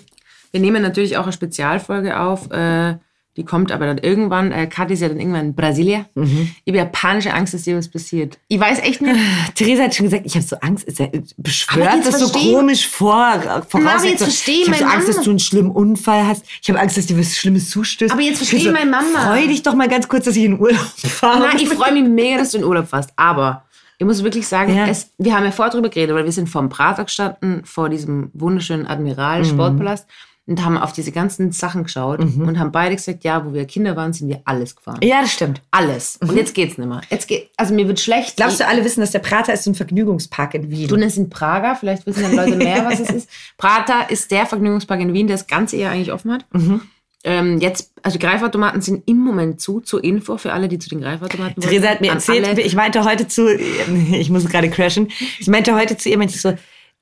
wir 0.53 0.61
nehmen 0.61 0.81
natürlich 0.81 1.17
auch 1.17 1.25
eine 1.25 1.33
Spezialfolge 1.33 2.19
auf. 2.21 2.51
Äh, 2.53 2.99
die 3.37 3.45
kommt 3.45 3.71
aber 3.71 3.87
dann 3.87 3.99
irgendwann. 3.99 4.51
Äh, 4.53 4.67
Kathi 4.67 4.95
ist 4.95 5.01
ja 5.01 5.09
dann 5.09 5.21
irgendwann 5.21 5.47
in 5.47 5.55
Brasilien. 5.55 6.07
Mhm. 6.15 6.51
Ich 6.65 6.71
habe 6.73 6.79
ja 6.79 6.85
panische 6.87 7.35
Angst, 7.35 7.53
dass 7.55 7.63
dir 7.63 7.77
was 7.77 7.89
passiert. 7.89 8.39
Ich 8.49 8.59
weiß 8.59 8.79
echt 8.81 9.03
nicht. 9.03 9.15
Theresa 9.55 9.83
hat 9.85 9.95
schon 9.95 10.07
gesagt, 10.07 10.23
ich 10.25 10.35
habe 10.35 10.45
so 10.47 10.57
Angst. 10.61 10.85
Ist 10.85 11.01
er 11.01 11.09
Aber 11.09 11.23
beschwört 11.37 12.07
das 12.07 12.19
so 12.19 12.29
komisch 12.31 12.89
vor, 12.89 13.63
voraus. 13.69 14.05
jetzt 14.05 14.23
versteh 14.23 14.53
ich 14.63 14.69
habe 14.69 14.79
so 14.79 14.85
Angst, 14.85 15.09
dass 15.09 15.17
Mama. 15.17 15.25
du 15.25 15.31
einen 15.31 15.39
schlimmen 15.39 15.71
Unfall 15.71 16.27
hast. 16.27 16.45
Ich 16.63 16.69
habe 16.71 16.81
Angst, 16.81 16.97
dass 16.97 17.07
dir 17.07 17.19
was 17.19 17.37
Schlimmes 17.37 17.71
zustößt. 17.71 18.13
Aber 18.13 18.23
jetzt 18.23 18.41
Ich 18.43 18.49
versteh 18.49 18.69
so, 18.69 18.73
meine 18.73 18.91
Mama. 18.91 19.21
Freu 19.35 19.47
dich 19.47 19.63
doch 19.63 19.75
mal 19.75 19.89
ganz 19.89 20.09
kurz, 20.09 20.25
dass 20.25 20.37
ich 20.37 20.45
in 20.45 20.59
Urlaub 20.59 20.79
fahre. 20.97 21.41
Nein, 21.41 21.57
ich 21.59 21.69
freue 21.69 21.93
mich 21.93 22.09
mega, 22.09 22.39
dass 22.39 22.53
du 22.53 22.59
in 22.59 22.65
Urlaub 22.65 22.89
fährst. 22.89 23.11
Aber 23.17 23.65
ich 23.99 24.07
muss 24.07 24.23
wirklich 24.25 24.47
sagen, 24.49 24.75
Ja. 24.75 24.87
es, 24.87 25.11
wir 25.19 25.35
haben 25.35 25.45
ja 25.45 25.51
vorher 25.51 25.73
drüber 25.73 25.89
geredet, 25.89 26.15
weil 26.15 26.25
wir 26.25 26.33
sind 26.33 26.49
vor 26.49 26.63
dem 26.63 26.69
Prater 26.69 27.05
gestanden, 27.05 27.63
vor 27.65 27.89
diesem 27.89 28.31
wunderschönen 28.35 28.87
Admiral 28.87 29.45
Sportpalast 29.45 30.07
und 30.47 30.65
haben 30.65 30.79
auf 30.79 30.93
diese 30.93 31.11
ganzen 31.11 31.51
Sachen 31.51 31.83
geschaut 31.83 32.21
und 32.21 32.59
haben 32.59 32.71
beide 32.71 32.95
gesagt, 32.95 33.25
ja, 33.25 33.45
wo 33.45 33.53
wir 33.53 33.65
Kinder 33.65 33.97
waren, 33.97 34.13
sind 34.13 34.29
wir 34.29 34.43
alles 34.45 34.77
gefahren. 34.77 35.01
Ja, 35.03 35.21
das 35.21 35.33
stimmt. 35.33 35.61
Alles. 35.73 36.19
Und 36.21 36.37
jetzt 36.37 36.55
geht's 36.55 36.79
nicht 36.79 36.87
mehr. 36.89 37.01
Jetzt 37.11 37.27
geht, 37.27 37.51
also 37.57 37.75
mir 37.75 37.89
wird 37.89 37.99
schlecht. 37.99 38.37
Glaubst 38.37 38.61
du, 38.61 38.67
alle 38.67 38.85
wissen, 38.85 39.01
dass 39.01 39.11
der 39.11 39.19
Prater 39.19 39.53
ist 39.53 39.65
so 39.65 39.71
ein 39.73 39.75
Vergnügungspark 39.75 40.55
in 40.55 40.71
Wien? 40.71 40.87
Du 40.87 40.97
nennst 40.97 41.17
ihn 41.17 41.31
Prager, 41.31 41.75
vielleicht 41.75 42.07
wissen 42.07 42.23
dann 42.23 42.37
Leute 42.37 42.57
mehr, 42.57 42.85
was 42.85 43.01
es 43.01 43.11
ist. 43.11 43.31
Prater 43.59 44.09
ist 44.09 44.31
der 44.31 44.47
Vergnügungspark 44.47 45.01
in 45.01 45.13
Wien, 45.13 45.27
der 45.27 45.37
das 45.37 45.49
ganze 45.49 45.77
Jahr 45.77 45.93
eigentlich 45.93 46.13
offen 46.13 46.33
hat. 46.33 46.45
Mhm. 46.53 46.81
Ähm, 47.25 47.59
jetzt, 47.59 47.93
also 48.05 48.21
Greifautomaten 48.21 48.81
sind 48.83 49.03
im 49.07 49.19
Moment 49.19 49.61
zu, 49.61 49.81
zur 49.81 50.05
Info 50.05 50.37
für 50.37 50.53
alle, 50.53 50.69
die 50.69 50.79
zu 50.79 50.89
den 50.89 51.01
Greifautomaten 51.01 51.61
wollen. 51.61 51.71
Theresa 51.71 51.89
hat 51.89 52.01
mir 52.01 52.13
erzählt, 52.13 52.57
ich 52.59 52.77
meinte 52.77 53.05
heute 53.05 53.27
zu, 53.27 53.53
ich 54.13 54.31
muss 54.31 54.47
gerade 54.47 54.71
crashen, 54.71 55.09
ich 55.41 55.49
meinte 55.49 55.75
heute 55.75 55.97
zu 55.97 56.09
ihr, 56.09 56.19
meinte 56.19 56.37
ich 56.37 56.41
so, 56.41 56.55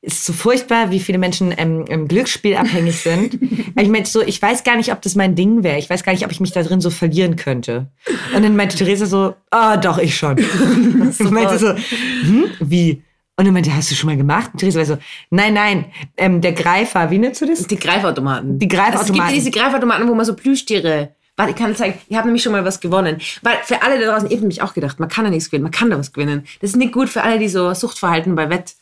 ist 0.05 0.25
so 0.25 0.33
furchtbar, 0.33 0.91
wie 0.91 1.01
viele 1.01 1.19
Menschen 1.19 1.55
ähm, 1.57 1.85
im 1.89 2.09
Glücksspiel 2.09 2.57
abhängig 2.57 3.01
sind. 3.01 3.39
Ich 3.77 3.89
meinte 3.89 4.09
so, 4.09 4.23
ich 4.23 4.41
weiß 4.41 4.63
gar 4.63 4.77
nicht, 4.77 4.93
ob 4.93 5.03
das 5.03 5.17
mein 5.17 5.35
Ding 5.35 5.65
wäre. 5.65 5.79
Ich 5.79 5.91
weiß 5.91 6.05
gar 6.05 6.13
nicht, 6.13 6.25
ob 6.25 6.31
ich 6.31 6.39
mich 6.39 6.53
da 6.53 6.63
drin 6.63 6.81
so 6.81 6.91
verlieren 6.91 7.35
könnte. 7.35 7.89
Und 8.35 8.43
dann 8.45 8.55
meinte 8.55 8.77
Theresa 8.77 9.05
so, 9.07 9.35
ah, 9.51 9.77
doch, 9.77 9.99
ich 9.99 10.17
schon. 10.17 10.39
Und 11.19 11.31
meinte 11.33 11.59
so, 11.59 11.71
hm, 11.71 12.45
wie? 12.61 13.03
Und 13.37 13.47
dann 13.47 13.53
meinte, 13.53 13.75
hast 13.75 13.91
du 13.91 13.97
schon 13.97 14.09
mal 14.11 14.17
gemacht? 14.17 14.51
Und 14.53 14.61
Theresa 14.61 14.79
war 14.79 14.87
so, 14.87 14.99
nein, 15.31 15.55
nein, 15.55 15.87
ähm, 16.17 16.41
der 16.41 16.53
Greifer, 16.53 17.11
wie 17.11 17.19
nennst 17.19 17.43
du 17.43 17.47
das? 17.47 17.67
Die 17.67 17.77
Greifautomaten. 17.77 18.59
Die 18.61 18.69
Greifautomaten. 18.69 19.07
Es 19.07 19.13
gibt 19.13 19.29
ja 19.29 19.35
diese 19.35 19.51
Greifautomaten, 19.51 20.09
wo 20.09 20.15
man 20.15 20.25
so 20.25 20.35
Plüschtiere. 20.35 21.11
Warte, 21.37 21.51
ich 21.51 21.57
kann 21.57 21.75
zeigen. 21.75 21.99
Ich 22.09 22.17
habe 22.17 22.29
nämlich 22.29 22.45
schon 22.45 22.53
mal 22.53 22.65
was 22.65 22.81
gewonnen. 22.81 23.21
Weil 23.43 23.57
für 23.65 23.83
alle 23.83 23.99
da 23.99 24.13
draußen, 24.13 24.29
ich 24.29 24.35
habe 24.35 24.43
nämlich 24.43 24.63
auch 24.63 24.73
gedacht, 24.73 25.01
man 25.01 25.09
kann 25.09 25.25
da 25.25 25.31
nichts 25.31 25.51
gewinnen, 25.51 25.65
man 25.65 25.73
kann 25.73 25.91
da 25.91 25.99
was 25.99 26.13
gewinnen. 26.13 26.47
Das 26.61 26.71
ist 26.71 26.77
nicht 26.77 26.93
gut 26.93 27.09
für 27.09 27.23
alle, 27.23 27.41
die 27.41 27.49
so 27.49 27.75
Suchtverhalten 27.75 28.37
bei 28.37 28.49
Wett. 28.51 28.75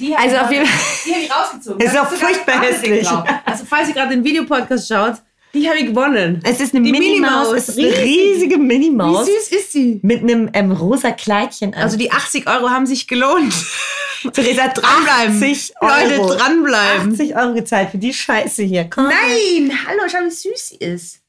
Die 0.00 0.14
Also 0.14 0.36
auf 0.36 0.50
jeden 0.50 0.66
Die 1.04 1.12
habe 1.12 1.22
ich 1.22 1.30
rausgezogen. 1.30 1.80
Ist 1.80 1.98
auch 1.98 2.08
furchtbar 2.08 2.60
hässlich. 2.62 3.08
Also 3.44 3.64
falls 3.68 3.88
ihr 3.88 3.94
gerade 3.94 4.10
den 4.10 4.24
Videopodcast 4.24 4.88
schaut, 4.88 5.14
die 5.54 5.68
habe 5.68 5.78
ich 5.78 5.86
gewonnen. 5.86 6.40
Es 6.44 6.60
ist 6.60 6.74
eine 6.74 6.88
Minimaus, 6.88 7.52
es 7.52 7.68
ist 7.70 7.78
eine 7.78 7.88
riesige 7.88 8.56
Minimaus. 8.56 9.26
Wie 9.26 9.32
süß 9.32 9.48
ist 9.48 9.72
sie? 9.72 10.00
Mit 10.02 10.22
einem 10.22 10.48
ähm, 10.54 10.72
rosa 10.72 11.10
Kleidchen 11.10 11.74
an. 11.74 11.82
Also 11.82 11.98
die 11.98 12.10
80 12.10 12.48
Euro 12.48 12.70
haben 12.70 12.86
sich 12.86 13.06
gelohnt. 13.06 13.52
Theresa 14.32 14.68
Dranbleiben. 14.68 15.34
80 15.36 15.74
Euro. 15.80 15.92
Leute, 15.92 16.36
dranbleiben. 16.38 17.12
80 17.12 17.36
Euro 17.36 17.54
gezahlt 17.54 17.90
für 17.90 17.98
die 17.98 18.14
Scheiße 18.14 18.62
hier. 18.62 18.88
Komm. 18.88 19.06
Nein, 19.06 19.78
hallo, 19.86 20.02
schau, 20.10 20.24
wie 20.24 20.30
süß 20.30 20.68
sie 20.68 20.76
ist. 20.76 21.20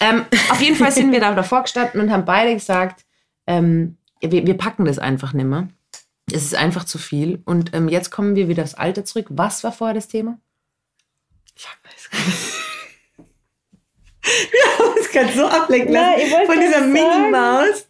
Ähm, 0.00 0.26
auf 0.50 0.60
jeden 0.60 0.76
Fall 0.76 0.92
sind 0.92 1.12
wir 1.12 1.20
da 1.20 1.32
davor 1.32 1.62
gestanden 1.62 2.00
und 2.00 2.10
haben 2.10 2.24
beide 2.24 2.52
gesagt, 2.52 3.04
ähm, 3.46 3.96
wir, 4.20 4.46
wir 4.46 4.56
packen 4.58 4.84
das 4.84 4.98
einfach 4.98 5.32
nicht 5.32 5.46
mehr. 5.46 5.68
Es 6.30 6.44
ist 6.44 6.54
einfach 6.54 6.84
zu 6.84 6.98
viel. 6.98 7.42
Und 7.44 7.74
ähm, 7.74 7.88
jetzt 7.88 8.10
kommen 8.10 8.36
wir 8.36 8.48
wieder 8.48 8.62
aufs 8.62 8.74
Alter 8.74 9.04
zurück. 9.04 9.26
Was 9.30 9.64
war 9.64 9.72
vorher 9.72 9.94
das 9.94 10.08
Thema? 10.08 10.38
Wir 14.22 14.78
haben 14.78 14.98
uns 14.98 15.10
gerade 15.10 15.32
so 15.32 15.46
ablenken 15.46 15.92
lassen 15.92 16.10
Nein, 16.10 16.20
ich 16.26 16.32
wollte 16.32 16.46
von 16.46 16.60
dieser 16.60 16.80
Mini-Maus. 16.82 17.86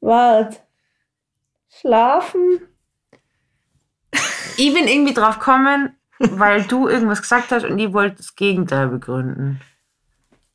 Wart. 0.00 0.62
Schlafen. 1.68 2.60
Ich 4.56 4.72
bin 4.72 4.86
irgendwie 4.86 5.14
drauf 5.14 5.38
gekommen, 5.38 5.96
weil 6.18 6.62
du 6.64 6.88
irgendwas 6.88 7.20
gesagt 7.20 7.50
hast 7.52 7.64
und 7.64 7.78
ich 7.78 7.92
wollte 7.92 8.16
das 8.16 8.34
Gegenteil 8.34 8.88
begründen. 8.88 9.60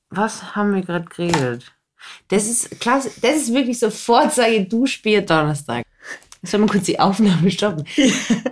Was 0.09 0.55
haben 0.55 0.73
wir 0.73 0.82
gerade 0.82 1.05
geredet? 1.05 1.73
Das 2.30 2.47
ist 2.47 2.80
klasse. 2.80 3.11
Das 3.21 3.36
ist 3.36 3.53
wirklich 3.53 3.77
so 3.77 3.89
Vorzeige 3.91 4.65
Duschbier 4.65 5.21
Donnerstag. 5.25 5.86
Sollen 6.43 6.63
wir 6.63 6.69
kurz 6.69 6.85
die 6.85 6.99
Aufnahme 6.99 7.51
stoppen? 7.51 7.85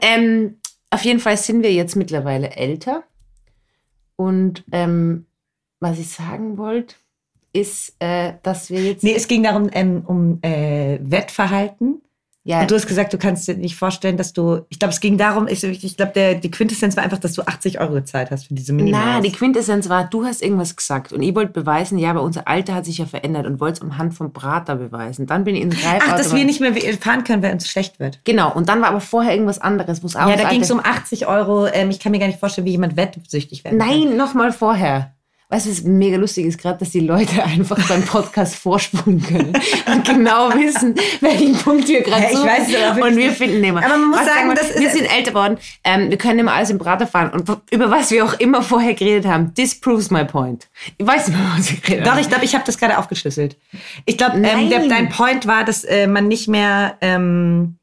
ähm, 0.01 0.57
auf 0.89 1.03
jeden 1.03 1.19
Fall 1.19 1.37
sind 1.37 1.63
wir 1.63 1.73
jetzt 1.73 1.95
mittlerweile 1.95 2.51
älter. 2.51 3.03
Und 4.15 4.63
ähm, 4.71 5.25
was 5.79 5.99
ich 5.99 6.09
sagen 6.09 6.57
wollte, 6.57 6.95
ist, 7.53 7.95
äh, 7.99 8.33
dass 8.43 8.69
wir 8.69 8.83
jetzt. 8.83 9.03
Nee, 9.03 9.15
es 9.15 9.27
ging 9.27 9.43
darum, 9.43 9.69
ähm, 9.71 10.03
um 10.05 10.39
äh, 10.41 10.99
Wettverhalten. 11.01 12.01
Ja, 12.47 12.61
Und 12.61 12.71
du 12.71 12.75
hast 12.75 12.87
gesagt, 12.87 13.11
du 13.11 13.17
kannst 13.17 13.45
dir 13.45 13.57
nicht 13.57 13.75
vorstellen, 13.75 14.15
dass 14.15 14.31
du. 14.31 14.61
Ich 14.69 14.79
glaube, 14.79 14.93
es 14.93 15.01
ging 15.01 15.17
darum, 15.17 15.49
ich, 15.49 15.65
ich 15.65 15.97
glaube, 15.97 16.39
die 16.41 16.49
Quintessenz 16.49 16.95
war 16.95 17.03
einfach, 17.03 17.17
dass 17.17 17.33
du 17.33 17.41
80 17.41 17.81
Euro 17.81 17.95
gezahlt 17.95 18.31
hast 18.31 18.47
für 18.47 18.53
diese 18.53 18.71
Minimaus. 18.71 19.01
Na, 19.03 19.19
die 19.19 19.33
Quintessenz 19.33 19.89
war, 19.89 20.05
du 20.05 20.23
hast 20.23 20.41
irgendwas 20.41 20.77
gesagt 20.77 21.11
und 21.11 21.21
ich 21.21 21.35
wollte 21.35 21.51
beweisen, 21.51 21.97
ja, 21.97 22.09
aber 22.09 22.21
unser 22.21 22.47
Alter 22.47 22.73
hat 22.73 22.85
sich 22.85 22.99
ja 22.99 23.05
verändert 23.05 23.47
und 23.47 23.59
wollte 23.59 23.73
es 23.73 23.81
anhand 23.81 24.13
vom 24.13 24.31
Prater 24.31 24.77
beweisen. 24.77 25.25
Dann 25.25 25.43
bin 25.43 25.55
ich 25.55 25.61
in 25.61 25.71
den 25.71 25.77
Greifauto. 25.77 26.05
Ach, 26.13 26.15
dass 26.15 26.33
wir 26.33 26.45
nicht 26.45 26.61
mehr 26.61 26.73
fahren 27.01 27.25
können, 27.25 27.43
weil 27.43 27.51
uns 27.51 27.67
schlecht 27.67 27.99
wird. 27.99 28.21
Genau, 28.23 28.53
und 28.53 28.69
dann 28.69 28.79
war 28.79 28.87
aber 28.87 29.01
vorher 29.01 29.33
irgendwas 29.33 29.59
anderes, 29.59 30.01
wo 30.01 30.07
es 30.07 30.15
auch 30.15 30.29
Ja, 30.29 30.37
da 30.37 30.47
ging 30.49 30.61
es 30.61 30.71
um 30.71 30.79
80 30.79 31.27
Euro. 31.27 31.67
Ähm, 31.67 31.89
ich 31.89 31.99
kann 31.99 32.13
mir 32.13 32.19
gar 32.19 32.27
nicht 32.27 32.39
vorstellen, 32.39 32.63
wie 32.63 32.71
jemand 32.71 32.95
wettsüchtig 32.95 33.65
werden. 33.65 33.77
Nein, 33.77 34.15
noch 34.15 34.33
mal 34.35 34.53
vorher. 34.53 35.16
Weißt 35.49 35.65
du, 35.65 35.69
was 35.71 35.83
mega 35.83 36.17
lustig 36.17 36.45
ist 36.45 36.59
gerade, 36.59 36.77
dass 36.79 36.89
die 36.89 36.99
Leute 36.99 37.41
einfach 37.43 37.77
beim 37.87 38.03
Podcast 38.03 38.55
vorspulen 38.55 39.23
können 39.23 39.53
und 39.85 40.05
genau 40.05 40.49
wissen, 40.53 40.93
welchen 41.21 41.55
Punkt 41.55 41.87
wir 41.87 42.01
gerade 42.01 42.23
Ja, 42.23 42.29
ich 42.31 42.35
suchen. 42.35 42.49
weiß 42.49 42.67
es 42.67 42.75
aber 42.83 43.05
Und 43.05 43.15
wir 43.15 43.27
nicht. 43.27 43.37
finden 43.37 43.63
immer. 43.63 43.79
Aber 43.85 43.97
man 43.97 44.09
muss 44.09 44.19
Was 44.19 44.25
sagen, 44.25 44.49
wir? 44.49 44.55
das 44.55 44.71
ist- 44.71 44.79
wir 44.81 44.89
sind 44.89 45.05
älter 45.05 45.31
geworden. 45.31 45.57
Ähm, 45.85 46.09
wir 46.09 46.17
können 46.17 46.39
immer 46.39 46.51
alles 46.51 46.69
im 46.69 46.77
Prater 46.79 47.07
fahren. 47.07 47.29
Und 47.31 47.49
über 47.71 47.89
was 47.89 48.11
wir 48.11 48.25
auch 48.25 48.33
immer 48.41 48.61
vorher 48.61 48.93
geredet 48.93 49.25
haben, 49.25 49.53
this 49.53 49.79
proves 49.79 50.11
my 50.11 50.25
point. 50.25 50.67
Ich 50.97 51.07
weiß 51.07 51.29
nicht 51.29 51.37
mehr, 51.37 51.51
was 51.55 51.71
wir 51.71 51.79
geredet 51.79 52.05
Doch, 52.05 52.11
haben. 52.11 52.19
ich 52.19 52.27
glaube, 52.27 52.43
ich 52.43 52.53
habe 52.53 52.65
das 52.65 52.77
gerade 52.77 52.97
aufgeschlüsselt. 52.97 53.55
Ich 54.05 54.17
glaube, 54.17 54.37
ähm, 54.39 54.69
dein 54.89 55.07
Point 55.07 55.47
war, 55.47 55.63
dass 55.63 55.85
äh, 55.85 56.07
man 56.07 56.27
nicht 56.27 56.49
mehr, 56.49 56.97
ähm, 56.99 57.77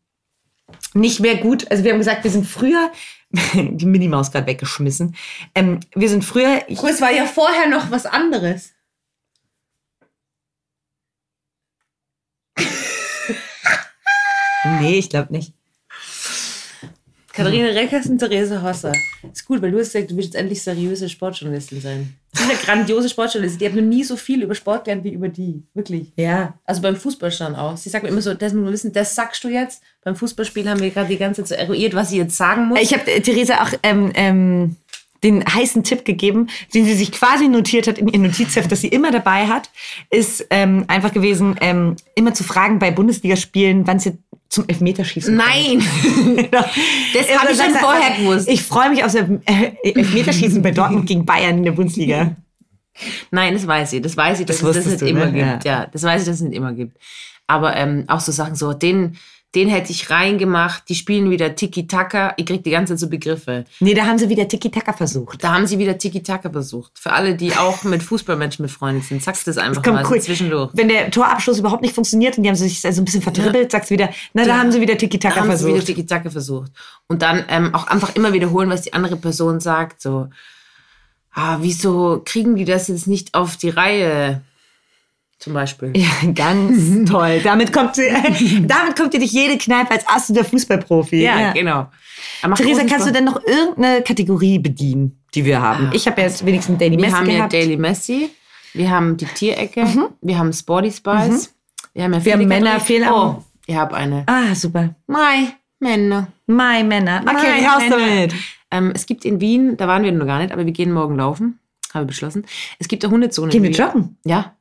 nicht 0.92 1.20
mehr 1.20 1.36
gut, 1.36 1.70
also 1.70 1.82
wir 1.82 1.92
haben 1.92 1.98
gesagt, 1.98 2.24
wir 2.24 2.30
sind 2.30 2.46
früher, 2.46 2.90
die 3.54 3.86
Minimaus 3.86 4.30
gerade 4.30 4.46
weggeschmissen, 4.46 5.16
ähm, 5.54 5.80
wir 5.94 6.08
sind 6.08 6.24
früher, 6.24 6.62
ich, 6.68 6.82
Es 6.82 7.00
war 7.00 7.12
ja 7.12 7.26
vorher 7.26 7.68
noch 7.68 7.90
was 7.90 8.06
anderes. 8.06 8.74
nee, 14.80 14.98
ich 14.98 15.10
glaube 15.10 15.32
nicht. 15.32 15.54
Katharina 17.34 17.68
Reckers 17.68 18.06
und 18.06 18.18
Therese 18.18 18.62
Hosser. 18.62 18.92
Ist 19.32 19.44
gut, 19.44 19.60
weil 19.60 19.72
du 19.72 19.78
hast 19.78 19.92
gesagt, 19.92 20.10
du 20.10 20.16
willst 20.16 20.34
jetzt 20.34 20.40
endlich 20.40 20.62
seriöse 20.62 21.08
Sportjournalistin 21.08 21.80
sein. 21.80 22.14
Du 22.32 22.38
bist 22.38 22.50
eine 22.50 22.58
grandiose 22.60 23.08
Sportjournalistin. 23.08 23.58
Die 23.58 23.66
hat 23.66 23.74
noch 23.74 23.82
nie 23.82 24.04
so 24.04 24.16
viel 24.16 24.42
über 24.42 24.54
Sport 24.54 24.84
gelernt 24.84 25.02
wie 25.02 25.12
über 25.12 25.28
die. 25.28 25.64
Wirklich. 25.74 26.12
Ja. 26.16 26.54
Also 26.64 26.80
beim 26.80 26.94
Fußballstand 26.94 27.58
auch. 27.58 27.76
Sie 27.76 27.88
sagt 27.88 28.04
mir 28.04 28.10
immer 28.10 28.22
so, 28.22 28.34
das 28.34 28.52
muss 28.52 28.62
man 28.62 28.72
wissen, 28.72 28.92
das 28.92 29.16
sagst 29.16 29.42
du 29.42 29.48
jetzt. 29.48 29.82
Beim 30.04 30.14
Fußballspiel 30.14 30.68
haben 30.68 30.80
wir 30.80 30.90
gerade 30.90 31.08
die 31.08 31.18
ganze 31.18 31.42
Zeit 31.42 31.58
so 31.58 31.64
eruiert, 31.64 31.94
was 31.94 32.10
sie 32.10 32.18
jetzt 32.18 32.36
sagen 32.36 32.68
muss. 32.68 32.80
Ich 32.80 32.92
habe 32.92 33.10
äh, 33.10 33.20
Theresa 33.20 33.62
auch 33.62 33.72
ähm, 33.82 34.12
ähm, 34.14 34.76
den 35.24 35.42
heißen 35.44 35.82
Tipp 35.82 36.04
gegeben, 36.04 36.48
den 36.74 36.84
sie 36.84 36.94
sich 36.94 37.10
quasi 37.10 37.48
notiert 37.48 37.88
hat 37.88 37.98
in 37.98 38.08
ihr 38.08 38.18
Notizheft, 38.18 38.70
das 38.70 38.82
sie 38.82 38.88
immer 38.88 39.10
dabei 39.10 39.46
hat, 39.46 39.70
ist 40.10 40.46
ähm, 40.50 40.84
einfach 40.86 41.12
gewesen, 41.12 41.56
ähm, 41.60 41.96
immer 42.14 42.34
zu 42.34 42.44
fragen 42.44 42.78
bei 42.78 42.90
Bundesligaspielen, 42.90 43.86
wann 43.86 43.98
sie 43.98 44.18
zum 44.54 44.68
Elfmeterschießen. 44.68 45.34
Nein! 45.34 45.82
Das 47.14 47.28
Ja, 47.28 47.40
habe 47.40 47.52
ich 47.52 47.58
schon 47.60 47.74
vorher 47.74 48.10
er, 48.10 48.16
gewusst. 48.18 48.48
Ich 48.48 48.62
freue 48.62 48.90
mich 48.90 49.04
auf 49.04 49.12
das 49.12 49.28
äh, 49.46 49.72
Elfmeterschießen 49.82 50.62
bei 50.62 50.70
Dortmund 50.70 51.06
gegen 51.06 51.24
Bayern 51.24 51.58
in 51.58 51.64
der 51.64 51.72
Bundesliga. 51.72 52.34
Nein, 53.30 53.54
das 53.54 53.66
weiß 53.66 53.92
ich. 53.94 54.02
Das 54.02 54.16
weiß 54.16 54.40
ich, 54.40 54.46
dass 54.46 54.60
Das 54.60 54.76
es 54.76 54.84
das 54.84 54.92
nicht 54.92 55.02
du, 55.02 55.06
immer 55.06 55.26
ne? 55.26 55.50
gibt. 55.52 55.64
Ja. 55.64 55.86
das 55.92 56.02
weiß 56.02 56.22
ich, 56.22 56.26
dass 56.28 56.36
es 56.36 56.42
nicht 56.42 56.56
immer 56.56 56.72
gibt. 56.72 56.96
Aber 57.46 57.76
ähm, 57.76 58.04
auch 58.08 58.20
so 58.20 58.32
Sachen 58.32 58.54
so, 58.54 58.72
den, 58.72 59.16
den 59.54 59.68
hätte 59.68 59.92
ich 59.92 60.10
reingemacht, 60.10 60.88
die 60.88 60.94
spielen 60.94 61.30
wieder 61.30 61.54
Tiki-Taka. 61.54 62.34
Ich 62.36 62.46
krieg 62.46 62.64
die 62.64 62.70
ganze 62.70 62.94
Zeit 62.94 63.00
so 63.00 63.08
Begriffe. 63.08 63.64
Nee, 63.80 63.94
da 63.94 64.06
haben 64.06 64.18
sie 64.18 64.28
wieder 64.28 64.48
Tiki-Taka 64.48 64.92
versucht. 64.92 65.44
Da 65.44 65.54
haben 65.54 65.66
sie 65.66 65.78
wieder 65.78 65.96
Tiki-Taka 65.96 66.50
versucht. 66.50 66.98
Für 66.98 67.12
alle, 67.12 67.36
die 67.36 67.54
auch 67.54 67.84
mit 67.84 68.02
Fußballmenschen 68.02 68.64
befreundet 68.64 69.04
sind, 69.04 69.22
sagst 69.22 69.46
du 69.46 69.50
das 69.50 69.58
einfach 69.58 69.84
mal 69.86 70.04
cool. 70.10 70.20
zwischendurch. 70.20 70.70
Wenn 70.74 70.88
der 70.88 71.10
Torabschluss 71.10 71.58
überhaupt 71.58 71.82
nicht 71.82 71.94
funktioniert 71.94 72.36
und 72.36 72.42
die 72.42 72.48
haben 72.48 72.56
sich 72.56 72.80
so 72.80 72.88
ein 72.88 73.04
bisschen 73.04 73.22
verdribbelt, 73.22 73.70
sagst 73.70 73.90
du 73.90 73.94
wieder, 73.94 74.10
na, 74.32 74.44
da 74.44 74.58
haben 74.58 74.72
sie 74.72 74.80
wieder 74.80 74.94
Da 74.94 74.98
Tiki-Taka 74.98 75.36
haben 75.36 75.56
sie 75.56 75.66
wieder 75.66 75.76
versucht. 75.76 75.86
Tiki-Taka 75.86 76.30
versucht. 76.30 76.72
Und 77.06 77.22
dann 77.22 77.44
ähm, 77.48 77.74
auch 77.74 77.86
einfach 77.86 78.14
immer 78.16 78.32
wiederholen, 78.32 78.70
was 78.70 78.82
die 78.82 78.92
andere 78.92 79.16
Person 79.16 79.60
sagt. 79.60 80.00
So, 80.00 80.28
ah, 81.32 81.58
wieso 81.60 82.22
kriegen 82.24 82.56
die 82.56 82.64
das 82.64 82.88
jetzt 82.88 83.06
nicht 83.06 83.34
auf 83.34 83.56
die 83.56 83.70
Reihe? 83.70 84.42
Zum 85.38 85.52
Beispiel. 85.52 85.92
Ja, 85.96 86.08
ganz 86.34 87.08
toll. 87.10 87.40
Damit 87.42 87.72
kommt, 87.72 87.96
damit 88.66 88.96
kommt 88.96 89.12
dir 89.12 89.20
nicht 89.20 89.32
jede 89.32 89.58
Kneipe 89.58 89.90
als 89.92 90.06
absoluter 90.06 90.44
Fußballprofi. 90.46 91.22
Ja, 91.22 91.52
genau. 91.52 91.88
Er 92.42 92.48
macht 92.48 92.62
Theresa, 92.62 92.84
kannst 92.88 93.06
du 93.06 93.12
denn 93.12 93.24
noch 93.24 93.40
irgendeine 93.44 94.02
Kategorie 94.02 94.58
bedienen, 94.58 95.22
die 95.34 95.44
wir 95.44 95.60
haben? 95.60 95.90
Ich 95.92 96.06
habe 96.06 96.20
jetzt 96.22 96.46
wenigstens 96.46 96.78
Daily 96.78 96.96
Wir 96.96 97.00
Messi 97.02 97.12
haben 97.14 97.26
ja 97.28 97.36
gehabt. 97.36 97.52
Daily 97.52 97.76
Messi, 97.76 98.30
wir 98.72 98.88
haben 98.90 99.16
die 99.16 99.26
Tierecke, 99.26 99.86
wir 100.22 100.38
haben 100.38 100.52
Sporty 100.52 100.90
Spice, 100.90 101.54
wir 101.92 102.04
haben 102.04 102.14
ja 102.14 102.24
Wir 102.24 102.32
haben 102.32 102.40
viele 102.40 102.46
Männer. 102.46 102.80
Fehler. 102.80 103.12
Oh, 103.14 103.42
ich 103.66 103.74
habe 103.76 103.94
eine. 103.96 104.22
ah, 104.26 104.54
super. 104.54 104.94
Mai, 105.06 105.48
Männer. 105.80 106.28
My 106.46 106.82
Männer. 106.84 107.22
Okay, 107.26 107.60
Mai, 107.62 107.66
raus 107.68 107.82
Männer. 107.88 107.96
damit. 107.98 108.34
Ähm, 108.70 108.92
es 108.94 109.04
gibt 109.06 109.24
in 109.24 109.40
Wien, 109.40 109.76
da 109.76 109.86
waren 109.88 110.02
wir 110.04 110.12
noch 110.12 110.26
gar 110.26 110.38
nicht, 110.38 110.52
aber 110.52 110.64
wir 110.64 110.72
gehen 110.72 110.92
morgen 110.92 111.16
laufen, 111.16 111.58
habe 111.92 112.04
ich 112.04 112.08
beschlossen. 112.08 112.46
Es 112.78 112.88
gibt 112.88 113.04
eine 113.04 113.12
Hundezone. 113.12 113.50
Gehen 113.50 113.62
wir 113.62 113.70
joggen? 113.70 114.16
Ja, 114.24 114.54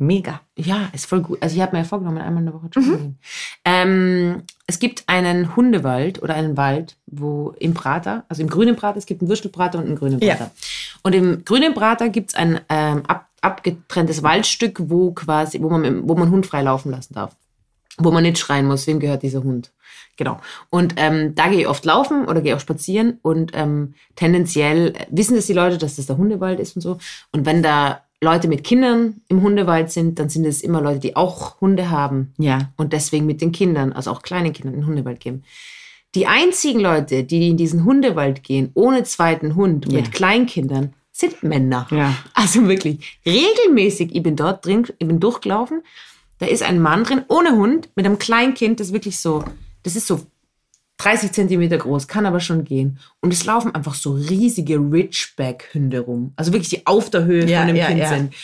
Mega. 0.00 0.40
Ja, 0.56 0.88
ist 0.92 1.06
voll 1.06 1.22
gut. 1.22 1.42
Also 1.42 1.56
ich 1.56 1.62
habe 1.62 1.72
mir 1.72 1.82
ja 1.82 1.84
vorgenommen, 1.88 2.18
einmal 2.18 2.42
in 2.42 2.46
der 2.46 2.54
Woche 2.54 2.66
Mhm. 2.66 2.82
joggen 2.82 2.98
gehen. 2.98 3.18
Ähm, 3.64 4.42
es 4.66 4.78
gibt 4.78 5.02
einen 5.08 5.56
Hundewald 5.56 6.22
oder 6.22 6.34
einen 6.34 6.56
Wald, 6.56 6.96
wo 7.06 7.54
im 7.58 7.74
Prater, 7.74 8.24
also 8.28 8.40
im 8.42 8.48
grünen 8.48 8.76
Prater, 8.76 8.98
es 8.98 9.06
gibt 9.06 9.22
einen 9.22 9.28
Würstelprater 9.28 9.78
und 9.78 9.86
einen 9.86 9.96
grünen 9.96 10.20
Ja. 10.20 10.36
Prater. 10.36 10.50
Und 11.02 11.14
im 11.14 11.44
grünen 11.44 11.74
Prater 11.74 12.08
gibt 12.10 12.30
es 12.30 12.34
ein 12.36 12.60
ähm, 12.68 13.02
ab, 13.06 13.28
abgetrenntes 13.40 14.22
Waldstück, 14.22 14.78
wo 14.88 15.10
quasi, 15.12 15.60
wo 15.60 15.68
man, 15.68 16.08
wo 16.08 16.14
man 16.14 16.30
Hund 16.30 16.46
frei 16.46 16.62
laufen 16.62 16.90
lassen 16.90 17.14
darf. 17.14 17.34
Wo 17.96 18.12
man 18.12 18.22
nicht 18.22 18.38
schreien 18.38 18.66
muss, 18.66 18.86
wem 18.86 19.00
gehört 19.00 19.24
dieser 19.24 19.42
Hund. 19.42 19.72
Genau. 20.16 20.38
Und 20.70 20.94
ähm, 20.96 21.34
da 21.34 21.48
gehe 21.48 21.60
ich 21.60 21.68
oft 21.68 21.84
laufen 21.84 22.26
oder 22.26 22.40
gehe 22.40 22.54
auch 22.54 22.60
spazieren 22.60 23.18
und 23.22 23.52
ähm, 23.54 23.94
tendenziell 24.16 24.92
wissen 25.10 25.34
das 25.36 25.46
die 25.46 25.52
Leute, 25.52 25.78
dass 25.78 25.96
das 25.96 26.06
der 26.06 26.16
Hundewald 26.16 26.60
ist 26.60 26.76
und 26.76 26.82
so. 26.82 26.98
Und 27.32 27.46
wenn 27.46 27.62
da 27.62 28.02
Leute 28.22 28.48
mit 28.48 28.64
Kindern 28.64 29.20
im 29.28 29.42
Hundewald 29.42 29.90
sind, 29.92 30.18
dann 30.18 30.28
sind 30.28 30.44
es 30.44 30.62
immer 30.62 30.80
Leute, 30.80 30.98
die 31.00 31.14
auch 31.16 31.60
Hunde 31.60 31.90
haben 31.90 32.32
Ja. 32.38 32.72
und 32.76 32.92
deswegen 32.92 33.26
mit 33.26 33.40
den 33.40 33.52
Kindern, 33.52 33.92
also 33.92 34.10
auch 34.10 34.22
kleinen 34.22 34.52
Kindern, 34.52 34.74
in 34.74 34.80
den 34.80 34.86
Hundewald 34.88 35.20
gehen. 35.20 35.44
Die 36.14 36.26
einzigen 36.26 36.80
Leute, 36.80 37.22
die 37.22 37.48
in 37.50 37.56
diesen 37.56 37.84
Hundewald 37.84 38.42
gehen, 38.42 38.70
ohne 38.74 39.04
zweiten 39.04 39.54
Hund, 39.54 39.86
Ja. 39.92 40.00
mit 40.00 40.10
Kleinkindern, 40.12 40.94
sind 41.12 41.42
Männer. 41.42 41.86
Ja. 41.90 42.14
Also 42.34 42.66
wirklich 42.66 43.20
regelmäßig, 43.26 44.14
ich 44.14 44.22
bin 44.22 44.34
dort 44.36 44.64
drin, 44.66 44.86
ich 44.98 45.06
bin 45.06 45.20
durchgelaufen, 45.20 45.82
da 46.38 46.46
ist 46.46 46.62
ein 46.62 46.80
Mann 46.80 47.04
drin, 47.04 47.22
ohne 47.28 47.52
Hund, 47.56 47.88
mit 47.94 48.06
einem 48.06 48.18
Kleinkind, 48.18 48.80
das 48.80 48.92
wirklich 48.92 49.18
so, 49.18 49.44
das 49.82 49.96
ist 49.96 50.06
so 50.06 50.20
30 50.98 51.32
Zentimeter 51.32 51.78
groß, 51.78 52.08
kann 52.08 52.26
aber 52.26 52.40
schon 52.40 52.64
gehen. 52.64 52.98
Und 53.20 53.32
es 53.32 53.44
laufen 53.44 53.74
einfach 53.74 53.94
so 53.94 54.12
riesige 54.12 54.76
Ridgeback-Hunde 54.76 56.00
rum. 56.00 56.32
Also 56.36 56.52
wirklich, 56.52 56.68
die 56.68 56.86
auf 56.86 57.08
der 57.10 57.24
Höhe 57.24 57.46
Ja, 57.46 57.60
von 57.60 57.68
dem 57.68 57.76
ja, 57.76 57.86
Kind 57.86 58.00
ja. 58.00 58.08
sind. 58.08 58.34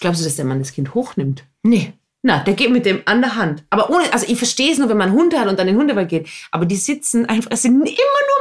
Glaubst 0.00 0.20
du, 0.20 0.24
dass 0.24 0.36
der 0.36 0.44
Mann 0.44 0.58
das 0.58 0.72
Kind 0.72 0.94
hochnimmt? 0.94 1.44
Nee. 1.62 1.92
Na, 2.22 2.42
der 2.42 2.54
geht 2.54 2.70
mit 2.70 2.86
dem 2.86 3.02
an 3.04 3.20
der 3.20 3.36
Hand. 3.36 3.64
Aber 3.70 3.90
ohne, 3.90 4.12
also 4.12 4.26
ich 4.28 4.36
verstehe 4.36 4.72
es 4.72 4.78
nur, 4.78 4.88
wenn 4.88 4.96
man 4.96 5.10
einen 5.10 5.18
Hund 5.18 5.38
hat 5.38 5.46
und 5.48 5.58
dann 5.58 5.68
in 5.68 5.74
den 5.74 5.80
Hundewald 5.80 6.08
geht. 6.08 6.28
Aber 6.50 6.64
die 6.64 6.76
sitzen 6.76 7.26
einfach, 7.26 7.50
es 7.52 7.62
sind 7.62 7.74
immer 7.74 7.82
nur 7.84 7.88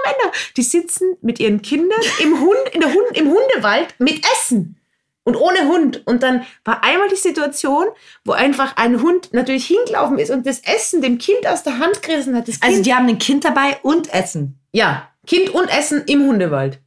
Männer. 0.06 0.32
Die 0.58 0.64
sitzen 0.64 1.18
mit 1.22 1.40
ihren 1.40 1.62
Kindern 1.62 2.02
im 2.22 2.40
Hund, 2.40 2.74
in 2.74 2.82
der 2.82 2.90
Hund, 2.90 3.06
im 3.14 3.28
Hundewald 3.28 3.94
mit 4.00 4.26
Essen. 4.34 4.78
Und 5.26 5.36
ohne 5.36 5.68
Hund. 5.68 6.06
Und 6.06 6.24
dann 6.24 6.44
war 6.64 6.84
einmal 6.84 7.10
die 7.10 7.16
Situation, 7.18 7.88
wo 8.24 8.32
einfach 8.34 8.78
ein 8.78 9.02
Hund 9.02 9.34
natürlich 9.34 9.66
hingelaufen 9.66 10.20
ist 10.20 10.30
und 10.32 10.46
das 10.46 10.60
Essen 10.60 11.02
dem 11.02 11.18
Kind 11.18 11.46
aus 11.48 11.64
der 11.64 11.80
Hand 11.80 12.02
gerissen 12.04 12.36
hat. 12.36 12.48
Das 12.48 12.60
kind, 12.60 12.72
Also 12.72 12.84
die 12.84 12.94
haben 12.94 13.08
ein 13.10 13.18
Kind 13.18 13.44
dabei 13.44 13.78
und 13.84 14.14
Essen. 14.14 14.58
ja, 14.72 15.10
Kind 15.28 15.50
und 15.50 15.68
Essen 15.76 16.04
im 16.06 16.22
Hundewald. 16.28 16.80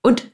Und 0.00 0.30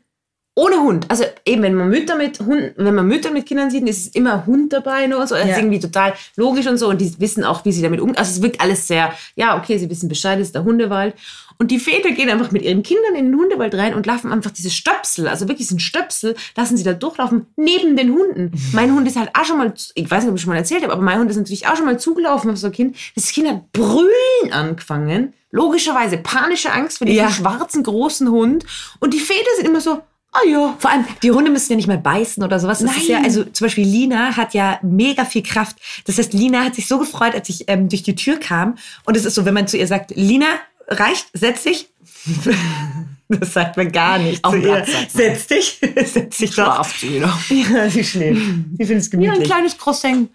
ohne 0.54 0.76
Hund. 0.80 1.06
Also 1.08 1.24
eben, 1.44 1.62
wenn 1.62 1.74
man 1.74 1.88
Mütter 1.88 2.16
mit 2.16 2.38
Hund, 2.40 2.72
wenn 2.76 2.94
man 2.94 3.06
Mütter 3.06 3.30
mit 3.30 3.46
Kindern 3.46 3.70
sieht, 3.70 3.86
ist 3.88 4.06
es 4.06 4.14
immer 4.14 4.44
Hund 4.46 4.72
dabei 4.72 5.06
nur 5.06 5.24
so. 5.26 5.34
Das 5.36 5.46
Ja. 5.46 5.52
ist 5.52 5.58
irgendwie 5.58 5.78
total 5.80 6.14
logisch 6.36 6.66
und 6.66 6.78
so. 6.78 6.88
Und 6.88 7.00
die 7.00 7.12
wissen 7.20 7.44
auch, 7.44 7.64
wie 7.64 7.70
sie 7.72 7.82
damit 7.82 8.00
umgehen. 8.00 8.16
Also 8.18 8.32
es 8.32 8.42
wirkt 8.42 8.60
alles 8.60 8.86
sehr, 8.88 9.12
ja, 9.36 9.56
okay, 9.56 9.78
sie 9.78 9.88
wissen 9.90 10.08
Bescheid, 10.08 10.38
es 10.40 10.48
ist 10.48 10.54
der 10.56 10.64
Hundewald. 10.64 11.14
Und 11.60 11.72
die 11.72 11.80
Väter 11.80 12.12
gehen 12.12 12.30
einfach 12.30 12.52
mit 12.52 12.62
ihren 12.62 12.84
Kindern 12.84 13.16
in 13.16 13.32
den 13.32 13.34
Hundewald 13.40 13.74
rein 13.74 13.94
und 13.94 14.06
laufen 14.06 14.32
einfach 14.32 14.52
diese 14.52 14.70
Stöpsel, 14.70 15.26
also 15.26 15.48
wirklich 15.48 15.66
sind 15.66 15.82
Stöpsel, 15.82 16.36
lassen 16.56 16.76
sie 16.76 16.84
da 16.84 16.92
durchlaufen, 16.92 17.46
neben 17.56 17.96
den 17.96 18.12
Hunden. 18.12 18.52
Mein 18.72 18.94
Hund 18.94 19.08
ist 19.08 19.16
halt 19.16 19.30
auch 19.34 19.44
schon 19.44 19.58
mal, 19.58 19.74
ich 19.94 20.08
weiß 20.10 20.22
nicht, 20.22 20.30
ob 20.30 20.36
ich 20.36 20.42
schon 20.42 20.52
mal 20.52 20.56
erzählt 20.56 20.82
habe, 20.84 20.92
aber 20.92 21.02
mein 21.02 21.18
Hund 21.18 21.30
ist 21.30 21.36
natürlich 21.36 21.66
auch 21.66 21.76
schon 21.76 21.86
mal 21.86 21.98
zugelaufen 21.98 22.50
auf 22.50 22.56
so 22.58 22.66
ein 22.68 22.72
Kind. 22.72 22.96
Das 23.16 23.30
Kind 23.32 23.48
hat 23.48 23.72
brüllen 23.72 24.52
angefangen. 24.52 25.32
Logischerweise 25.50 26.18
panische 26.18 26.72
Angst 26.72 26.98
vor 26.98 27.06
diesem 27.06 27.24
Ja. 27.24 27.30
schwarzen 27.30 27.82
großen 27.82 28.30
Hund. 28.30 28.64
Und 29.00 29.14
die 29.14 29.18
Väter 29.18 29.48
sind 29.56 29.66
immer 29.66 29.80
so, 29.80 30.00
ah 30.32 30.40
ja, 30.48 30.76
Vor 30.78 30.90
allem, 30.90 31.06
die 31.22 31.30
Hunde 31.32 31.50
müssen 31.50 31.72
ja 31.72 31.76
nicht 31.76 31.88
mehr 31.88 31.96
beißen 31.96 32.42
oder 32.44 32.60
sowas. 32.60 32.78
Das 32.80 32.96
ist 32.96 33.08
ja, 33.08 33.16
Nein. 33.16 33.24
also 33.24 33.44
zum 33.44 33.64
Beispiel 33.64 33.84
Lina 33.86 34.36
hat 34.36 34.54
ja 34.54 34.78
mega 34.82 35.24
viel 35.24 35.42
Kraft. 35.42 35.76
Das 36.06 36.18
heißt, 36.18 36.32
Lina 36.34 36.64
hat 36.64 36.74
sich 36.74 36.86
so 36.86 36.98
gefreut, 36.98 37.34
als 37.34 37.48
ich 37.48 37.64
ähm, 37.66 37.88
durch 37.88 38.02
die 38.02 38.14
Tür 38.14 38.36
kam. 38.38 38.76
Und 39.06 39.16
es 39.16 39.24
ist 39.24 39.34
so, 39.34 39.44
wenn 39.44 39.54
man 39.54 39.66
zu 39.66 39.76
ihr 39.78 39.86
sagt, 39.86 40.12
Lina, 40.14 40.46
reicht, 40.88 41.26
setz 41.32 41.62
dich. 41.62 41.88
Das 43.30 43.52
sagt 43.52 43.76
man 43.76 43.92
gar 43.92 44.18
nicht 44.18 44.42
Auf 44.44 44.54
zu 44.54 44.60
ihr. 44.60 44.86
Setz 45.12 45.46
dich. 45.48 45.78
Setz 46.06 46.38
dich 46.38 46.48
doch. 46.48 46.54
schlaft 46.64 46.98
sie 47.00 47.16
wieder. 47.16 47.38
Ja, 47.50 47.90
sie 47.90 48.02
schläft. 48.02 48.40
Sie 48.78 48.86
findet 48.86 49.04
es 49.04 49.12
Ja, 49.12 49.18
ein 49.18 49.20
gemütlich. 49.20 49.44
kleines 49.50 49.76
Croissant. 49.76 50.30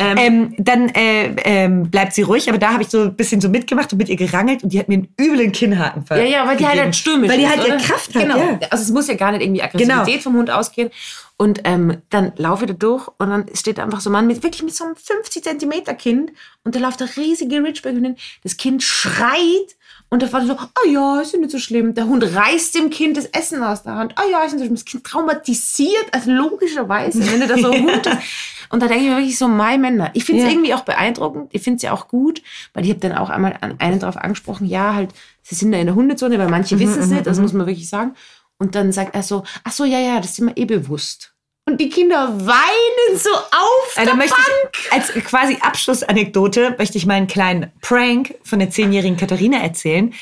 Ähm, 0.00 0.16
Ähm, 0.18 0.54
dann 0.58 0.88
äh, 0.88 1.26
ähm, 1.44 1.88
bleibt 1.92 2.12
sie 2.12 2.22
ruhig, 2.22 2.48
aber 2.48 2.58
da 2.58 2.72
habe 2.72 2.82
ich 2.82 2.88
so 2.88 3.02
ein 3.02 3.14
bisschen 3.14 3.40
so 3.40 3.48
mitgemacht 3.48 3.92
und 3.92 3.98
mit 3.98 4.08
ihr 4.08 4.16
gerangelt 4.16 4.64
und 4.64 4.72
die 4.72 4.80
hat 4.80 4.88
mir 4.88 4.94
einen 4.94 5.14
üblen 5.20 5.52
Kinnhaken 5.52 6.04
ver 6.06 6.16
ja, 6.16 6.24
ja, 6.24 6.44
weil 6.48 6.56
die 6.56 6.66
halt, 6.66 6.80
halt 6.80 6.96
stürmisch 6.96 7.30
Weil 7.30 7.38
die 7.38 7.46
halt 7.48 7.64
ihre? 7.68 7.76
Kraft 7.76 8.12
hat, 8.16 8.22
Genau. 8.22 8.36
ja. 8.36 8.58
Also 8.70 8.82
es 8.82 8.90
muss 8.90 9.06
ja 9.06 9.14
gar 9.14 9.30
nicht 9.30 9.42
irgendwie 9.42 9.62
Aggressivität 9.62 10.04
Genau. 10.06 10.20
vom 10.20 10.34
Hund 10.34 10.50
ausgehen. 10.50 10.90
Und 11.36 11.60
ähm, 11.62 11.98
dann 12.10 12.32
laufe 12.36 12.64
ich 12.64 12.70
da 12.72 12.76
durch 12.76 13.06
und 13.18 13.30
dann 13.30 13.46
steht 13.54 13.78
da 13.78 13.84
einfach 13.84 14.00
so 14.00 14.10
ein 14.10 14.12
Mann 14.12 14.26
mit 14.26 14.42
wirklich 14.42 14.64
mit 14.64 14.74
so 14.74 14.82
einem 14.82 14.96
50 14.96 15.44
Zentimeter 15.44 15.94
Kind 15.94 16.32
und 16.64 16.74
da 16.74 16.80
läuft 16.80 16.98
der 16.98 17.16
riesige 17.16 17.62
Ridgeback-Hündin. 17.62 18.16
Das 18.42 18.56
Kind 18.56 18.82
schreit 18.82 19.76
und 20.10 20.22
der 20.22 20.28
Vater 20.28 20.46
so, 20.46 20.52
ah 20.54 20.88
ja, 20.88 21.20
ist 21.20 21.32
ja 21.32 21.38
nicht 21.40 21.50
so 21.50 21.58
schlimm. 21.58 21.94
Der 21.94 22.06
Hund 22.06 22.22
reißt 22.22 22.74
dem 22.76 22.90
Kind 22.90 23.16
das 23.16 23.26
Essen 23.26 23.62
aus 23.64 23.82
der 23.82 23.94
Hand. 23.96 24.12
Ah 24.16 24.22
ja, 24.30 24.42
ist 24.44 24.52
nicht 24.52 24.60
so 24.60 24.64
schlimm. 24.64 24.74
Das 24.76 24.84
Kind 24.84 25.04
traumatisiert, 25.04 26.06
also 26.12 26.30
logischerweise, 26.30 27.26
wenn 27.30 27.40
du 27.40 27.46
da 27.48 27.58
so 27.58 27.70
ein 27.72 27.82
Hund 27.82 28.06
ist. 28.06 28.16
Und 28.70 28.80
da 28.82 28.86
denke 28.88 29.04
ich 29.04 29.10
mir 29.10 29.16
wirklich 29.16 29.38
so, 29.38 29.46
my 29.48 29.76
Männer. 29.78 30.10
Ich 30.14 30.24
finde 30.24 30.42
es 30.42 30.46
Ja. 30.48 30.52
irgendwie 30.52 30.74
auch 30.74 30.80
beeindruckend. 30.82 31.48
Ich 31.52 31.62
finde 31.62 31.76
es 31.76 31.82
ja 31.82 31.92
auch 31.92 32.08
gut, 32.08 32.42
weil 32.72 32.84
ich 32.84 32.90
habe 32.90 33.00
dann 33.00 33.12
auch 33.12 33.28
einmal 33.30 33.58
einen 33.78 33.98
darauf 33.98 34.16
angesprochen, 34.16 34.66
ja, 34.66 34.94
halt, 34.94 35.10
sie 35.42 35.54
sind 35.54 35.72
da 35.72 35.78
in 35.78 35.86
der 35.86 35.94
Hundezone, 35.94 36.38
weil 36.38 36.48
manche 36.48 36.78
wissen 36.78 37.00
es 37.00 37.08
nicht, 37.08 37.26
das 37.26 37.40
muss 37.40 37.52
man 37.52 37.66
wirklich 37.66 37.88
sagen. 37.88 38.14
Und 38.58 38.74
dann 38.74 38.92
sagt 38.92 39.14
er 39.14 39.22
so, 39.22 39.44
ach 39.64 39.72
so, 39.72 39.84
ja, 39.84 39.98
ja, 39.98 40.20
das 40.20 40.36
sind 40.36 40.46
wir 40.46 40.56
eh 40.56 40.64
bewusst. 40.64 41.33
Und 41.66 41.80
die 41.80 41.88
Kinder 41.88 42.28
weinen 42.46 43.18
so 43.18 43.30
auf 43.30 43.96
Äh, 43.96 44.04
der 44.04 44.12
Bank. 44.12 44.30
ich, 44.30 44.92
als 44.92 45.12
quasi 45.24 45.56
Abschlussanekdote 45.60 46.74
möchte 46.78 46.98
ich 46.98 47.06
mal 47.06 47.14
einen 47.14 47.26
kleinen 47.26 47.72
Prank 47.80 48.34
von 48.42 48.58
der 48.58 48.70
zehnjährigen 48.70 49.16
Katharina 49.16 49.58
erzählen. 49.58 50.12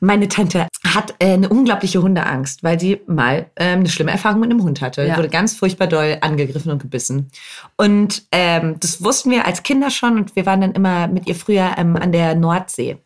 Meine 0.00 0.28
Tante 0.28 0.68
hat 0.84 1.14
äh, 1.18 1.32
eine 1.32 1.48
unglaubliche 1.48 2.02
Hundeangst, 2.02 2.62
weil 2.62 2.78
sie 2.78 3.00
mal 3.06 3.50
ähm, 3.56 3.80
eine 3.80 3.88
schlimme 3.88 4.10
Erfahrung 4.10 4.40
mit 4.40 4.50
einem 4.50 4.62
Hund 4.62 4.82
hatte. 4.82 5.06
Ja. 5.06 5.16
Wurde 5.16 5.30
ganz 5.30 5.54
furchtbar 5.54 5.86
doll 5.86 6.18
angegriffen 6.20 6.70
und 6.70 6.82
gebissen. 6.82 7.30
Und 7.76 8.24
ähm, 8.30 8.76
das 8.78 9.02
wussten 9.02 9.30
wir 9.30 9.46
als 9.46 9.62
Kinder 9.62 9.90
schon 9.90 10.18
und 10.18 10.36
wir 10.36 10.44
waren 10.44 10.60
dann 10.60 10.72
immer 10.72 11.08
mit 11.08 11.26
ihr 11.26 11.34
früher 11.34 11.74
ähm, 11.78 11.96
an 11.96 12.12
der 12.12 12.34
Nordsee 12.34 12.98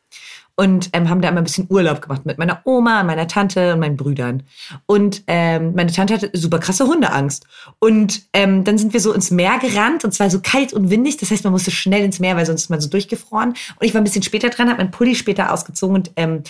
und 0.61 0.91
ähm, 0.93 1.09
haben 1.09 1.23
da 1.23 1.31
immer 1.31 1.41
ein 1.41 1.45
bisschen 1.45 1.69
Urlaub 1.71 2.03
gemacht 2.03 2.27
mit 2.27 2.37
meiner 2.37 2.61
Oma, 2.65 3.03
meiner 3.03 3.27
Tante 3.27 3.73
und 3.73 3.81
meinen 3.81 3.97
Brüdern. 3.97 4.43
Und 4.85 5.23
ähm, 5.27 5.73
meine 5.75 5.91
Tante 5.91 6.13
hatte 6.13 6.31
super 6.35 6.59
krasse 6.59 6.87
Hundeangst. 6.87 7.47
Und 7.79 8.25
ähm, 8.35 8.63
dann 8.65 8.77
sind 8.77 8.93
wir 8.93 9.01
so 9.01 9.15
ins 9.15 9.31
Meer 9.31 9.59
gerannt 9.59 10.05
und 10.05 10.13
zwar 10.13 10.29
so 10.29 10.41
kalt 10.43 10.75
und 10.75 10.91
windig. 10.91 11.17
Das 11.17 11.31
heißt, 11.31 11.45
man 11.45 11.55
musste 11.55 11.71
schnell 11.71 12.05
ins 12.05 12.21
Meer, 12.21 12.37
weil 12.37 12.45
sonst 12.45 12.65
ist 12.65 12.69
man 12.69 12.79
so 12.79 12.91
durchgefroren. 12.91 13.53
Und 13.53 13.87
ich 13.87 13.95
war 13.95 14.03
ein 14.03 14.05
bisschen 14.05 14.23
später 14.23 14.51
dran, 14.51 14.69
habe 14.69 14.77
meinen 14.77 14.91
Pulli 14.91 15.15
später 15.15 15.51
ausgezogen 15.51 15.97
und 15.97 16.11
ähm, 16.17 16.43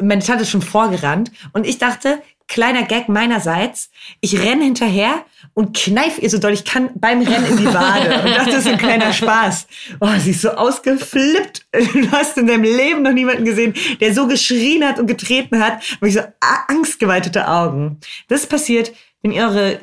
meine 0.00 0.22
Tante 0.22 0.42
ist 0.42 0.50
schon 0.50 0.62
vorgerannt. 0.62 1.32
Und 1.52 1.66
ich 1.66 1.78
dachte, 1.78 2.22
kleiner 2.52 2.82
Gag 2.82 3.08
meinerseits, 3.08 3.90
ich 4.20 4.38
renne 4.38 4.64
hinterher 4.64 5.24
und 5.54 5.74
kneif 5.74 6.18
ihr 6.20 6.28
so 6.28 6.36
doll 6.36 6.52
ich 6.52 6.66
kann 6.66 6.90
beim 6.94 7.22
Rennen 7.22 7.46
in 7.46 7.56
die 7.56 7.66
Wade. 7.66 8.22
Und 8.22 8.36
das 8.36 8.54
ist 8.54 8.68
ein 8.68 8.76
kleiner 8.76 9.12
Spaß. 9.14 9.66
Oh, 10.00 10.10
sie 10.18 10.32
ist 10.32 10.42
so 10.42 10.50
ausgeflippt. 10.50 11.66
Du 11.72 12.12
hast 12.12 12.36
in 12.36 12.46
deinem 12.46 12.64
Leben 12.64 13.02
noch 13.02 13.12
niemanden 13.12 13.46
gesehen, 13.46 13.72
der 14.00 14.12
so 14.12 14.26
geschrien 14.26 14.84
hat 14.84 14.98
und 14.98 15.06
getreten 15.06 15.60
hat. 15.60 15.82
Und 16.00 16.08
ich 16.08 16.14
so 16.14 16.20
angstgeweitete 16.68 17.48
Augen. 17.48 17.98
Das 18.28 18.46
passiert, 18.46 18.92
wenn 19.22 19.32
ihr 19.32 19.44
eure, 19.44 19.80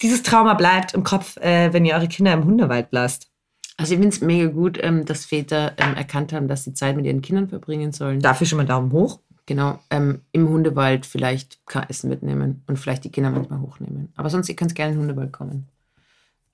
dieses 0.00 0.22
Trauma 0.22 0.54
bleibt 0.54 0.94
im 0.94 1.02
Kopf, 1.02 1.36
äh, 1.38 1.72
wenn 1.72 1.84
ihr 1.84 1.94
eure 1.94 2.08
Kinder 2.08 2.32
im 2.32 2.44
Hundewald 2.44 2.88
lasst. 2.92 3.28
Also 3.76 3.94
ich 3.94 4.00
finde 4.00 4.14
es 4.14 4.20
mega 4.20 4.46
gut, 4.46 4.78
ähm, 4.80 5.04
dass 5.04 5.24
Väter 5.24 5.74
ähm, 5.78 5.94
erkannt 5.94 6.32
haben, 6.32 6.46
dass 6.46 6.62
sie 6.62 6.72
Zeit 6.72 6.96
mit 6.96 7.04
ihren 7.04 7.20
Kindern 7.20 7.48
verbringen 7.48 7.92
sollen. 7.92 8.20
Dafür 8.20 8.46
schon 8.46 8.58
mal 8.58 8.64
Daumen 8.64 8.92
hoch. 8.92 9.18
Genau, 9.46 9.78
ähm, 9.90 10.20
im 10.32 10.48
Hundewald 10.48 11.06
vielleicht 11.06 11.64
kein 11.66 11.88
Essen 11.88 12.10
mitnehmen 12.10 12.62
und 12.66 12.78
vielleicht 12.78 13.04
die 13.04 13.10
Kinder 13.10 13.30
manchmal 13.30 13.60
hochnehmen. 13.60 14.12
Aber 14.16 14.28
sonst, 14.28 14.48
ihr 14.48 14.56
könnt 14.56 14.74
gerne 14.74 14.92
in 14.92 14.98
den 14.98 15.02
Hundewald 15.08 15.32
kommen. 15.32 15.68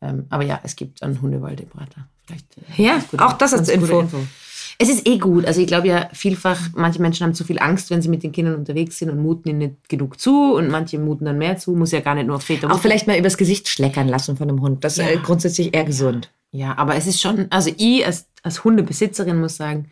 Ähm, 0.03 0.27
aber 0.29 0.45
ja, 0.45 0.61
es 0.63 0.77
gibt 0.77 1.03
einen 1.03 1.21
Hundewald 1.23 1.61
im 1.61 1.69
Prater. 1.69 2.07
Vielleicht, 2.27 2.47
äh, 2.59 2.83
Ja, 2.83 2.99
gute- 3.11 3.25
auch 3.25 3.33
das 3.35 3.55
als 3.55 3.73
gute 3.73 3.93
Info. 3.93 4.19
Es 4.79 4.89
ist 4.89 5.07
eh 5.07 5.19
gut. 5.19 5.45
Also 5.47 5.61
ich 5.61 5.67
glaube 5.67 5.87
ja 5.89 6.09
vielfach, 6.13 6.59
manche 6.75 7.01
Menschen 7.01 7.25
haben 7.25 7.35
zu 7.35 7.45
viel 7.45 7.59
Angst, 7.61 7.91
wenn 7.91 8.03
sie 8.03 8.09
mit 8.09 8.23
den 8.23 8.33
Kindern 8.33 8.57
unterwegs 8.57 8.99
sind 8.99 9.11
und 9.11 9.21
muten 9.23 9.49
ihnen 9.49 9.59
nicht 9.59 9.89
genug 9.89 10.19
zu 10.19 10.55
und 10.55 10.69
manche 10.71 10.99
muten 10.99 11.25
dann 11.25 11.39
mehr 11.39 11.57
zu. 11.57 11.73
Muss 11.73 11.93
ja 11.93 12.01
gar 12.01 12.15
nicht 12.15 12.27
nur 12.27 12.37
auf 12.37 12.43
Väter. 12.45 12.71
Auch 12.71 12.81
vielleicht 12.81 13.07
mal 13.07 13.19
übers 13.19 13.37
Gesicht 13.37 13.69
schleckern 13.69 14.09
lassen 14.09 14.37
von 14.37 14.49
einem 14.49 14.61
Hund. 14.61 14.83
Das 14.85 14.95
ist 14.99 15.05
äh, 15.05 15.15
Ja. 15.15 15.21
grundsätzlich 15.21 15.73
eher 15.75 15.85
gesund. 15.85 16.31
Ja, 16.51 16.77
aber 16.77 16.97
es 16.97 17.07
ist 17.07 17.21
schon, 17.21 17.47
also 17.51 17.71
ich 17.77 18.05
als, 18.05 18.27
als 18.43 18.65
Hundebesitzerin 18.65 19.39
muss 19.41 19.57
sagen, 19.57 19.91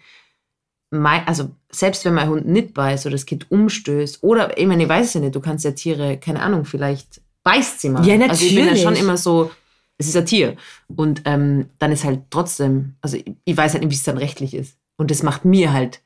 mein, 0.90 1.26
also 1.26 1.50
selbst 1.70 2.04
wenn 2.04 2.14
mein 2.14 2.28
Hund 2.28 2.46
nicht 2.46 2.74
beißt 2.74 3.06
oder 3.06 3.14
das 3.14 3.26
Kind 3.26 3.50
umstößt 3.50 4.22
oder, 4.22 4.58
ich 4.58 4.66
meine, 4.66 4.82
ich 4.82 4.88
weiß 4.88 5.06
es 5.06 5.14
ja 5.14 5.20
nicht, 5.20 5.34
du 5.34 5.40
kannst 5.40 5.64
ja 5.64 5.70
Tiere, 5.70 6.16
keine 6.18 6.40
Ahnung, 6.42 6.64
vielleicht 6.64 7.20
beißt 7.44 7.80
sie 7.80 7.90
mal. 7.90 8.04
Ja, 8.06 8.18
Also 8.28 8.44
ich 8.44 8.50
bin 8.54 8.58
ja 8.64 8.72
natürlich. 8.72 8.82
schon 8.82 8.96
immer 8.96 9.16
so, 9.16 9.50
es 9.98 10.08
ist 10.08 10.16
ein 10.16 10.26
Tier. 10.26 10.56
Und 10.94 11.22
ähm, 11.26 11.66
dann 11.78 11.92
ist 11.92 12.04
halt 12.04 12.22
trotzdem, 12.30 12.94
also 13.02 13.16
ich, 13.16 13.24
ich 13.44 13.56
weiß 13.56 13.72
halt 13.72 13.82
nicht, 13.84 13.92
wie 13.92 13.96
es 13.96 14.02
dann 14.02 14.18
rechtlich 14.18 14.54
ist. 14.54 14.76
Und 14.96 15.10
das 15.10 15.22
macht 15.22 15.44
mir 15.44 15.72
halt, 15.72 16.00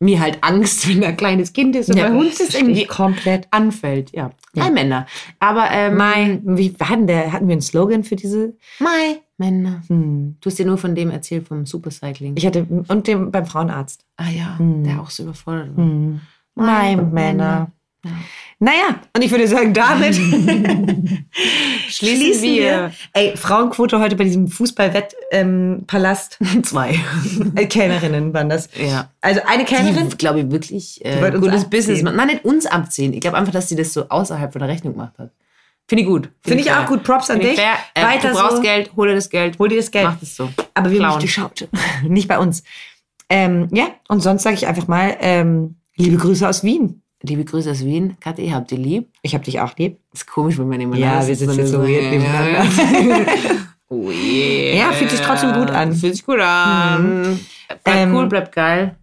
mir 0.00 0.20
halt 0.20 0.38
Angst, 0.42 0.88
wenn 0.90 1.02
ein 1.02 1.16
kleines 1.16 1.52
Kind 1.52 1.74
ist 1.74 1.88
und 1.88 1.96
mein 1.98 2.14
Hund 2.14 2.28
ist 2.38 2.54
irgendwie 2.54 2.86
komplett. 2.86 3.48
anfällt. 3.50 4.12
Ja, 4.12 4.30
Ja. 4.54 4.68
Männer. 4.70 5.06
Aber 5.38 5.70
ähm, 5.70 5.96
Mai, 5.96 6.40
wie 6.44 6.70
denn 6.70 7.06
der? 7.06 7.32
Hatten 7.32 7.48
wir 7.48 7.52
einen 7.52 7.62
Slogan 7.62 8.04
für 8.04 8.16
diese? 8.16 8.54
Mai, 8.78 9.20
Männer. 9.38 9.82
Hm. 9.88 10.36
Du 10.40 10.48
hast 10.50 10.58
dir 10.58 10.66
nur 10.66 10.78
von 10.78 10.94
dem 10.94 11.10
erzählt, 11.10 11.48
vom 11.48 11.66
Supercycling. 11.66 12.36
Ich 12.36 12.46
hatte 12.46 12.66
und 12.88 13.06
dem 13.06 13.30
beim 13.30 13.46
Frauenarzt. 13.46 14.04
Ah 14.16 14.30
ja, 14.30 14.58
Hm. 14.58 14.84
der 14.84 15.00
auch 15.00 15.10
so 15.10 15.24
überfordert 15.24 15.76
war. 15.76 15.84
Hm. 15.84 16.20
Mai, 16.54 16.96
Mai, 16.96 17.02
Männer. 17.02 17.70
Ja. 18.04 18.10
Naja, 18.58 19.00
und 19.14 19.22
ich 19.22 19.30
würde 19.30 19.46
sagen, 19.48 19.74
damit 19.74 20.14
Schließen 21.88 22.42
wir 22.42 22.92
Ey, 23.12 23.36
Frauenquote 23.36 23.98
heute 23.98 24.16
bei 24.16 24.24
diesem 24.24 24.48
Fußballwettpalast. 24.48 26.38
Ähm, 26.40 26.62
zwei. 26.64 26.98
äh, 27.54 27.66
Kellnerinnen 27.66 28.32
waren 28.32 28.48
das. 28.48 28.68
ja. 28.80 29.10
Also 29.20 29.40
eine 29.46 29.64
Kellnerin. 29.64 30.08
Die, 30.08 30.16
glaube 30.16 30.40
ich, 30.40 30.50
wirklich 30.50 31.04
äh, 31.04 31.18
gutes 31.32 31.64
abziehen. 31.64 31.70
Business. 31.70 32.02
Nein, 32.02 32.26
nicht 32.28 32.44
uns 32.44 32.64
abziehen. 32.66 33.12
Ich 33.12 33.20
glaube 33.20 33.36
einfach, 33.36 33.52
dass 33.52 33.68
sie 33.68 33.76
das 33.76 33.92
so 33.92 34.08
außerhalb 34.08 34.52
von 34.52 34.60
der 34.60 34.68
Rechnung 34.68 34.94
gemacht 34.94 35.18
hat. 35.18 35.30
Finde 35.88 36.02
ich 36.02 36.08
gut. 36.08 36.30
Finde 36.42 36.60
ich 36.60 36.68
fair. 36.68 36.80
auch 36.80 36.86
gut. 36.86 37.04
Props 37.04 37.30
an 37.30 37.36
Finde 37.38 37.52
ich 37.52 37.58
dich. 37.58 37.66
Äh, 37.94 38.02
Weiter 38.02 38.28
du 38.30 38.34
brauchst 38.34 38.56
so. 38.56 38.62
Geld, 38.62 38.90
hol 38.96 39.08
dir 39.08 39.14
das 39.14 39.30
Geld. 39.30 39.58
Hol 39.58 39.68
dir 39.68 39.76
das 39.76 39.90
Geld. 39.90 40.06
Mach 40.06 40.18
das 40.18 40.34
so. 40.34 40.50
Aber 40.74 40.90
wir 40.90 41.00
haben 41.02 41.18
nicht 41.18 41.22
geschaut. 41.22 41.68
nicht 42.08 42.28
bei 42.28 42.38
uns. 42.38 42.64
Ähm, 43.28 43.68
ja, 43.72 43.88
und 44.08 44.20
sonst 44.20 44.42
sage 44.42 44.56
ich 44.56 44.66
einfach 44.66 44.88
mal, 44.88 45.16
ähm, 45.20 45.76
liebe 45.96 46.16
Grüße 46.16 46.48
aus 46.48 46.64
Wien. 46.64 47.02
Liebe 47.22 47.44
Grüße 47.44 47.70
aus 47.70 47.84
Wien. 47.84 48.16
Kathi, 48.20 48.46
ihr 48.46 48.54
habt 48.54 48.70
ihr 48.72 48.78
lieb. 48.78 49.08
Ich 49.22 49.34
hab 49.34 49.42
dich 49.42 49.60
auch 49.60 49.76
lieb. 49.76 49.98
Ist 50.12 50.26
komisch, 50.26 50.58
wenn 50.58 50.68
man 50.68 50.80
immer 50.80 50.96
Ja, 50.96 51.26
wir 51.26 51.34
sitzen 51.34 51.56
jetzt 51.58 51.70
so 51.70 51.78
weird 51.82 52.10
nebeneinander. 52.10 52.66
Oh 53.88 54.10
yeah. 54.10 54.76
Ja, 54.76 54.92
fühlt 54.92 55.12
sich 55.12 55.20
trotzdem 55.20 55.52
gut 55.52 55.70
an. 55.70 55.94
Fühlt 55.94 56.16
sich 56.16 56.26
gut 56.26 56.40
an. 56.40 57.38
Bleibt 57.68 57.82
Ähm, 57.84 58.14
cool, 58.16 58.26
bleibt 58.26 58.52
geil. 58.52 58.96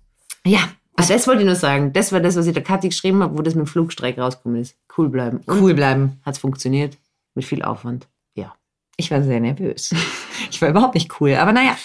Ja, 0.46 0.60
Ah, 0.96 1.06
das 1.08 1.28
wollte 1.28 1.42
ich 1.42 1.46
nur 1.48 1.56
sagen. 1.56 1.92
Das 1.94 2.12
war 2.12 2.20
das, 2.20 2.36
was 2.36 2.46
ich 2.48 2.54
der 2.54 2.64
Kathi 2.64 2.90
geschrieben 2.90 3.24
habe, 3.24 3.38
wo 3.38 3.42
das 3.42 3.56
mit 3.56 3.66
dem 3.66 3.68
Flugstreik 3.68 4.18
rausgekommen 4.18 4.62
ist. 4.62 4.76
Cool 4.98 5.10
bleiben. 5.10 5.40
Und 5.46 5.62
cool 5.62 5.74
bleiben. 5.74 6.20
hat 6.24 6.36
es 6.36 6.40
funktioniert. 6.40 6.98
Mit 7.36 7.46
viel 7.46 7.64
Aufwand. 7.64 8.08
Ja. 8.36 8.54
Ich 8.98 9.10
war 9.12 9.22
sehr 9.24 9.40
nervös. 9.40 9.94
Ich 10.52 10.62
war 10.62 10.70
überhaupt 10.70 10.94
nicht 10.94 11.20
cool, 11.20 11.34
aber 11.36 11.52
naja. 11.52 11.76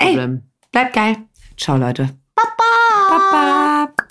Cool 0.00 0.08
Ey, 0.08 0.14
bleiben. 0.14 0.50
bleibt 0.72 0.92
geil. 0.94 1.16
Ciao, 1.56 1.76
Leute. 1.78 2.10
Baba. 2.34 3.08
Baba. 3.30 4.03